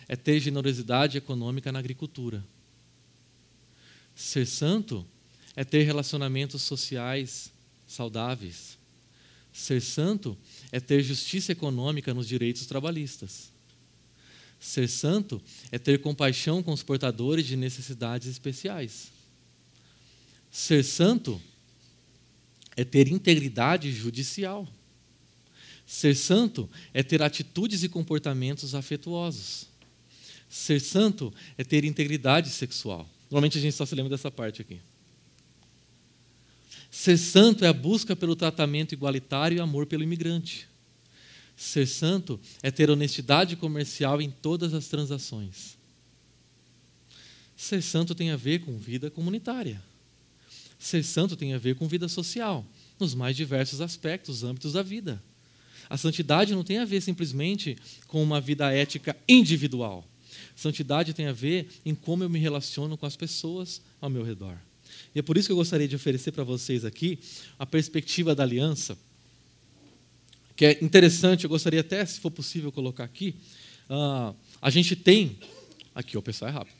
é 0.08 0.16
ter 0.16 0.40
generosidade 0.40 1.18
econômica 1.18 1.72
na 1.72 1.80
agricultura. 1.80 2.44
Ser 4.22 4.46
santo 4.46 5.04
é 5.56 5.64
ter 5.64 5.82
relacionamentos 5.82 6.62
sociais 6.62 7.52
saudáveis. 7.88 8.78
Ser 9.52 9.82
santo 9.82 10.38
é 10.72 10.80
ter 10.80 11.02
justiça 11.02 11.52
econômica 11.52 12.14
nos 12.14 12.28
direitos 12.28 12.68
trabalhistas. 12.68 13.52
Ser 14.60 14.88
santo 14.88 15.42
é 15.72 15.80
ter 15.80 16.02
compaixão 16.02 16.62
com 16.62 16.72
os 16.72 16.84
portadores 16.84 17.48
de 17.48 17.58
necessidades 17.58 18.28
especiais. 18.28 19.12
Ser 20.52 20.84
santo 20.84 21.42
é 22.78 22.84
ter 22.84 23.08
integridade 23.08 23.92
judicial. 23.92 24.68
Ser 25.84 26.16
santo 26.16 26.70
é 26.94 27.02
ter 27.02 27.24
atitudes 27.24 27.82
e 27.82 27.90
comportamentos 27.90 28.76
afetuosos. 28.76 29.66
Ser 30.48 30.80
santo 30.80 31.34
é 31.58 31.64
ter 31.64 31.84
integridade 31.84 32.52
sexual. 32.52 33.10
Normalmente 33.32 33.58
a 33.58 33.62
gente 33.62 33.74
só 33.74 33.86
se 33.86 33.96
lembra 33.96 34.10
dessa 34.10 34.30
parte 34.30 34.62
aqui. 34.62 34.82
Ser 36.92 37.18
santo 37.18 37.64
é 37.64 37.70
a 37.70 37.74
busca 37.74 38.14
pelo 38.14 38.36
tratamento 38.36 38.92
igualitário 38.92 39.58
e 39.58 39.62
amor 39.62 39.86
pelo 39.86 40.04
imigrante. 40.04 40.68
Ser 41.56 41.88
santo 41.88 42.38
é 42.62 42.70
ter 42.70 42.90
honestidade 42.90 43.56
comercial 43.56 44.22
em 44.22 44.30
todas 44.30 44.74
as 44.74 44.88
transações. 44.88 45.78
Ser 47.56 47.82
santo 47.82 48.14
tem 48.14 48.32
a 48.32 48.36
ver 48.36 48.60
com 48.60 48.78
vida 48.78 49.10
comunitária. 49.10 49.82
Ser 50.78 51.04
santo 51.04 51.38
tem 51.38 51.54
a 51.54 51.58
ver 51.58 51.76
com 51.76 51.88
vida 51.88 52.10
social, 52.10 52.66
nos 53.00 53.14
mais 53.14 53.38
diversos 53.38 53.80
aspectos, 53.80 54.44
âmbitos 54.44 54.74
da 54.74 54.84
vida. 54.84 55.24
A 55.90 55.96
santidade 55.96 56.54
não 56.54 56.64
tem 56.64 56.80
a 56.80 56.86
ver 56.86 57.00
simplesmente 57.00 57.78
com 58.08 58.22
uma 58.22 58.42
vida 58.42 58.74
ética 58.74 59.16
individual. 59.30 60.06
Santidade 60.56 61.14
tem 61.14 61.28
a 61.28 61.34
ver 61.34 61.70
em 61.86 61.96
como 61.96 62.24
eu 62.24 62.30
me 62.30 62.40
relaciono 62.40 62.98
com 62.98 63.06
as 63.06 63.16
pessoas 63.16 63.82
ao 64.00 64.10
meu 64.10 64.24
redor. 64.24 64.58
E 65.16 65.20
é 65.20 65.22
por 65.22 65.38
isso 65.38 65.48
que 65.48 65.52
eu 65.52 65.58
gostaria 65.58 65.88
de 65.88 65.96
oferecer 65.96 66.32
para 66.32 66.44
vocês 66.44 66.86
aqui 66.86 67.20
a 67.58 67.66
perspectiva 67.66 68.36
da 68.36 68.44
aliança, 68.44 68.98
que 70.56 70.66
é 70.66 70.84
interessante, 70.84 71.44
eu 71.44 71.50
gostaria 71.50 71.82
até, 71.82 72.06
se 72.06 72.20
for 72.20 72.32
possível, 72.32 72.72
colocar 72.72 73.04
aqui. 73.04 73.36
Uh, 73.90 74.36
a 74.62 74.70
gente 74.70 74.96
tem, 74.96 75.40
aqui 75.94 76.18
o 76.18 76.22
pessoal 76.22 76.50
é 76.50 76.54
rápido, 76.54 76.76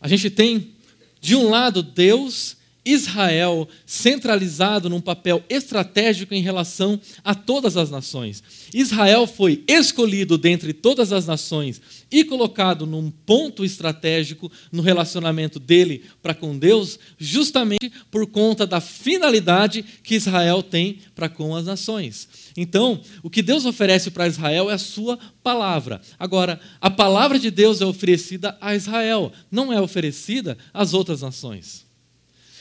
a 0.00 0.08
gente 0.08 0.30
tem, 0.30 0.74
de 1.20 1.36
um 1.36 1.50
lado, 1.50 1.82
Deus 1.82 2.56
Israel 2.84 3.68
centralizado 3.84 4.88
num 4.88 5.00
papel 5.00 5.42
estratégico 5.48 6.34
em 6.34 6.40
relação 6.40 7.00
a 7.22 7.34
todas 7.34 7.76
as 7.76 7.90
nações. 7.90 8.42
Israel 8.72 9.26
foi 9.26 9.62
escolhido 9.68 10.38
dentre 10.38 10.72
todas 10.72 11.12
as 11.12 11.26
nações 11.26 11.80
e 12.10 12.24
colocado 12.24 12.86
num 12.86 13.10
ponto 13.10 13.64
estratégico 13.64 14.50
no 14.72 14.82
relacionamento 14.82 15.60
dele 15.60 16.04
para 16.22 16.34
com 16.34 16.58
Deus, 16.58 16.98
justamente 17.18 17.92
por 18.10 18.26
conta 18.26 18.66
da 18.66 18.80
finalidade 18.80 19.84
que 20.02 20.14
Israel 20.14 20.62
tem 20.62 20.98
para 21.14 21.28
com 21.28 21.54
as 21.54 21.66
nações. 21.66 22.28
Então, 22.56 23.00
o 23.22 23.30
que 23.30 23.42
Deus 23.42 23.64
oferece 23.64 24.10
para 24.10 24.26
Israel 24.26 24.70
é 24.70 24.74
a 24.74 24.78
sua 24.78 25.18
palavra. 25.42 26.00
Agora, 26.18 26.60
a 26.80 26.90
palavra 26.90 27.38
de 27.38 27.50
Deus 27.50 27.80
é 27.80 27.86
oferecida 27.86 28.56
a 28.60 28.74
Israel, 28.74 29.32
não 29.50 29.72
é 29.72 29.80
oferecida 29.80 30.56
às 30.72 30.94
outras 30.94 31.22
nações. 31.22 31.89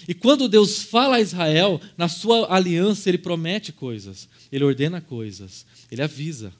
E 0.08 0.14
quando 0.14 0.50
Deus 0.50 0.82
fala 0.82 1.18
a 1.18 1.22
Israel, 1.22 1.80
na 1.98 2.08
sua 2.08 2.54
aliança, 2.54 3.10
ele 3.10 3.18
promete 3.18 3.72
coisas, 3.72 4.28
ele 4.52 4.64
ordena 4.64 5.02
coisas, 5.02 5.66
ele 5.92 6.02
avisa 6.02 6.54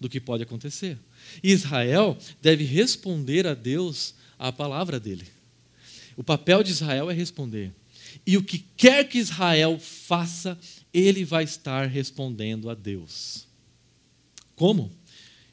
do 0.00 0.08
que 0.08 0.20
pode 0.20 0.42
acontecer. 0.42 0.98
E 1.42 1.50
Israel 1.50 2.16
deve 2.42 2.64
responder 2.64 3.46
a 3.46 3.54
Deus 3.54 4.14
a 4.38 4.52
palavra 4.52 5.00
dele. 5.00 5.26
O 6.16 6.22
papel 6.22 6.62
de 6.62 6.70
Israel 6.70 7.10
é 7.10 7.14
responder. 7.14 7.72
E 8.26 8.36
o 8.36 8.42
que 8.42 8.64
quer 8.76 9.08
que 9.08 9.18
Israel 9.18 9.78
faça, 9.78 10.58
ele 10.92 11.24
vai 11.24 11.44
estar 11.44 11.86
respondendo 11.86 12.70
a 12.70 12.74
Deus. 12.74 13.46
Como? 14.54 14.92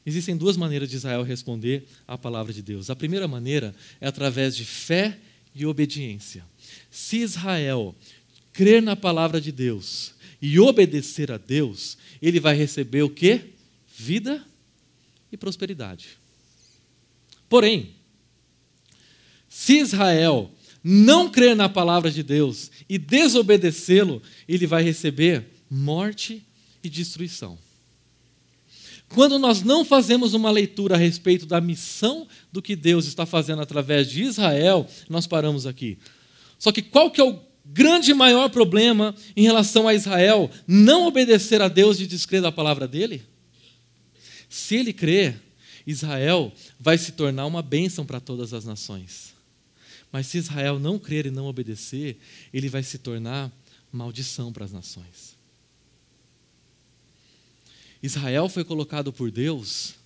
Existem 0.04 0.36
duas 0.36 0.56
maneiras 0.56 0.88
de 0.88 0.96
Israel 0.96 1.22
responder 1.22 1.86
à 2.06 2.18
palavra 2.18 2.52
de 2.52 2.62
Deus. 2.62 2.90
A 2.90 2.96
primeira 2.96 3.28
maneira 3.28 3.74
é 4.00 4.06
através 4.06 4.56
de 4.56 4.64
fé 4.64 5.18
e 5.54 5.64
obediência. 5.66 6.44
Se 6.92 7.16
Israel 7.16 7.96
crer 8.52 8.82
na 8.82 8.94
palavra 8.94 9.40
de 9.40 9.50
Deus 9.50 10.12
e 10.42 10.60
obedecer 10.60 11.32
a 11.32 11.38
Deus, 11.38 11.96
ele 12.20 12.38
vai 12.38 12.54
receber 12.54 13.02
o 13.02 13.08
quê? 13.08 13.46
Vida 13.96 14.44
e 15.32 15.36
prosperidade. 15.38 16.18
Porém, 17.48 17.94
se 19.48 19.78
Israel 19.78 20.50
não 20.84 21.30
crer 21.30 21.56
na 21.56 21.66
palavra 21.66 22.10
de 22.10 22.22
Deus 22.22 22.70
e 22.86 22.98
desobedecê-lo, 22.98 24.20
ele 24.46 24.66
vai 24.66 24.82
receber 24.82 25.46
morte 25.70 26.44
e 26.84 26.90
destruição. 26.90 27.58
Quando 29.08 29.38
nós 29.38 29.62
não 29.62 29.82
fazemos 29.82 30.34
uma 30.34 30.50
leitura 30.50 30.96
a 30.96 30.98
respeito 30.98 31.46
da 31.46 31.60
missão 31.60 32.28
do 32.50 32.60
que 32.60 32.76
Deus 32.76 33.06
está 33.06 33.24
fazendo 33.24 33.62
através 33.62 34.10
de 34.10 34.22
Israel, 34.22 34.86
nós 35.08 35.26
paramos 35.26 35.66
aqui. 35.66 35.96
Só 36.62 36.70
que 36.70 36.80
qual 36.80 37.10
que 37.10 37.20
é 37.20 37.24
o 37.24 37.40
grande 37.66 38.14
maior 38.14 38.48
problema 38.48 39.16
em 39.36 39.42
relação 39.42 39.88
a 39.88 39.94
Israel 39.94 40.48
não 40.64 41.08
obedecer 41.08 41.60
a 41.60 41.66
Deus 41.66 41.98
e 41.98 42.06
descrer 42.06 42.40
da 42.40 42.52
palavra 42.52 42.86
dele? 42.86 43.26
Se 44.48 44.76
ele 44.76 44.92
crer, 44.92 45.42
Israel 45.84 46.52
vai 46.78 46.96
se 46.96 47.10
tornar 47.10 47.46
uma 47.46 47.62
bênção 47.62 48.06
para 48.06 48.20
todas 48.20 48.54
as 48.54 48.64
nações. 48.64 49.34
Mas 50.12 50.28
se 50.28 50.38
Israel 50.38 50.78
não 50.78 51.00
crer 51.00 51.26
e 51.26 51.32
não 51.32 51.46
obedecer, 51.46 52.16
ele 52.54 52.68
vai 52.68 52.84
se 52.84 52.96
tornar 52.96 53.50
maldição 53.90 54.52
para 54.52 54.64
as 54.64 54.70
nações. 54.70 55.36
Israel 58.00 58.48
foi 58.48 58.62
colocado 58.62 59.12
por 59.12 59.32
Deus 59.32 59.96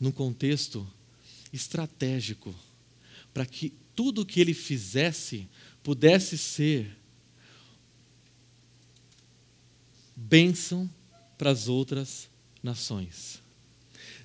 num 0.00 0.10
contexto 0.10 0.90
estratégico 1.52 2.54
para 3.34 3.44
que 3.44 3.74
tudo 3.94 4.20
o 4.20 4.26
que 4.26 4.40
ele 4.40 4.54
fizesse 4.54 5.48
pudesse 5.86 6.36
ser 6.36 6.98
bênção 10.16 10.90
para 11.38 11.50
as 11.50 11.68
outras 11.68 12.28
nações. 12.60 13.40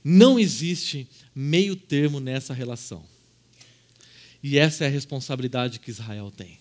Não 0.04 0.40
existe 0.40 1.08
meio 1.36 1.76
termo 1.76 2.20
nessa 2.20 2.52
relação. 2.52 3.06
E 4.42 4.58
essa 4.58 4.86
é 4.86 4.88
a 4.88 4.90
responsabilidade 4.90 5.80
que 5.80 5.92
Israel 5.92 6.32
tem. 6.32 6.58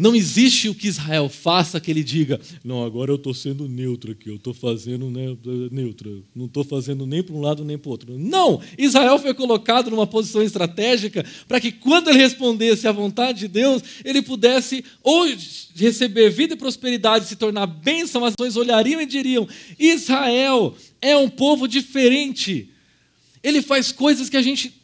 Não 0.00 0.16
existe 0.16 0.66
o 0.66 0.74
que 0.74 0.88
Israel 0.88 1.28
faça 1.28 1.78
que 1.78 1.90
ele 1.90 2.02
diga, 2.02 2.40
não, 2.64 2.82
agora 2.82 3.10
eu 3.10 3.16
estou 3.16 3.34
sendo 3.34 3.68
neutro 3.68 4.12
aqui, 4.12 4.30
eu 4.30 4.36
estou 4.36 4.54
fazendo 4.54 5.10
né, 5.10 5.36
neutro, 5.70 6.24
não 6.34 6.46
estou 6.46 6.64
fazendo 6.64 7.04
nem 7.04 7.22
para 7.22 7.34
um 7.34 7.40
lado 7.42 7.62
nem 7.66 7.76
para 7.76 7.88
o 7.90 7.92
outro. 7.92 8.18
Não! 8.18 8.62
Israel 8.78 9.18
foi 9.18 9.34
colocado 9.34 9.90
numa 9.90 10.06
posição 10.06 10.42
estratégica 10.42 11.22
para 11.46 11.60
que 11.60 11.70
quando 11.70 12.08
ele 12.08 12.16
respondesse 12.16 12.88
à 12.88 12.92
vontade 12.92 13.40
de 13.40 13.48
Deus, 13.48 13.82
ele 14.02 14.22
pudesse 14.22 14.82
ou 15.02 15.26
receber 15.74 16.30
vida 16.30 16.54
e 16.54 16.56
prosperidade, 16.56 17.26
se 17.26 17.36
tornar 17.36 17.66
bênção, 17.66 18.24
as 18.24 18.32
nações 18.32 18.56
olhariam 18.56 19.02
e 19.02 19.06
diriam: 19.06 19.46
Israel 19.78 20.74
é 21.02 21.14
um 21.14 21.28
povo 21.28 21.68
diferente. 21.68 22.70
Ele 23.42 23.60
faz 23.60 23.92
coisas 23.92 24.30
que 24.30 24.36
a 24.38 24.42
gente 24.42 24.79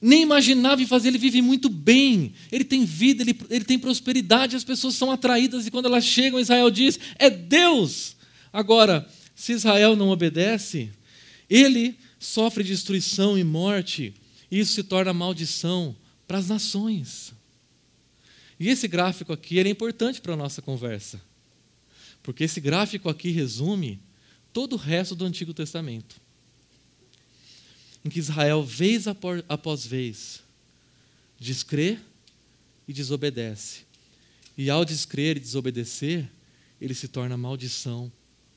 nem 0.00 0.22
imaginava 0.22 0.82
em 0.82 0.86
fazer, 0.86 1.08
ele 1.08 1.18
vive 1.18 1.40
muito 1.40 1.68
bem, 1.68 2.34
ele 2.52 2.64
tem 2.64 2.84
vida, 2.84 3.22
ele, 3.22 3.38
ele 3.48 3.64
tem 3.64 3.78
prosperidade, 3.78 4.56
as 4.56 4.64
pessoas 4.64 4.94
são 4.94 5.10
atraídas 5.10 5.66
e 5.66 5.70
quando 5.70 5.86
elas 5.86 6.04
chegam, 6.04 6.38
Israel 6.38 6.70
diz: 6.70 6.98
é 7.18 7.30
Deus. 7.30 8.16
Agora, 8.52 9.08
se 9.34 9.52
Israel 9.52 9.96
não 9.96 10.10
obedece, 10.10 10.90
ele 11.48 11.98
sofre 12.18 12.62
destruição 12.62 13.38
e 13.38 13.44
morte, 13.44 14.14
e 14.50 14.58
isso 14.58 14.74
se 14.74 14.82
torna 14.82 15.12
maldição 15.12 15.96
para 16.26 16.38
as 16.38 16.48
nações. 16.48 17.32
E 18.58 18.68
esse 18.68 18.88
gráfico 18.88 19.32
aqui 19.32 19.58
é 19.58 19.68
importante 19.68 20.20
para 20.20 20.34
a 20.34 20.36
nossa 20.36 20.62
conversa, 20.62 21.20
porque 22.22 22.44
esse 22.44 22.60
gráfico 22.60 23.08
aqui 23.08 23.30
resume 23.30 24.00
todo 24.52 24.74
o 24.74 24.78
resto 24.78 25.14
do 25.14 25.24
Antigo 25.24 25.52
Testamento 25.52 26.25
em 28.06 28.08
que 28.08 28.20
Israel, 28.20 28.62
vez 28.62 29.06
após 29.08 29.84
vez, 29.84 30.40
descrê 31.40 31.98
e 32.86 32.92
desobedece. 32.92 33.80
E 34.56 34.70
ao 34.70 34.84
descrer 34.84 35.36
e 35.36 35.40
desobedecer, 35.40 36.30
ele 36.80 36.94
se 36.94 37.08
torna 37.08 37.36
maldição 37.36 38.10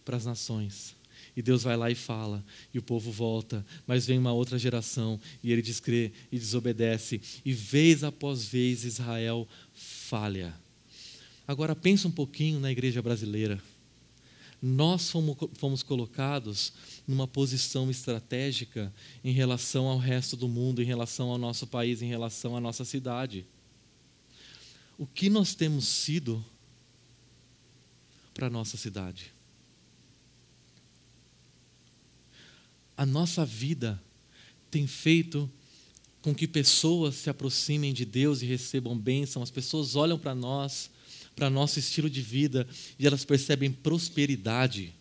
para 0.05 0.15
as 0.15 0.23
nações. 0.23 0.95
E 1.35 1.41
Deus 1.41 1.63
vai 1.63 1.75
lá 1.75 1.89
e 1.89 1.95
fala, 1.95 2.45
e 2.71 2.77
o 2.77 2.81
povo 2.83 3.11
volta, 3.11 3.65
mas 3.87 4.05
vem 4.05 4.19
uma 4.19 4.33
outra 4.33 4.59
geração, 4.59 5.19
e 5.43 5.51
ele 5.51 5.63
descrê 5.63 6.11
e 6.31 6.37
desobedece, 6.37 7.19
e 7.43 7.51
vez 7.51 8.03
após 8.03 8.45
vez 8.45 8.83
Israel 8.83 9.47
falha. 9.73 10.53
Agora 11.47 11.75
pensa 11.75 12.07
um 12.07 12.11
pouquinho 12.11 12.59
na 12.59 12.71
igreja 12.71 13.01
brasileira. 13.01 13.59
Nós 14.61 15.09
fomos, 15.09 15.37
fomos 15.53 15.83
colocados 15.83 16.73
numa 17.07 17.27
posição 17.27 17.89
estratégica 17.89 18.93
em 19.23 19.31
relação 19.31 19.87
ao 19.87 19.97
resto 19.97 20.35
do 20.35 20.49
mundo, 20.49 20.81
em 20.81 20.85
relação 20.85 21.29
ao 21.29 21.37
nosso 21.37 21.65
país, 21.65 22.01
em 22.01 22.07
relação 22.07 22.57
à 22.57 22.59
nossa 22.59 22.83
cidade. 22.83 23.45
O 24.97 25.05
que 25.05 25.29
nós 25.29 25.55
temos 25.55 25.87
sido 25.87 26.43
para 28.33 28.47
a 28.47 28.49
nossa 28.49 28.75
cidade? 28.75 29.31
A 32.97 33.05
nossa 33.05 33.45
vida 33.45 34.01
tem 34.69 34.85
feito 34.85 35.49
com 36.21 36.35
que 36.35 36.45
pessoas 36.45 37.15
se 37.15 37.29
aproximem 37.29 37.93
de 37.93 38.03
Deus 38.03 38.41
e 38.41 38.45
recebam 38.45 38.97
bênção, 38.97 39.41
as 39.41 39.49
pessoas 39.49 39.95
olham 39.95 40.19
para 40.19 40.35
nós 40.35 40.91
para 41.39 41.49
nosso 41.49 41.79
estilo 41.79 42.09
de 42.09 42.21
vida 42.21 42.67
e 42.99 43.07
elas 43.07 43.23
percebem 43.23 43.71
prosperidade. 43.71 44.93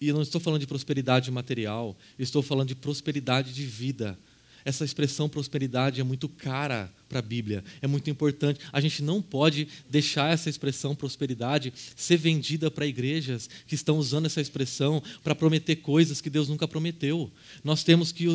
E 0.00 0.08
eu 0.08 0.14
não 0.14 0.22
estou 0.22 0.40
falando 0.40 0.60
de 0.60 0.66
prosperidade 0.66 1.30
material, 1.30 1.96
estou 2.18 2.42
falando 2.42 2.68
de 2.68 2.74
prosperidade 2.74 3.54
de 3.54 3.64
vida. 3.64 4.18
Essa 4.66 4.84
expressão 4.84 5.28
prosperidade 5.28 6.00
é 6.00 6.04
muito 6.04 6.28
cara 6.28 6.92
para 7.08 7.20
a 7.20 7.22
Bíblia, 7.22 7.62
é 7.80 7.86
muito 7.86 8.10
importante. 8.10 8.58
A 8.72 8.80
gente 8.80 9.00
não 9.00 9.22
pode 9.22 9.68
deixar 9.88 10.32
essa 10.32 10.50
expressão 10.50 10.92
prosperidade 10.92 11.72
ser 11.94 12.16
vendida 12.16 12.68
para 12.68 12.84
igrejas 12.84 13.48
que 13.64 13.76
estão 13.76 13.96
usando 13.96 14.26
essa 14.26 14.40
expressão 14.40 15.00
para 15.22 15.36
prometer 15.36 15.76
coisas 15.76 16.20
que 16.20 16.28
Deus 16.28 16.48
nunca 16.48 16.66
prometeu. 16.66 17.30
Nós 17.62 17.84
temos 17.84 18.10
que 18.10 18.26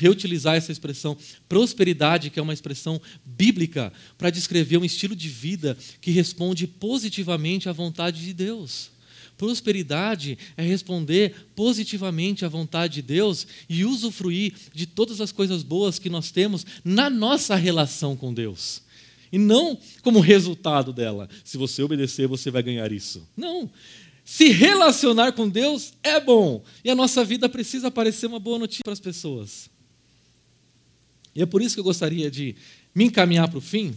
reutilizar 0.00 0.56
essa 0.56 0.72
expressão 0.72 1.16
prosperidade, 1.48 2.30
que 2.30 2.40
é 2.40 2.42
uma 2.42 2.52
expressão 2.52 3.00
bíblica, 3.24 3.92
para 4.18 4.28
descrever 4.28 4.78
um 4.78 4.84
estilo 4.84 5.14
de 5.14 5.28
vida 5.28 5.78
que 6.00 6.10
responde 6.10 6.66
positivamente 6.66 7.68
à 7.68 7.72
vontade 7.72 8.24
de 8.24 8.34
Deus. 8.34 8.95
Prosperidade 9.36 10.38
é 10.56 10.62
responder 10.62 11.48
positivamente 11.54 12.44
à 12.44 12.48
vontade 12.48 12.94
de 12.94 13.02
Deus 13.02 13.46
e 13.68 13.84
usufruir 13.84 14.54
de 14.72 14.86
todas 14.86 15.20
as 15.20 15.30
coisas 15.30 15.62
boas 15.62 15.98
que 15.98 16.08
nós 16.08 16.30
temos 16.30 16.64
na 16.84 17.10
nossa 17.10 17.54
relação 17.54 18.16
com 18.16 18.32
Deus. 18.32 18.82
E 19.30 19.38
não 19.38 19.78
como 20.02 20.20
resultado 20.20 20.92
dela. 20.92 21.28
Se 21.44 21.58
você 21.58 21.82
obedecer, 21.82 22.26
você 22.26 22.50
vai 22.50 22.62
ganhar 22.62 22.90
isso. 22.92 23.26
Não. 23.36 23.70
Se 24.24 24.48
relacionar 24.48 25.32
com 25.32 25.48
Deus 25.48 25.92
é 26.02 26.18
bom. 26.18 26.64
E 26.82 26.90
a 26.90 26.94
nossa 26.94 27.24
vida 27.24 27.48
precisa 27.48 27.90
parecer 27.90 28.26
uma 28.26 28.40
boa 28.40 28.58
notícia 28.58 28.82
para 28.84 28.92
as 28.92 29.00
pessoas. 29.00 29.68
E 31.34 31.42
é 31.42 31.46
por 31.46 31.60
isso 31.60 31.74
que 31.74 31.80
eu 31.80 31.84
gostaria 31.84 32.30
de 32.30 32.56
me 32.94 33.04
encaminhar 33.04 33.48
para 33.48 33.58
o 33.58 33.60
fim, 33.60 33.94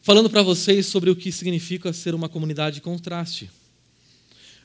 falando 0.00 0.30
para 0.30 0.42
vocês 0.42 0.86
sobre 0.86 1.10
o 1.10 1.16
que 1.16 1.32
significa 1.32 1.92
ser 1.92 2.14
uma 2.14 2.28
comunidade 2.28 2.76
de 2.76 2.80
contraste. 2.80 3.50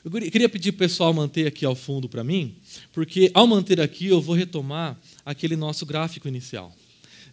Eu 0.02 0.10
queria 0.10 0.48
pedir 0.48 0.72
para 0.72 0.86
o 0.86 0.88
pessoal 0.88 1.12
manter 1.12 1.46
aqui 1.46 1.64
ao 1.64 1.74
fundo 1.74 2.08
para 2.08 2.24
mim, 2.24 2.56
porque 2.92 3.30
ao 3.34 3.46
manter 3.46 3.80
aqui 3.80 4.06
eu 4.06 4.20
vou 4.20 4.34
retomar 4.34 4.98
aquele 5.26 5.56
nosso 5.56 5.84
gráfico 5.84 6.26
inicial. 6.26 6.74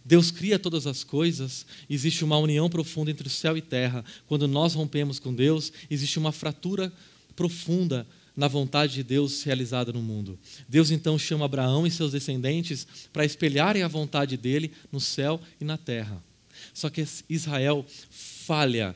Deus 0.04 0.30
cria 0.30 0.58
todas 0.58 0.86
as 0.86 1.02
coisas, 1.02 1.66
existe 1.88 2.24
uma 2.24 2.38
união 2.38 2.68
profunda 2.68 3.10
entre 3.10 3.26
o 3.26 3.30
céu 3.30 3.56
e 3.56 3.62
terra. 3.62 4.04
Quando 4.26 4.46
nós 4.46 4.74
rompemos 4.74 5.18
com 5.18 5.34
Deus, 5.34 5.72
existe 5.90 6.18
uma 6.18 6.32
fratura 6.32 6.92
profunda 7.34 8.06
na 8.36 8.48
vontade 8.48 8.94
de 8.94 9.02
Deus 9.02 9.42
realizada 9.42 9.92
no 9.92 10.02
mundo. 10.02 10.38
Deus 10.68 10.90
então 10.90 11.18
chama 11.18 11.44
Abraão 11.46 11.86
e 11.86 11.90
seus 11.90 12.12
descendentes 12.12 12.86
para 13.12 13.24
espelharem 13.24 13.82
a 13.82 13.88
vontade 13.88 14.36
dele 14.36 14.72
no 14.92 15.00
céu 15.00 15.40
e 15.60 15.64
na 15.64 15.76
terra. 15.76 16.22
Só 16.72 16.88
que 16.88 17.04
Israel 17.28 17.84
falha 18.10 18.94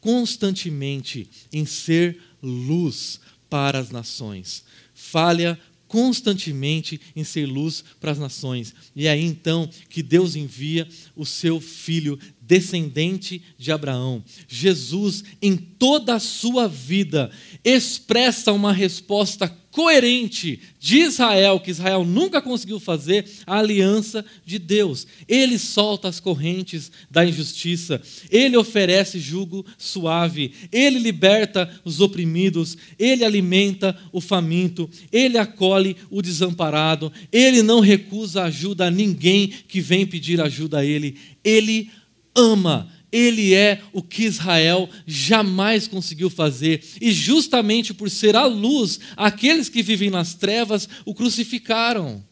constantemente 0.00 1.28
em 1.52 1.64
ser 1.64 2.20
luz 2.42 3.20
para 3.48 3.78
as 3.78 3.90
nações. 3.90 4.64
Falha 4.94 5.58
constantemente 5.86 6.98
em 7.14 7.22
ser 7.22 7.44
luz 7.44 7.84
para 8.00 8.10
as 8.10 8.18
nações. 8.18 8.74
E 8.96 9.06
é 9.06 9.10
aí 9.10 9.22
então 9.22 9.68
que 9.90 10.02
Deus 10.02 10.34
envia 10.34 10.88
o 11.14 11.26
seu 11.26 11.60
filho 11.60 12.18
descendente 12.52 13.40
de 13.56 13.72
Abraão. 13.72 14.22
Jesus, 14.46 15.24
em 15.40 15.56
toda 15.56 16.16
a 16.16 16.20
sua 16.20 16.68
vida, 16.68 17.30
expressa 17.64 18.52
uma 18.52 18.74
resposta 18.74 19.48
coerente 19.70 20.60
de 20.78 20.98
Israel, 20.98 21.58
que 21.58 21.70
Israel 21.70 22.04
nunca 22.04 22.42
conseguiu 22.42 22.78
fazer, 22.78 23.24
a 23.46 23.58
aliança 23.58 24.22
de 24.44 24.58
Deus. 24.58 25.06
Ele 25.26 25.58
solta 25.58 26.08
as 26.08 26.20
correntes 26.20 26.92
da 27.10 27.24
injustiça, 27.24 28.02
ele 28.30 28.54
oferece 28.54 29.18
jugo 29.18 29.64
suave, 29.78 30.52
ele 30.70 30.98
liberta 30.98 31.70
os 31.86 32.02
oprimidos, 32.02 32.76
ele 32.98 33.24
alimenta 33.24 33.98
o 34.12 34.20
faminto, 34.20 34.90
ele 35.10 35.38
acolhe 35.38 35.96
o 36.10 36.20
desamparado, 36.20 37.10
ele 37.32 37.62
não 37.62 37.80
recusa 37.80 38.42
ajuda 38.42 38.88
a 38.88 38.90
ninguém 38.90 39.48
que 39.48 39.80
vem 39.80 40.06
pedir 40.06 40.38
ajuda 40.38 40.80
a 40.80 40.84
ele, 40.84 41.16
ele 41.42 41.90
ama 42.34 42.90
ele 43.12 43.52
é 43.52 43.82
o 43.92 44.02
que 44.02 44.24
Israel 44.24 44.88
jamais 45.06 45.86
conseguiu 45.86 46.30
fazer. 46.30 46.82
E 46.98 47.12
justamente 47.12 47.92
por 47.92 48.10
ser 48.10 48.34
a 48.34 48.46
luz, 48.46 48.98
aqueles 49.14 49.68
que 49.68 49.82
vivem 49.82 50.08
nas 50.08 50.32
trevas 50.32 50.88
o 51.04 51.14
crucificaram. 51.14 52.24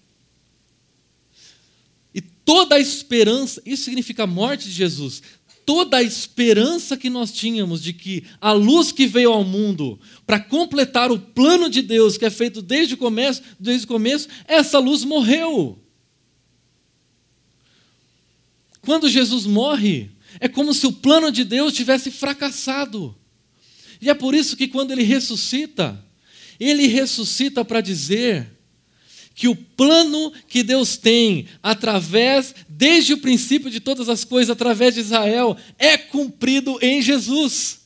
E 2.14 2.22
toda 2.22 2.76
a 2.76 2.80
esperança, 2.80 3.61
isso 3.66 3.84
significa 3.84 4.22
a 4.22 4.26
morte 4.26 4.64
de 4.64 4.72
Jesus. 4.72 5.22
Toda 5.66 5.98
a 5.98 6.03
esperança 6.03 6.96
que 6.96 7.11
nós 7.11 7.30
tínhamos 7.30 7.82
de 7.82 7.92
que 7.92 8.24
a 8.40 8.51
luz 8.53 8.90
que 8.90 9.07
veio 9.07 9.30
ao 9.32 9.44
mundo 9.44 10.01
para 10.26 10.40
completar 10.40 11.12
o 11.12 11.18
plano 11.18 11.68
de 11.68 11.82
Deus 11.82 12.16
que 12.16 12.24
é 12.24 12.30
feito 12.30 12.62
desde 12.62 12.94
o 12.94 12.96
começo, 12.96 13.42
desde 13.61 13.84
o 13.84 13.88
começo, 13.88 14.28
essa 14.48 14.78
luz 14.78 15.05
morreu. 15.05 15.80
Quando 18.83 19.09
Jesus 19.09 19.47
morre, 19.47 20.11
é 20.39 20.49
como 20.49 20.72
se 20.72 20.87
o 20.87 20.93
plano 20.93 21.31
de 21.31 21.45
Deus 21.45 21.72
tivesse 21.72 22.11
fracassado. 22.11 23.16
E 24.01 24.09
é 24.09 24.14
por 24.14 24.35
isso 24.35 24.57
que 24.57 24.68
quando 24.68 24.93
ele 24.93 25.03
ressuscita, 25.03 26.03
ele 26.59 26.87
ressuscita 26.87 27.64
para 27.64 27.81
dizer 27.81 28.49
que 29.35 29.49
o 29.49 29.57
plano 29.57 30.33
que 30.49 30.62
Deus 30.62 30.97
tem 30.97 31.47
através, 31.62 32.55
desde 32.68 33.14
o 33.14 33.18
princípio 33.18 33.70
de 33.70 33.81
todas 33.81 34.09
as 34.09 34.24
coisas, 34.24 34.51
através 34.51 34.95
de 34.95 35.01
Israel, 35.01 35.57
é 35.78 35.97
cumprido 35.97 36.78
em 36.83 37.01
Jesus. 37.01 37.81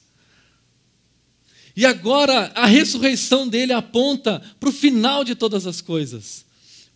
E 1.77 1.85
agora 1.85 2.53
a 2.55 2.67
ressurreição 2.67 3.49
dele 3.49 3.73
aponta 3.73 4.41
para 4.61 4.69
o 4.69 4.73
final 4.73 5.25
de 5.25 5.35
todas 5.35 5.67
as 5.67 5.81
coisas, 5.81 6.45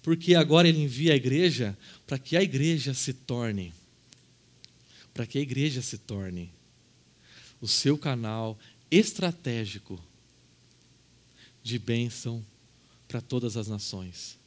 porque 0.03 0.37
agora 0.37 0.69
ele 0.69 0.83
envia 0.83 1.13
a 1.13 1.17
igreja 1.17 1.77
para 2.07 2.19
que 2.19 2.37
a 2.37 2.43
igreja 2.43 2.95
se 2.95 3.13
torne 3.13 3.73
para 5.19 5.27
que 5.27 5.37
a 5.37 5.41
igreja 5.41 5.83
se 5.83 5.99
torne 5.99 6.49
o 7.61 7.67
seu 7.67 7.99
canal 7.99 8.57
estratégico 8.89 10.01
de 11.61 11.77
bênção 11.77 12.41
para 13.09 13.21
todas 13.21 13.57
as 13.57 13.67
nações. 13.67 14.39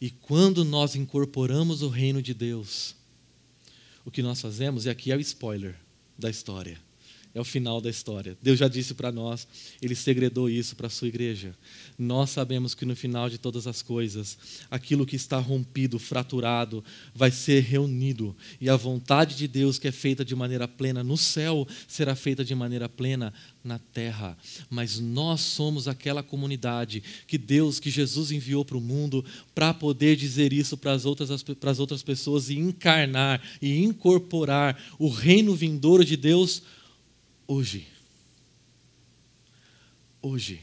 E 0.00 0.08
quando 0.08 0.64
nós 0.64 0.96
incorporamos 0.96 1.82
o 1.82 1.88
reino 1.90 2.22
de 2.22 2.32
Deus, 2.32 2.96
o 4.06 4.10
que 4.10 4.22
nós 4.22 4.40
fazemos, 4.40 4.86
e 4.86 4.88
aqui 4.88 5.12
é 5.12 5.16
o 5.18 5.20
spoiler 5.20 5.78
da 6.16 6.30
história, 6.30 6.80
é 7.34 7.40
o 7.40 7.44
final 7.44 7.80
da 7.80 7.90
história. 7.90 8.36
Deus 8.42 8.58
já 8.58 8.68
disse 8.68 8.94
para 8.94 9.12
nós, 9.12 9.46
Ele 9.80 9.94
segredou 9.94 10.48
isso 10.48 10.74
para 10.74 10.86
a 10.86 10.90
sua 10.90 11.08
igreja. 11.08 11.54
Nós 11.98 12.30
sabemos 12.30 12.74
que 12.74 12.84
no 12.84 12.96
final 12.96 13.28
de 13.28 13.38
todas 13.38 13.66
as 13.66 13.82
coisas, 13.82 14.38
aquilo 14.70 15.06
que 15.06 15.16
está 15.16 15.38
rompido, 15.38 15.98
fraturado, 15.98 16.82
vai 17.14 17.30
ser 17.30 17.62
reunido. 17.62 18.36
E 18.60 18.68
a 18.68 18.76
vontade 18.76 19.36
de 19.36 19.46
Deus, 19.46 19.78
que 19.78 19.88
é 19.88 19.92
feita 19.92 20.24
de 20.24 20.34
maneira 20.34 20.66
plena 20.66 21.04
no 21.04 21.16
céu, 21.16 21.66
será 21.86 22.14
feita 22.14 22.44
de 22.44 22.54
maneira 22.54 22.88
plena 22.88 23.32
na 23.62 23.78
terra. 23.78 24.36
Mas 24.70 24.98
nós 24.98 25.40
somos 25.40 25.86
aquela 25.86 26.22
comunidade 26.22 27.02
que 27.26 27.36
Deus, 27.36 27.78
que 27.78 27.90
Jesus 27.90 28.30
enviou 28.32 28.64
para 28.64 28.76
o 28.76 28.80
mundo, 28.80 29.24
para 29.54 29.74
poder 29.74 30.16
dizer 30.16 30.52
isso 30.52 30.76
para 30.76 30.92
as 30.92 31.04
outras, 31.04 31.30
outras 31.78 32.02
pessoas 32.02 32.48
e 32.48 32.58
encarnar 32.58 33.40
e 33.60 33.84
incorporar 33.84 34.82
o 34.98 35.08
reino 35.08 35.54
vindouro 35.54 36.04
de 36.04 36.16
Deus 36.16 36.62
hoje. 37.48 37.88
Hoje. 40.20 40.60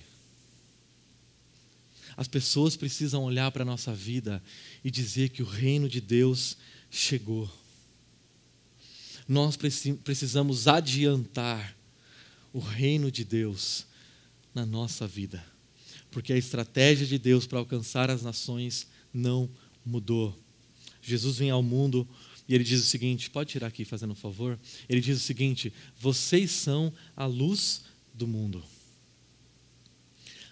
As 2.16 2.28
pessoas 2.28 2.78
precisam 2.78 3.24
olhar 3.24 3.52
para 3.52 3.64
a 3.64 3.66
nossa 3.66 3.94
vida 3.94 4.42
e 4.84 4.92
dizer 4.92 5.30
que 5.30 5.42
o 5.42 5.46
reino 5.46 5.90
de 5.90 6.00
Deus 6.00 6.56
chegou. 6.90 7.52
Nós 9.28 9.58
precisamos 9.58 10.68
adiantar 10.68 11.76
o 12.54 12.60
reino 12.60 13.12
de 13.12 13.26
Deus 13.26 13.86
na 14.54 14.66
nossa 14.66 15.06
vida, 15.06 15.44
porque 16.10 16.32
a 16.32 16.38
estratégia 16.38 17.06
de 17.06 17.18
Deus 17.18 17.46
para 17.46 17.60
alcançar 17.60 18.10
as 18.10 18.22
nações 18.22 18.88
não 19.14 19.50
mudou. 19.86 20.38
Jesus 21.02 21.38
vem 21.38 21.50
ao 21.50 21.62
mundo 21.62 22.08
e 22.48 22.54
ele 22.54 22.64
diz 22.64 22.82
o 22.82 22.86
seguinte: 22.86 23.30
pode 23.30 23.52
tirar 23.52 23.68
aqui, 23.68 23.86
fazendo 23.86 24.12
um 24.12 24.16
favor? 24.16 24.60
Ele 24.88 25.02
diz 25.02 25.18
o 25.18 25.24
seguinte: 25.24 25.74
vocês 26.00 26.52
são 26.52 26.93
a 27.16 27.26
luz 27.26 27.84
do 28.14 28.28
mundo. 28.28 28.64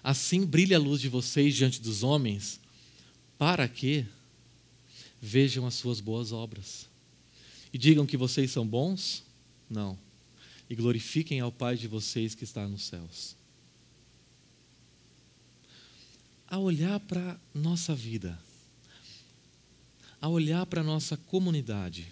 Assim 0.04 0.46
brilha 0.46 0.78
a 0.78 0.80
luz 0.80 1.00
de 1.00 1.08
vocês 1.08 1.56
diante 1.56 1.82
dos 1.82 2.04
homens, 2.04 2.60
para 3.38 3.68
que 3.68 4.06
vejam 5.22 5.66
as 5.66 5.76
suas 5.76 6.02
boas 6.02 6.34
obras 6.34 6.90
e 7.74 7.78
digam 7.78 8.06
que 8.06 8.18
vocês 8.18 8.52
são 8.52 8.68
bons? 8.68 9.24
Não. 9.70 9.98
E 10.70 10.76
glorifiquem 10.76 11.40
ao 11.40 11.52
Pai 11.52 11.76
de 11.76 11.88
vocês 11.88 12.36
que 12.36 12.44
está 12.44 12.68
nos 12.68 12.84
céus. 12.84 13.36
A 16.48 16.60
olhar 16.60 17.00
para 17.00 17.40
nossa 17.54 17.96
vida, 17.96 18.40
a 20.24 20.30
olhar 20.30 20.66
para 20.66 20.80
a 20.80 20.84
nossa 20.86 21.18
comunidade, 21.18 22.08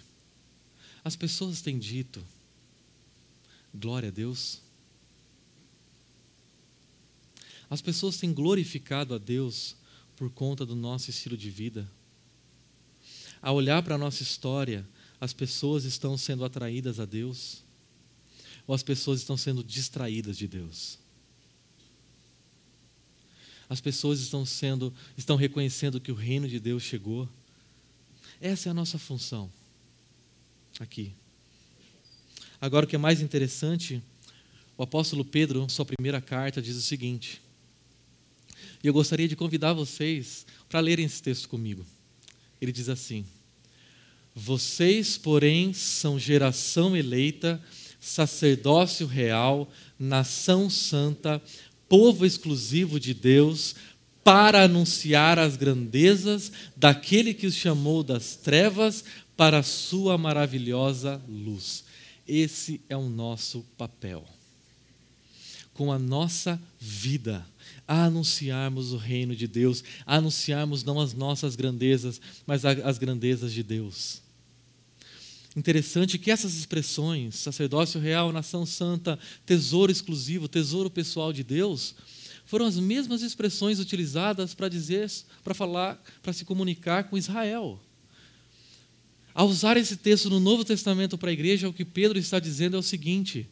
as 1.02 1.16
pessoas 1.16 1.62
têm 1.62 1.78
dito, 1.78 2.22
glória 3.74 4.10
a 4.10 4.12
Deus. 4.12 4.60
As 7.70 7.80
pessoas 7.80 8.18
têm 8.18 8.30
glorificado 8.30 9.14
a 9.14 9.18
Deus 9.18 9.74
por 10.14 10.28
conta 10.28 10.66
do 10.66 10.76
nosso 10.76 11.08
estilo 11.08 11.38
de 11.38 11.48
vida. 11.48 11.90
A 13.40 13.50
olhar 13.50 13.82
para 13.82 13.94
a 13.94 13.98
nossa 13.98 14.22
história, 14.22 14.86
as 15.18 15.32
pessoas 15.32 15.84
estão 15.84 16.18
sendo 16.18 16.44
atraídas 16.44 17.00
a 17.00 17.06
Deus 17.06 17.62
ou 18.66 18.74
as 18.74 18.82
pessoas 18.82 19.20
estão 19.20 19.38
sendo 19.38 19.64
distraídas 19.64 20.36
de 20.36 20.46
Deus? 20.46 20.98
As 23.70 23.80
pessoas 23.80 24.20
estão 24.20 24.44
sendo, 24.44 24.92
estão 25.16 25.34
reconhecendo 25.34 25.98
que 25.98 26.12
o 26.12 26.14
reino 26.14 26.46
de 26.46 26.60
Deus 26.60 26.82
chegou 26.82 27.26
essa 28.42 28.68
é 28.68 28.70
a 28.70 28.74
nossa 28.74 28.98
função 28.98 29.48
aqui. 30.80 31.12
Agora, 32.60 32.84
o 32.84 32.88
que 32.88 32.96
é 32.96 32.98
mais 32.98 33.20
interessante, 33.20 34.02
o 34.76 34.82
apóstolo 34.82 35.24
Pedro, 35.24 35.68
sua 35.70 35.84
primeira 35.84 36.20
carta, 36.20 36.60
diz 36.60 36.76
o 36.76 36.82
seguinte. 36.82 37.40
E 38.82 38.88
eu 38.88 38.92
gostaria 38.92 39.28
de 39.28 39.36
convidar 39.36 39.72
vocês 39.72 40.44
para 40.68 40.80
lerem 40.80 41.04
esse 41.04 41.22
texto 41.22 41.48
comigo. 41.48 41.86
Ele 42.60 42.72
diz 42.72 42.88
assim: 42.88 43.24
Vocês, 44.34 45.16
porém, 45.16 45.72
são 45.72 46.18
geração 46.18 46.96
eleita, 46.96 47.62
sacerdócio 48.00 49.06
real, 49.06 49.70
nação 49.96 50.68
santa, 50.68 51.40
povo 51.88 52.26
exclusivo 52.26 52.98
de 52.98 53.14
Deus, 53.14 53.76
para 54.24 54.64
anunciar 54.64 55.38
as 55.38 55.56
grandezas 55.56 56.52
daquele 56.76 57.34
que 57.34 57.46
os 57.46 57.54
chamou 57.54 58.02
das 58.02 58.36
trevas 58.36 59.04
para 59.36 59.58
a 59.58 59.62
sua 59.62 60.16
maravilhosa 60.16 61.20
luz. 61.28 61.84
Esse 62.26 62.80
é 62.88 62.96
o 62.96 63.08
nosso 63.08 63.64
papel. 63.76 64.24
Com 65.74 65.90
a 65.90 65.98
nossa 65.98 66.60
vida, 66.78 67.44
a 67.88 68.04
anunciarmos 68.04 68.92
o 68.92 68.96
reino 68.96 69.34
de 69.34 69.48
Deus, 69.48 69.82
a 70.06 70.16
anunciarmos 70.16 70.84
não 70.84 71.00
as 71.00 71.12
nossas 71.12 71.56
grandezas, 71.56 72.20
mas 72.46 72.64
as 72.64 72.98
grandezas 72.98 73.52
de 73.52 73.62
Deus. 73.62 74.22
Interessante 75.56 76.18
que 76.18 76.30
essas 76.30 76.54
expressões, 76.54 77.34
sacerdócio 77.36 78.00
real, 78.00 78.32
nação 78.32 78.64
santa, 78.64 79.18
tesouro 79.44 79.92
exclusivo, 79.92 80.48
tesouro 80.48 80.88
pessoal 80.88 81.32
de 81.32 81.42
Deus, 81.42 81.94
foram 82.52 82.66
as 82.66 82.78
mesmas 82.78 83.22
expressões 83.22 83.78
utilizadas 83.78 84.52
para 84.52 84.68
dizer, 84.68 85.10
para 85.42 85.54
falar, 85.54 85.98
para 86.22 86.34
se 86.34 86.44
comunicar 86.44 87.04
com 87.04 87.16
Israel. 87.16 87.80
Ao 89.32 89.48
usar 89.48 89.78
esse 89.78 89.96
texto 89.96 90.28
no 90.28 90.38
Novo 90.38 90.62
Testamento 90.62 91.16
para 91.16 91.30
a 91.30 91.32
igreja, 91.32 91.66
o 91.66 91.72
que 91.72 91.82
Pedro 91.82 92.18
está 92.18 92.38
dizendo 92.38 92.76
é 92.76 92.78
o 92.78 92.82
seguinte: 92.82 93.48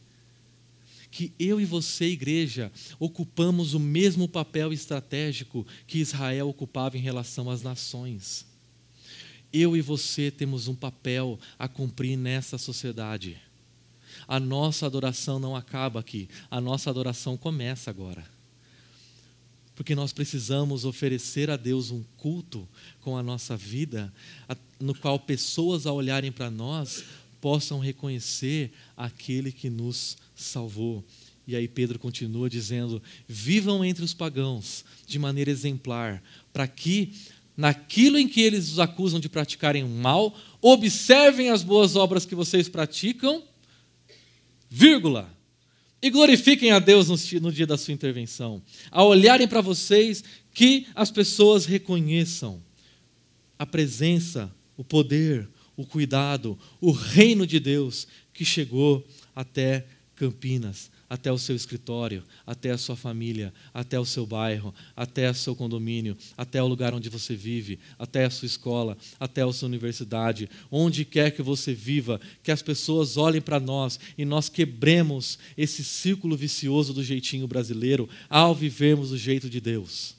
que 1.09 1.33
eu 1.39 1.59
e 1.59 1.65
você, 1.65 2.09
igreja, 2.09 2.71
ocupamos 2.99 3.73
o 3.73 3.79
mesmo 3.79 4.27
papel 4.27 4.71
estratégico 4.71 5.65
que 5.87 5.97
Israel 5.97 6.49
ocupava 6.49 6.95
em 6.95 7.01
relação 7.01 7.49
às 7.49 7.63
nações. 7.63 8.45
Eu 9.51 9.75
e 9.75 9.81
você 9.81 10.29
temos 10.29 10.67
um 10.67 10.75
papel 10.75 11.39
a 11.57 11.67
cumprir 11.67 12.15
nessa 12.15 12.55
sociedade. 12.59 13.35
A 14.27 14.39
nossa 14.39 14.85
adoração 14.85 15.39
não 15.39 15.55
acaba 15.55 15.99
aqui, 15.99 16.29
a 16.51 16.61
nossa 16.61 16.91
adoração 16.91 17.35
começa 17.35 17.89
agora 17.89 18.40
porque 19.75 19.95
nós 19.95 20.11
precisamos 20.11 20.85
oferecer 20.85 21.49
a 21.49 21.57
Deus 21.57 21.91
um 21.91 22.03
culto 22.17 22.67
com 22.99 23.17
a 23.17 23.23
nossa 23.23 23.55
vida, 23.55 24.13
no 24.79 24.93
qual 24.93 25.19
pessoas, 25.19 25.85
ao 25.85 25.95
olharem 25.95 26.31
para 26.31 26.51
nós, 26.51 27.03
possam 27.39 27.79
reconhecer 27.79 28.71
aquele 28.95 29.51
que 29.51 29.69
nos 29.69 30.17
salvou. 30.35 31.03
E 31.47 31.55
aí 31.55 31.67
Pedro 31.67 31.97
continua 31.97 32.49
dizendo: 32.49 33.01
vivam 33.27 33.83
entre 33.83 34.03
os 34.03 34.13
pagãos 34.13 34.85
de 35.07 35.17
maneira 35.17 35.49
exemplar, 35.49 36.21
para 36.53 36.67
que, 36.67 37.13
naquilo 37.57 38.17
em 38.17 38.27
que 38.27 38.41
eles 38.41 38.71
os 38.71 38.79
acusam 38.79 39.19
de 39.19 39.29
praticarem 39.29 39.83
mal, 39.83 40.37
observem 40.61 41.49
as 41.49 41.63
boas 41.63 41.95
obras 41.95 42.25
que 42.25 42.35
vocês 42.35 42.69
praticam, 42.69 43.43
vírgula 44.69 45.40
e 46.01 46.09
glorifiquem 46.09 46.71
a 46.71 46.79
Deus 46.79 47.09
no 47.09 47.51
dia 47.51 47.67
da 47.67 47.77
sua 47.77 47.93
intervenção. 47.93 48.61
Ao 48.89 49.07
olharem 49.07 49.47
para 49.47 49.61
vocês, 49.61 50.23
que 50.53 50.87
as 50.95 51.11
pessoas 51.11 51.65
reconheçam 51.65 52.61
a 53.57 53.65
presença, 53.65 54.53
o 54.75 54.83
poder, 54.83 55.47
o 55.77 55.85
cuidado, 55.85 56.57
o 56.79 56.91
reino 56.91 57.45
de 57.45 57.59
Deus 57.59 58.07
que 58.33 58.43
chegou 58.43 59.05
até 59.35 59.85
Campinas, 60.15 60.91
até 61.11 61.29
o 61.29 61.37
seu 61.37 61.53
escritório, 61.53 62.23
até 62.47 62.71
a 62.71 62.77
sua 62.77 62.95
família, 62.95 63.53
até 63.73 63.99
o 63.99 64.05
seu 64.05 64.25
bairro, 64.25 64.73
até 64.95 65.29
o 65.29 65.33
seu 65.33 65.53
condomínio, 65.53 66.17
até 66.37 66.63
o 66.63 66.67
lugar 66.67 66.93
onde 66.93 67.09
você 67.09 67.35
vive, 67.35 67.77
até 67.99 68.23
a 68.23 68.29
sua 68.29 68.45
escola, 68.45 68.97
até 69.19 69.43
a 69.43 69.51
sua 69.51 69.67
universidade, 69.67 70.49
onde 70.71 71.03
quer 71.03 71.31
que 71.31 71.41
você 71.41 71.73
viva, 71.73 72.21
que 72.41 72.49
as 72.49 72.61
pessoas 72.61 73.17
olhem 73.17 73.41
para 73.41 73.59
nós 73.59 73.99
e 74.17 74.23
nós 74.23 74.47
quebremos 74.47 75.37
esse 75.57 75.83
círculo 75.83 76.37
vicioso 76.37 76.93
do 76.93 77.03
jeitinho 77.03 77.45
brasileiro 77.45 78.07
ao 78.29 78.55
vivermos 78.55 79.09
do 79.09 79.17
jeito 79.17 79.49
de 79.49 79.59
Deus. 79.59 80.15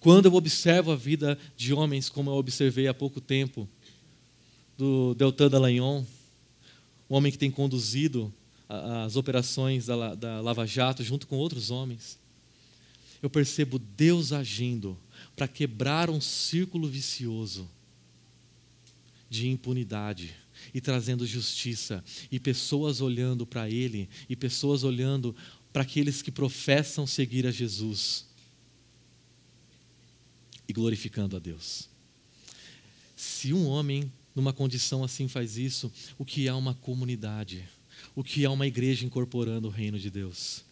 Quando 0.00 0.26
eu 0.26 0.34
observo 0.34 0.90
a 0.90 0.96
vida 0.96 1.38
de 1.56 1.72
homens 1.72 2.08
como 2.08 2.30
eu 2.30 2.34
observei 2.34 2.88
há 2.88 2.94
pouco 2.94 3.20
tempo, 3.20 3.68
do 4.76 5.14
Deltan 5.14 5.48
Dallagnol, 5.48 6.04
um 7.08 7.14
homem 7.14 7.30
que 7.30 7.38
tem 7.38 7.50
conduzido 7.50 8.32
as 8.70 9.16
operações 9.16 9.86
da, 9.86 10.14
da 10.14 10.40
Lava 10.40 10.64
Jato 10.64 11.02
junto 11.02 11.26
com 11.26 11.36
outros 11.36 11.70
homens, 11.70 12.18
eu 13.20 13.28
percebo 13.28 13.78
Deus 13.78 14.32
agindo 14.32 14.96
para 15.34 15.48
quebrar 15.48 16.08
um 16.08 16.20
círculo 16.20 16.88
vicioso 16.88 17.68
de 19.28 19.48
impunidade, 19.48 20.34
e 20.74 20.80
trazendo 20.80 21.26
justiça, 21.26 22.04
e 22.30 22.38
pessoas 22.38 23.00
olhando 23.00 23.46
para 23.46 23.68
Ele, 23.70 24.08
e 24.28 24.36
pessoas 24.36 24.84
olhando 24.84 25.34
para 25.72 25.82
aqueles 25.82 26.20
que 26.20 26.30
professam 26.30 27.06
seguir 27.06 27.46
a 27.46 27.50
Jesus 27.50 28.26
e 30.68 30.72
glorificando 30.72 31.36
a 31.36 31.38
Deus. 31.38 31.88
Se 33.16 33.52
um 33.52 33.66
homem 33.66 34.12
numa 34.34 34.52
condição 34.52 35.02
assim 35.02 35.28
faz 35.28 35.56
isso, 35.56 35.92
o 36.18 36.24
que 36.24 36.46
é 36.46 36.52
uma 36.52 36.74
comunidade? 36.74 37.68
O 38.14 38.24
que 38.24 38.44
é 38.44 38.48
uma 38.48 38.66
igreja 38.66 39.06
incorporando 39.06 39.68
o 39.68 39.70
reino 39.70 39.98
de 39.98 40.10
Deus? 40.10 40.64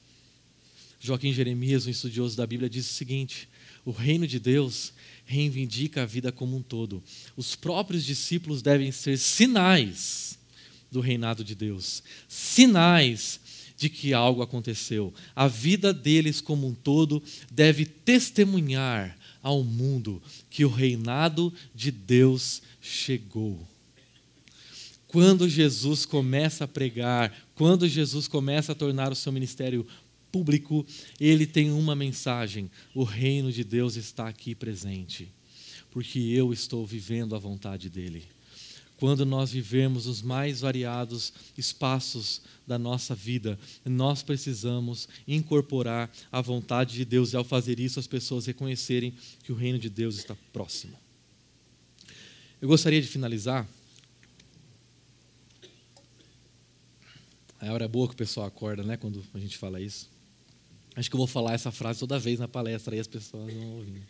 Joaquim 1.00 1.32
Jeremias, 1.32 1.86
um 1.86 1.90
estudioso 1.90 2.36
da 2.36 2.46
Bíblia, 2.46 2.68
diz 2.68 2.90
o 2.90 2.94
seguinte: 2.94 3.48
o 3.84 3.90
reino 3.90 4.26
de 4.26 4.38
Deus 4.38 4.92
reivindica 5.24 6.02
a 6.02 6.06
vida 6.06 6.32
como 6.32 6.56
um 6.56 6.62
todo. 6.62 7.02
Os 7.36 7.54
próprios 7.54 8.04
discípulos 8.04 8.62
devem 8.62 8.90
ser 8.90 9.16
sinais 9.18 10.38
do 10.90 11.00
reinado 11.00 11.44
de 11.44 11.54
Deus, 11.54 12.02
sinais 12.28 13.40
de 13.76 13.88
que 13.88 14.12
algo 14.12 14.42
aconteceu. 14.42 15.14
A 15.36 15.46
vida 15.46 15.92
deles 15.94 16.40
como 16.40 16.66
um 16.66 16.74
todo 16.74 17.22
deve 17.50 17.84
testemunhar 17.84 19.16
ao 19.40 19.62
mundo 19.62 20.20
que 20.50 20.64
o 20.64 20.68
reinado 20.68 21.52
de 21.74 21.90
Deus 21.92 22.60
chegou. 22.80 23.66
Quando 25.18 25.48
Jesus 25.48 26.06
começa 26.06 26.62
a 26.62 26.68
pregar, 26.68 27.36
quando 27.56 27.88
Jesus 27.88 28.28
começa 28.28 28.70
a 28.70 28.74
tornar 28.76 29.10
o 29.10 29.16
seu 29.16 29.32
ministério 29.32 29.84
público, 30.30 30.86
ele 31.18 31.44
tem 31.44 31.72
uma 31.72 31.96
mensagem: 31.96 32.70
o 32.94 33.02
reino 33.02 33.50
de 33.50 33.64
Deus 33.64 33.96
está 33.96 34.28
aqui 34.28 34.54
presente, 34.54 35.28
porque 35.90 36.20
eu 36.20 36.52
estou 36.52 36.86
vivendo 36.86 37.34
a 37.34 37.38
vontade 37.40 37.90
dele. 37.90 38.28
Quando 38.96 39.26
nós 39.26 39.50
vivemos 39.50 40.06
os 40.06 40.22
mais 40.22 40.60
variados 40.60 41.32
espaços 41.56 42.40
da 42.64 42.78
nossa 42.78 43.12
vida, 43.12 43.58
nós 43.84 44.22
precisamos 44.22 45.08
incorporar 45.26 46.08
a 46.30 46.40
vontade 46.40 46.94
de 46.94 47.04
Deus, 47.04 47.32
e 47.32 47.36
ao 47.36 47.42
fazer 47.42 47.80
isso, 47.80 47.98
as 47.98 48.06
pessoas 48.06 48.46
reconhecerem 48.46 49.12
que 49.42 49.50
o 49.50 49.56
reino 49.56 49.80
de 49.80 49.90
Deus 49.90 50.16
está 50.16 50.36
próximo. 50.52 50.96
Eu 52.62 52.68
gostaria 52.68 53.02
de 53.02 53.08
finalizar. 53.08 53.68
A 57.60 57.72
hora 57.72 57.84
é 57.84 57.88
boa 57.88 58.06
que 58.06 58.14
o 58.14 58.16
pessoal 58.16 58.46
acorda, 58.46 58.82
né, 58.82 58.96
quando 58.96 59.24
a 59.34 59.38
gente 59.38 59.58
fala 59.58 59.80
isso. 59.80 60.08
Acho 60.94 61.08
que 61.10 61.16
eu 61.16 61.18
vou 61.18 61.26
falar 61.26 61.54
essa 61.54 61.72
frase 61.72 61.98
toda 61.98 62.18
vez 62.18 62.38
na 62.38 62.46
palestra 62.46 62.94
e 62.94 63.00
as 63.00 63.06
pessoas 63.06 63.52
vão 63.52 63.76
ouvir. 63.76 64.02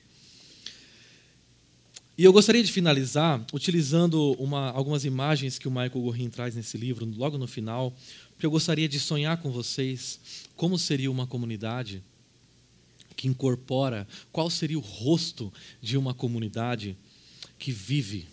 E 2.16 2.24
eu 2.24 2.32
gostaria 2.32 2.62
de 2.62 2.72
finalizar 2.72 3.44
utilizando 3.53 4.32
uma, 4.32 4.70
algumas 4.70 5.05
imagens 5.05 5.59
que 5.59 5.68
o 5.68 5.70
Michael 5.70 6.01
Gorin 6.01 6.28
traz 6.28 6.55
nesse 6.55 6.76
livro, 6.76 7.07
logo 7.16 7.38
no 7.38 7.46
final, 7.46 7.94
porque 8.30 8.44
eu 8.44 8.51
gostaria 8.51 8.88
de 8.88 8.99
sonhar 8.99 9.40
com 9.40 9.51
vocês 9.51 10.18
como 10.57 10.78
seria 10.78 11.11
uma 11.11 11.26
comunidade 11.26 12.03
que 13.16 13.28
incorpora, 13.28 14.07
qual 14.32 14.51
seria 14.51 14.78
o 14.78 14.82
rosto 14.82 15.53
de 15.80 15.96
uma 15.96 16.12
comunidade 16.12 16.96
que 17.59 17.72
vive 17.72 18.26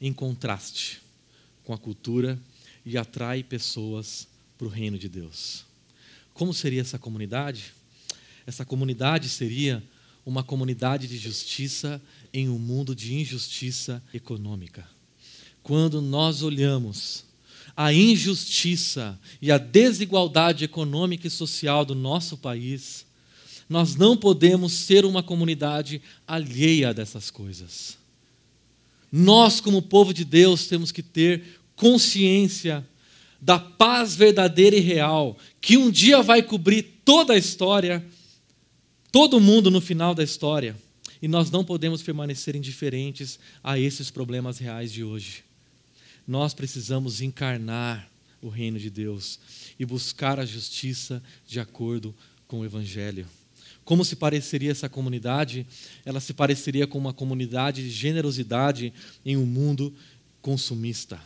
em 0.00 0.12
contraste 0.12 1.00
com 1.62 1.72
a 1.72 1.78
cultura 1.78 2.38
e 2.86 2.96
atrai 2.96 3.42
pessoas 3.42 4.28
para 4.56 4.66
o 4.66 4.70
reino 4.70 4.96
de 4.96 5.08
Deus. 5.08 5.64
Como 6.32 6.54
seria 6.54 6.80
essa 6.80 6.98
comunidade? 6.98 7.74
Essa 8.46 8.64
comunidade 8.64 9.28
seria 9.28 9.82
uma 10.24 10.44
comunidade 10.44 11.08
de 11.08 11.18
justiça 11.18 12.00
em 12.32 12.48
um 12.48 12.58
mundo 12.58 12.94
de 12.94 13.14
injustiça 13.14 14.02
econômica. 14.14 14.88
Quando 15.62 16.00
nós 16.00 16.42
olhamos 16.42 17.24
a 17.76 17.92
injustiça 17.92 19.18
e 19.42 19.50
a 19.50 19.58
desigualdade 19.58 20.64
econômica 20.64 21.26
e 21.26 21.30
social 21.30 21.84
do 21.84 21.94
nosso 21.94 22.38
país, 22.38 23.04
nós 23.68 23.96
não 23.96 24.16
podemos 24.16 24.72
ser 24.72 25.04
uma 25.04 25.22
comunidade 25.22 26.00
alheia 26.26 26.94
dessas 26.94 27.30
coisas. 27.30 27.98
Nós, 29.10 29.60
como 29.60 29.82
povo 29.82 30.14
de 30.14 30.24
Deus, 30.24 30.66
temos 30.66 30.92
que 30.92 31.02
ter 31.02 31.60
consciência 31.76 32.84
da 33.40 33.58
paz 33.58 34.16
verdadeira 34.16 34.74
e 34.74 34.80
real, 34.80 35.36
que 35.60 35.76
um 35.76 35.90
dia 35.90 36.22
vai 36.22 36.42
cobrir 36.42 36.82
toda 37.04 37.34
a 37.34 37.38
história, 37.38 38.04
todo 39.12 39.40
mundo 39.40 39.70
no 39.70 39.80
final 39.80 40.14
da 40.14 40.24
história. 40.24 40.74
E 41.20 41.28
nós 41.28 41.50
não 41.50 41.64
podemos 41.64 42.02
permanecer 42.02 42.56
indiferentes 42.56 43.38
a 43.62 43.78
esses 43.78 44.10
problemas 44.10 44.58
reais 44.58 44.92
de 44.92 45.04
hoje. 45.04 45.44
Nós 46.26 46.52
precisamos 46.52 47.20
encarnar 47.20 48.10
o 48.42 48.48
reino 48.48 48.78
de 48.78 48.90
Deus 48.90 49.38
e 49.78 49.84
buscar 49.84 50.38
a 50.40 50.44
justiça 50.44 51.22
de 51.46 51.60
acordo 51.60 52.14
com 52.46 52.60
o 52.60 52.64
Evangelho. 52.64 53.26
Como 53.84 54.04
se 54.04 54.16
pareceria 54.16 54.72
essa 54.72 54.88
comunidade? 54.88 55.64
Ela 56.04 56.20
se 56.20 56.34
pareceria 56.34 56.86
com 56.86 56.98
uma 56.98 57.12
comunidade 57.12 57.82
de 57.82 57.90
generosidade 57.90 58.92
em 59.24 59.36
um 59.36 59.46
mundo 59.46 59.94
consumista. 60.42 61.20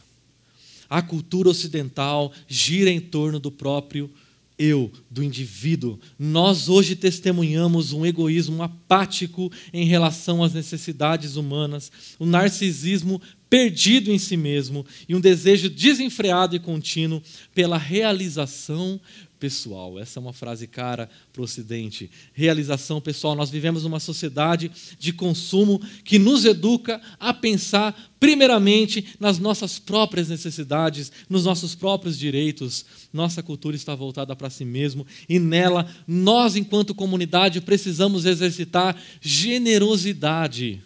A 0.90 1.00
cultura 1.00 1.48
ocidental 1.48 2.32
gira 2.48 2.90
em 2.90 3.00
torno 3.00 3.38
do 3.38 3.50
próprio 3.50 4.10
eu, 4.58 4.92
do 5.10 5.24
indivíduo. 5.24 5.98
Nós 6.18 6.68
hoje 6.68 6.94
testemunhamos 6.94 7.94
um 7.94 8.04
egoísmo 8.04 8.62
apático 8.62 9.50
em 9.72 9.86
relação 9.86 10.44
às 10.44 10.52
necessidades 10.52 11.36
humanas, 11.36 11.90
um 12.20 12.26
narcisismo 12.26 13.22
perdido 13.50 14.12
em 14.12 14.18
si 14.18 14.36
mesmo 14.36 14.86
e 15.08 15.14
um 15.14 15.20
desejo 15.20 15.68
desenfreado 15.68 16.54
e 16.54 16.60
contínuo 16.60 17.20
pela 17.52 17.76
realização 17.76 19.00
pessoal. 19.40 19.98
Essa 19.98 20.18
é 20.18 20.22
uma 20.22 20.34
frase 20.34 20.66
cara 20.66 21.10
para 21.32 21.40
o 21.40 21.44
Ocidente. 21.44 22.10
Realização 22.34 23.00
pessoal. 23.00 23.34
Nós 23.34 23.50
vivemos 23.50 23.84
uma 23.86 23.98
sociedade 23.98 24.70
de 24.98 25.12
consumo 25.12 25.80
que 26.04 26.18
nos 26.18 26.44
educa 26.44 27.00
a 27.18 27.32
pensar, 27.32 28.12
primeiramente, 28.20 29.16
nas 29.18 29.38
nossas 29.38 29.78
próprias 29.78 30.28
necessidades, 30.28 31.10
nos 31.28 31.44
nossos 31.44 31.74
próprios 31.74 32.18
direitos. 32.18 32.84
Nossa 33.12 33.42
cultura 33.42 33.74
está 33.74 33.94
voltada 33.94 34.36
para 34.36 34.50
si 34.50 34.64
mesmo 34.64 35.06
e 35.28 35.38
nela, 35.40 35.88
nós, 36.06 36.54
enquanto 36.54 36.94
comunidade, 36.94 37.62
precisamos 37.62 38.26
exercitar 38.26 38.94
generosidade 39.20 40.82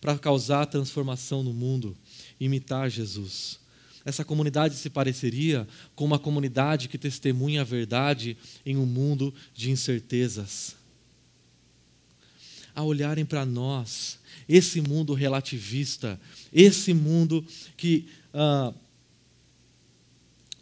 para 0.00 0.18
causar 0.18 0.66
transformação 0.66 1.44
no 1.44 1.52
mundo, 1.52 1.96
imitar 2.44 2.90
Jesus. 2.90 3.60
Essa 4.04 4.24
comunidade 4.24 4.74
se 4.74 4.90
pareceria 4.90 5.66
com 5.94 6.04
uma 6.04 6.18
comunidade 6.18 6.88
que 6.88 6.98
testemunha 6.98 7.60
a 7.60 7.64
verdade 7.64 8.36
em 8.66 8.76
um 8.76 8.86
mundo 8.86 9.32
de 9.54 9.70
incertezas. 9.70 10.76
A 12.74 12.82
olharem 12.82 13.24
para 13.24 13.46
nós, 13.46 14.18
esse 14.48 14.80
mundo 14.80 15.14
relativista, 15.14 16.20
esse 16.52 16.92
mundo 16.92 17.46
que 17.76 18.08
ah, 18.34 18.72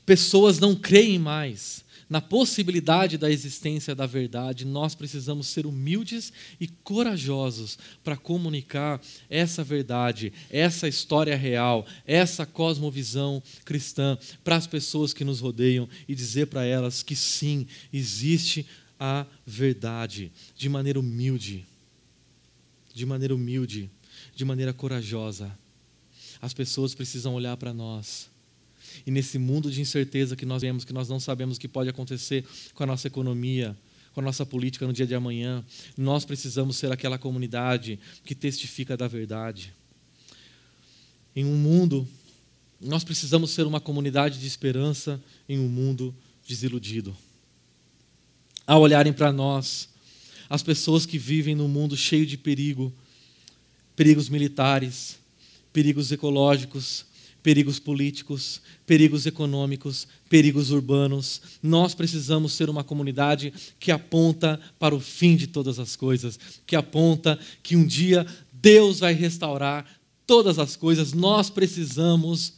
pessoas 0.04 0.58
não 0.58 0.74
creem 0.74 1.18
mais, 1.18 1.84
na 2.10 2.20
possibilidade 2.20 3.16
da 3.16 3.30
existência 3.30 3.94
da 3.94 4.04
verdade, 4.04 4.64
nós 4.64 4.96
precisamos 4.96 5.46
ser 5.46 5.64
humildes 5.64 6.32
e 6.60 6.66
corajosos 6.66 7.78
para 8.02 8.16
comunicar 8.16 9.00
essa 9.30 9.62
verdade, 9.62 10.32
essa 10.50 10.88
história 10.88 11.36
real, 11.36 11.86
essa 12.04 12.44
cosmovisão 12.44 13.40
cristã 13.64 14.18
para 14.42 14.56
as 14.56 14.66
pessoas 14.66 15.14
que 15.14 15.22
nos 15.22 15.38
rodeiam 15.38 15.88
e 16.08 16.14
dizer 16.16 16.48
para 16.48 16.64
elas 16.64 17.04
que 17.04 17.14
sim, 17.14 17.64
existe 17.92 18.66
a 18.98 19.24
verdade, 19.46 20.32
de 20.56 20.68
maneira 20.68 20.98
humilde, 20.98 21.64
de 22.92 23.06
maneira 23.06 23.36
humilde, 23.36 23.88
de 24.34 24.44
maneira 24.44 24.72
corajosa. 24.72 25.56
As 26.42 26.52
pessoas 26.52 26.92
precisam 26.92 27.34
olhar 27.34 27.56
para 27.56 27.72
nós 27.72 28.28
e 29.06 29.10
nesse 29.10 29.38
mundo 29.38 29.70
de 29.70 29.80
incerteza 29.80 30.36
que 30.36 30.46
nós 30.46 30.62
vemos, 30.62 30.84
que 30.84 30.92
nós 30.92 31.08
não 31.08 31.20
sabemos 31.20 31.56
o 31.56 31.60
que 31.60 31.68
pode 31.68 31.88
acontecer 31.88 32.44
com 32.74 32.82
a 32.82 32.86
nossa 32.86 33.06
economia, 33.06 33.76
com 34.12 34.20
a 34.20 34.24
nossa 34.24 34.44
política 34.44 34.86
no 34.86 34.92
dia 34.92 35.06
de 35.06 35.14
amanhã, 35.14 35.64
nós 35.96 36.24
precisamos 36.24 36.76
ser 36.76 36.90
aquela 36.90 37.18
comunidade 37.18 37.98
que 38.24 38.34
testifica 38.34 38.96
da 38.96 39.06
verdade. 39.06 39.72
Em 41.34 41.44
um 41.44 41.56
mundo, 41.56 42.06
nós 42.80 43.04
precisamos 43.04 43.50
ser 43.50 43.66
uma 43.66 43.80
comunidade 43.80 44.38
de 44.40 44.46
esperança 44.46 45.22
em 45.48 45.58
um 45.58 45.68
mundo 45.68 46.14
desiludido. 46.46 47.16
Ao 48.66 48.80
olharem 48.80 49.12
para 49.12 49.32
nós, 49.32 49.88
as 50.48 50.62
pessoas 50.62 51.06
que 51.06 51.18
vivem 51.18 51.54
num 51.54 51.68
mundo 51.68 51.96
cheio 51.96 52.26
de 52.26 52.36
perigo, 52.36 52.92
perigos 53.94 54.28
militares, 54.28 55.18
perigos 55.72 56.10
ecológicos, 56.10 57.04
perigos 57.42 57.78
políticos, 57.78 58.60
perigos 58.86 59.26
econômicos, 59.26 60.06
perigos 60.28 60.70
urbanos. 60.70 61.40
Nós 61.62 61.94
precisamos 61.94 62.52
ser 62.52 62.68
uma 62.68 62.84
comunidade 62.84 63.52
que 63.78 63.90
aponta 63.90 64.60
para 64.78 64.94
o 64.94 65.00
fim 65.00 65.36
de 65.36 65.46
todas 65.46 65.78
as 65.78 65.96
coisas, 65.96 66.38
que 66.66 66.76
aponta 66.76 67.38
que 67.62 67.76
um 67.76 67.86
dia 67.86 68.26
Deus 68.52 69.00
vai 69.00 69.14
restaurar 69.14 69.86
todas 70.26 70.58
as 70.58 70.76
coisas. 70.76 71.12
Nós 71.12 71.50
precisamos 71.50 72.52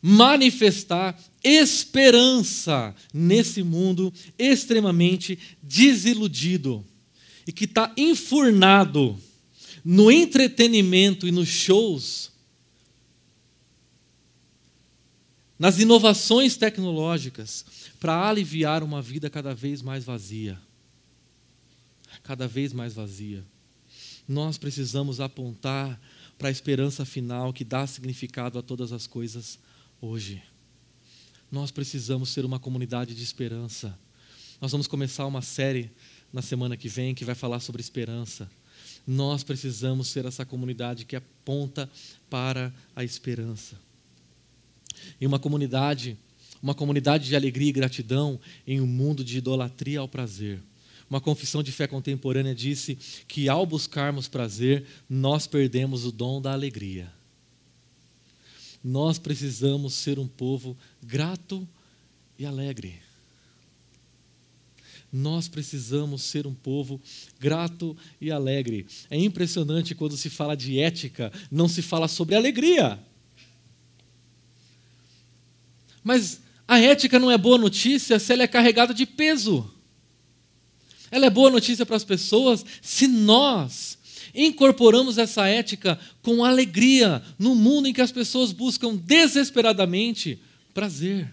manifestar 0.00 1.18
esperança 1.42 2.94
nesse 3.12 3.62
mundo 3.62 4.12
extremamente 4.38 5.38
desiludido 5.62 6.84
e 7.46 7.52
que 7.52 7.64
está 7.64 7.92
enfurnado 7.96 9.18
no 9.84 10.10
entretenimento 10.10 11.28
e 11.28 11.32
nos 11.32 11.48
shows, 11.48 12.30
nas 15.58 15.78
inovações 15.78 16.56
tecnológicas, 16.56 17.64
para 18.00 18.28
aliviar 18.28 18.82
uma 18.82 19.00
vida 19.00 19.30
cada 19.30 19.54
vez 19.54 19.80
mais 19.80 20.04
vazia. 20.04 20.58
Cada 22.22 22.48
vez 22.48 22.72
mais 22.72 22.94
vazia. 22.94 23.44
Nós 24.28 24.58
precisamos 24.58 25.20
apontar 25.20 26.00
para 26.38 26.48
a 26.48 26.50
esperança 26.50 27.04
final 27.04 27.52
que 27.52 27.64
dá 27.64 27.86
significado 27.86 28.58
a 28.58 28.62
todas 28.62 28.92
as 28.92 29.06
coisas 29.06 29.58
hoje. 30.00 30.42
Nós 31.50 31.70
precisamos 31.70 32.30
ser 32.30 32.44
uma 32.44 32.58
comunidade 32.58 33.14
de 33.14 33.22
esperança. 33.22 33.96
Nós 34.60 34.72
vamos 34.72 34.86
começar 34.86 35.26
uma 35.26 35.42
série 35.42 35.90
na 36.32 36.42
semana 36.42 36.76
que 36.76 36.88
vem 36.88 37.14
que 37.14 37.24
vai 37.24 37.34
falar 37.34 37.60
sobre 37.60 37.80
esperança. 37.80 38.50
Nós 39.06 39.44
precisamos 39.44 40.08
ser 40.08 40.24
essa 40.24 40.44
comunidade 40.44 41.04
que 41.04 41.14
aponta 41.14 41.88
para 42.28 42.74
a 42.96 43.04
esperança. 43.04 43.78
E 45.20 45.26
uma 45.26 45.38
comunidade, 45.38 46.16
uma 46.62 46.74
comunidade 46.74 47.26
de 47.26 47.36
alegria 47.36 47.68
e 47.68 47.72
gratidão 47.72 48.38
em 48.66 48.80
um 48.80 48.86
mundo 48.86 49.24
de 49.24 49.38
idolatria 49.38 50.00
ao 50.00 50.08
prazer. 50.08 50.60
Uma 51.08 51.20
confissão 51.20 51.62
de 51.62 51.70
fé 51.70 51.86
contemporânea 51.86 52.54
disse 52.54 52.98
que 53.28 53.48
ao 53.48 53.66
buscarmos 53.66 54.26
prazer, 54.26 54.84
nós 55.08 55.46
perdemos 55.46 56.04
o 56.04 56.12
dom 56.12 56.40
da 56.40 56.52
alegria. 56.52 57.12
Nós 58.82 59.18
precisamos 59.18 59.94
ser 59.94 60.18
um 60.18 60.26
povo 60.26 60.76
grato 61.02 61.66
e 62.38 62.44
alegre. 62.44 63.00
Nós 65.12 65.46
precisamos 65.46 66.22
ser 66.22 66.46
um 66.46 66.52
povo 66.52 67.00
grato 67.38 67.96
e 68.20 68.32
alegre. 68.32 68.84
É 69.08 69.16
impressionante 69.16 69.94
quando 69.94 70.16
se 70.16 70.28
fala 70.28 70.56
de 70.56 70.80
ética, 70.80 71.32
não 71.50 71.68
se 71.68 71.80
fala 71.80 72.08
sobre 72.08 72.34
alegria. 72.34 72.98
Mas 76.04 76.42
a 76.68 76.78
ética 76.78 77.18
não 77.18 77.30
é 77.30 77.38
boa 77.38 77.56
notícia 77.56 78.18
se 78.18 78.32
ela 78.32 78.42
é 78.42 78.46
carregada 78.46 78.92
de 78.92 79.06
peso. 79.06 79.68
Ela 81.10 81.26
é 81.26 81.30
boa 81.30 81.50
notícia 81.50 81.86
para 81.86 81.96
as 81.96 82.04
pessoas 82.04 82.64
se 82.82 83.08
nós 83.08 83.98
incorporamos 84.34 85.16
essa 85.16 85.46
ética 85.46 85.98
com 86.22 86.44
alegria 86.44 87.22
no 87.38 87.54
mundo 87.54 87.88
em 87.88 87.92
que 87.92 88.00
as 88.00 88.12
pessoas 88.12 88.52
buscam 88.52 88.94
desesperadamente 88.94 90.38
prazer. 90.74 91.32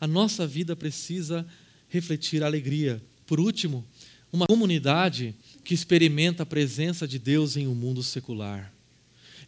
A 0.00 0.06
nossa 0.06 0.46
vida 0.46 0.74
precisa 0.74 1.46
refletir 1.88 2.42
alegria. 2.42 3.02
Por 3.26 3.38
último, 3.38 3.84
uma 4.32 4.46
comunidade 4.46 5.34
que 5.62 5.74
experimenta 5.74 6.42
a 6.42 6.46
presença 6.46 7.06
de 7.06 7.18
Deus 7.18 7.56
em 7.56 7.66
um 7.66 7.74
mundo 7.74 8.02
secular. 8.02 8.72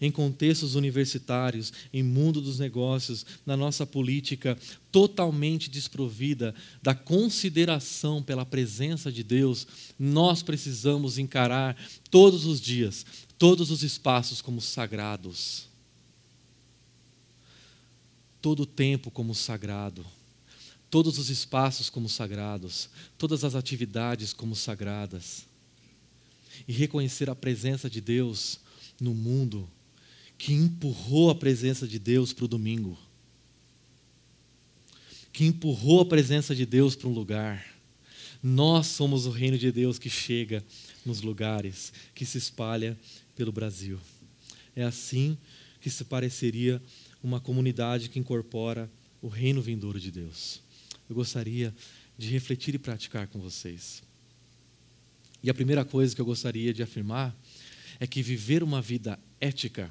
Em 0.02 0.10
contextos 0.10 0.74
universitários, 0.74 1.72
em 1.92 2.02
mundo 2.02 2.40
dos 2.40 2.58
negócios, 2.58 3.24
na 3.46 3.56
nossa 3.56 3.86
política, 3.86 4.58
totalmente 4.90 5.70
desprovida 5.70 6.52
da 6.82 6.92
consideração 6.92 8.20
pela 8.20 8.44
presença 8.44 9.12
de 9.12 9.22
Deus, 9.22 9.64
nós 9.96 10.42
precisamos 10.42 11.18
encarar 11.18 11.76
todos 12.10 12.46
os 12.46 12.60
dias, 12.60 13.06
todos 13.38 13.70
os 13.70 13.84
espaços 13.84 14.42
como 14.42 14.60
sagrados. 14.60 15.68
Todo 18.40 18.64
o 18.64 18.66
tempo 18.66 19.08
como 19.08 19.36
sagrado 19.36 20.04
todos 20.90 21.16
os 21.16 21.30
espaços 21.30 21.88
como 21.88 22.06
sagrados, 22.06 22.90
todas 23.16 23.44
as 23.44 23.54
atividades 23.54 24.34
como 24.34 24.54
sagradas. 24.54 25.46
E 26.68 26.72
reconhecer 26.74 27.30
a 27.30 27.34
presença 27.34 27.88
de 27.88 27.98
Deus 27.98 28.60
no 29.00 29.14
mundo 29.14 29.66
que 30.42 30.52
empurrou 30.52 31.30
a 31.30 31.36
presença 31.36 31.86
de 31.86 32.00
Deus 32.00 32.32
para 32.32 32.46
o 32.46 32.48
domingo, 32.48 32.98
que 35.32 35.44
empurrou 35.44 36.00
a 36.00 36.04
presença 36.04 36.52
de 36.52 36.66
Deus 36.66 36.96
para 36.96 37.08
um 37.08 37.12
lugar. 37.12 37.64
Nós 38.42 38.88
somos 38.88 39.24
o 39.24 39.30
reino 39.30 39.56
de 39.56 39.70
Deus 39.70 40.00
que 40.00 40.10
chega 40.10 40.64
nos 41.06 41.22
lugares, 41.22 41.92
que 42.12 42.26
se 42.26 42.38
espalha 42.38 42.98
pelo 43.36 43.52
Brasil. 43.52 44.00
É 44.74 44.82
assim 44.82 45.38
que 45.80 45.88
se 45.88 46.02
pareceria 46.02 46.82
uma 47.22 47.38
comunidade 47.38 48.08
que 48.08 48.18
incorpora 48.18 48.90
o 49.22 49.28
reino 49.28 49.62
vindouro 49.62 50.00
de 50.00 50.10
Deus 50.10 50.60
eu 51.08 51.14
gostaria 51.14 51.72
de 52.18 52.28
refletir 52.30 52.74
e 52.74 52.78
praticar 52.78 53.26
com 53.28 53.38
vocês. 53.38 54.02
E 55.42 55.50
a 55.50 55.54
primeira 55.54 55.84
coisa 55.84 56.14
que 56.14 56.20
eu 56.20 56.24
gostaria 56.24 56.72
de 56.72 56.82
afirmar 56.82 57.36
é 58.00 58.06
que 58.06 58.22
viver 58.22 58.62
uma 58.62 58.80
vida 58.80 59.20
ética 59.38 59.90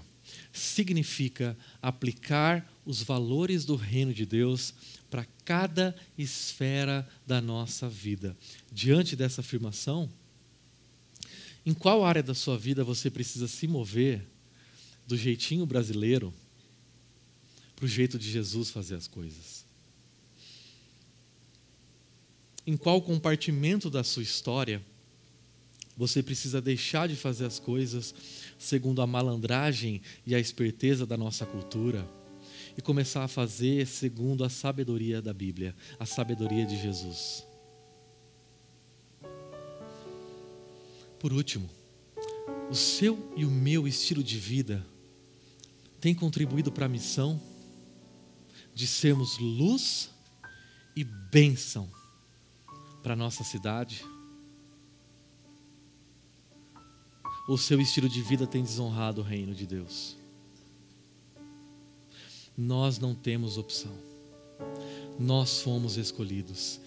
significa 0.51 1.57
aplicar 1.81 2.69
os 2.85 3.01
valores 3.01 3.65
do 3.65 3.75
reino 3.75 4.13
de 4.13 4.25
Deus 4.25 4.73
para 5.09 5.25
cada 5.45 5.95
esfera 6.17 7.07
da 7.25 7.41
nossa 7.41 7.87
vida. 7.87 8.35
Diante 8.71 9.15
dessa 9.15 9.41
afirmação, 9.41 10.09
em 11.65 11.73
qual 11.73 12.03
área 12.03 12.23
da 12.23 12.33
sua 12.33 12.57
vida 12.57 12.83
você 12.83 13.09
precisa 13.09 13.47
se 13.47 13.67
mover 13.67 14.27
do 15.07 15.17
jeitinho 15.17 15.65
brasileiro 15.65 16.33
para 17.75 17.85
o 17.85 17.87
jeito 17.87 18.17
de 18.17 18.29
Jesus 18.29 18.69
fazer 18.69 18.95
as 18.95 19.07
coisas? 19.07 19.61
em 22.65 22.77
qual 22.77 23.01
compartimento 23.01 23.89
da 23.89 24.03
sua 24.03 24.23
história 24.23 24.81
você 25.97 26.23
precisa 26.23 26.61
deixar 26.61 27.07
de 27.07 27.15
fazer 27.15 27.45
as 27.45 27.59
coisas 27.59 28.13
segundo 28.61 29.01
a 29.01 29.07
malandragem 29.07 30.03
e 30.23 30.35
a 30.35 30.39
esperteza 30.39 31.03
da 31.03 31.17
nossa 31.17 31.47
cultura 31.47 32.07
e 32.77 32.81
começar 32.81 33.23
a 33.23 33.27
fazer 33.27 33.87
segundo 33.87 34.43
a 34.43 34.49
sabedoria 34.49 35.19
da 35.19 35.33
Bíblia, 35.33 35.75
a 35.99 36.05
sabedoria 36.05 36.63
de 36.63 36.79
Jesus. 36.79 37.43
Por 41.19 41.33
último, 41.33 41.67
o 42.69 42.75
seu 42.75 43.33
e 43.35 43.45
o 43.45 43.49
meu 43.49 43.87
estilo 43.87 44.23
de 44.23 44.37
vida 44.37 44.85
tem 45.99 46.13
contribuído 46.13 46.71
para 46.71 46.85
a 46.85 46.89
missão 46.89 47.41
de 48.75 48.85
sermos 48.85 49.39
luz 49.39 50.11
e 50.95 51.03
bênção 51.03 51.91
para 53.01 53.13
a 53.13 53.17
nossa 53.17 53.43
cidade? 53.43 54.05
Ou 57.51 57.57
seu 57.57 57.81
estilo 57.81 58.07
de 58.07 58.21
vida 58.21 58.47
tem 58.47 58.63
desonrado 58.63 59.19
o 59.19 59.23
reino 59.25 59.53
de 59.53 59.67
Deus? 59.67 60.15
Nós 62.57 62.97
não 62.97 63.13
temos 63.13 63.57
opção. 63.57 63.91
Nós 65.19 65.59
fomos 65.59 65.97
escolhidos. 65.97 66.79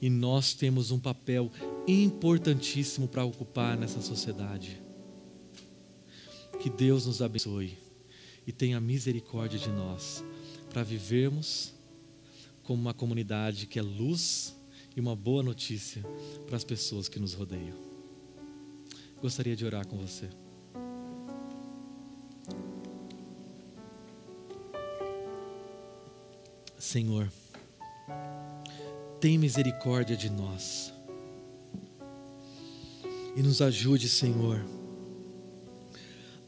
E 0.00 0.08
nós 0.08 0.54
temos 0.54 0.92
um 0.92 1.00
papel 1.00 1.50
importantíssimo 1.88 3.08
para 3.08 3.24
ocupar 3.24 3.76
nessa 3.76 4.00
sociedade. 4.00 4.80
Que 6.60 6.70
Deus 6.70 7.04
nos 7.04 7.20
abençoe 7.20 7.76
e 8.46 8.52
tenha 8.52 8.80
misericórdia 8.80 9.58
de 9.58 9.70
nós 9.70 10.22
para 10.70 10.84
vivermos 10.84 11.74
como 12.62 12.80
uma 12.80 12.94
comunidade 12.94 13.66
que 13.66 13.76
é 13.76 13.82
luz 13.82 14.54
e 14.96 15.00
uma 15.00 15.16
boa 15.16 15.42
notícia 15.42 16.00
para 16.46 16.56
as 16.56 16.62
pessoas 16.62 17.08
que 17.08 17.18
nos 17.18 17.34
rodeiam. 17.34 17.91
Gostaria 19.22 19.56
de 19.56 19.64
orar 19.64 19.86
com 19.86 19.96
você. 19.96 20.28
Senhor, 26.76 27.32
tem 29.20 29.38
misericórdia 29.38 30.16
de 30.16 30.28
nós 30.28 30.92
e 33.34 33.42
nos 33.42 33.62
ajude, 33.62 34.08
Senhor, 34.08 34.62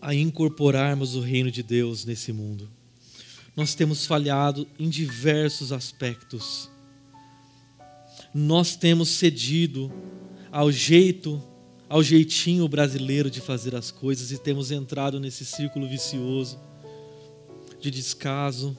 a 0.02 0.12
incorporarmos 0.12 1.14
o 1.14 1.20
reino 1.20 1.50
de 1.50 1.62
Deus 1.62 2.04
nesse 2.04 2.32
mundo. 2.32 2.68
Nós 3.56 3.74
temos 3.74 4.04
falhado 4.04 4.68
em 4.78 4.90
diversos 4.90 5.72
aspectos 5.72 6.68
nós 8.34 8.74
temos 8.74 9.10
cedido 9.10 9.92
ao 10.50 10.72
jeito, 10.72 11.40
ao 11.94 12.02
jeitinho 12.02 12.66
brasileiro 12.66 13.30
de 13.30 13.40
fazer 13.40 13.76
as 13.76 13.92
coisas 13.92 14.32
e 14.32 14.36
temos 14.36 14.72
entrado 14.72 15.20
nesse 15.20 15.44
círculo 15.44 15.86
vicioso 15.88 16.58
de 17.80 17.88
descaso, 17.88 18.76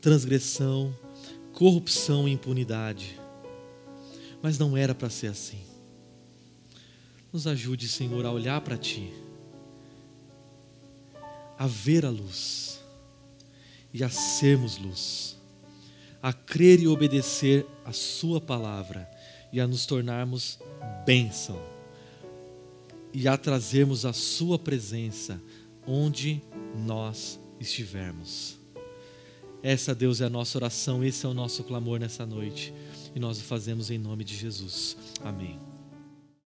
transgressão, 0.00 0.92
corrupção 1.52 2.26
e 2.26 2.32
impunidade. 2.32 3.16
Mas 4.42 4.58
não 4.58 4.76
era 4.76 4.92
para 4.92 5.08
ser 5.08 5.28
assim. 5.28 5.60
Nos 7.32 7.46
ajude, 7.46 7.86
Senhor, 7.86 8.26
a 8.26 8.32
olhar 8.32 8.60
para 8.60 8.76
Ti, 8.76 9.12
a 11.56 11.68
ver 11.68 12.04
a 12.04 12.10
luz 12.10 12.80
e 13.94 14.02
a 14.02 14.10
sermos 14.10 14.78
luz, 14.78 15.36
a 16.20 16.32
crer 16.32 16.80
e 16.80 16.88
obedecer 16.88 17.64
a 17.84 17.92
Sua 17.92 18.40
palavra 18.40 19.08
e 19.52 19.60
a 19.60 19.66
nos 19.68 19.86
tornarmos 19.86 20.58
bênção 21.06 21.75
e 23.16 23.26
a 23.26 23.34
trazermos 23.38 24.04
a 24.04 24.12
Sua 24.12 24.58
presença 24.58 25.40
onde 25.86 26.42
nós 26.84 27.40
estivermos. 27.58 28.58
Essa, 29.62 29.94
Deus, 29.94 30.20
é 30.20 30.26
a 30.26 30.30
nossa 30.30 30.58
oração, 30.58 31.02
esse 31.02 31.24
é 31.24 31.28
o 31.28 31.32
nosso 31.32 31.64
clamor 31.64 31.98
nessa 31.98 32.26
noite 32.26 32.74
e 33.14 33.18
nós 33.18 33.38
o 33.38 33.44
fazemos 33.44 33.90
em 33.90 33.96
nome 33.96 34.22
de 34.22 34.36
Jesus. 34.36 34.98
Amém. 35.24 35.65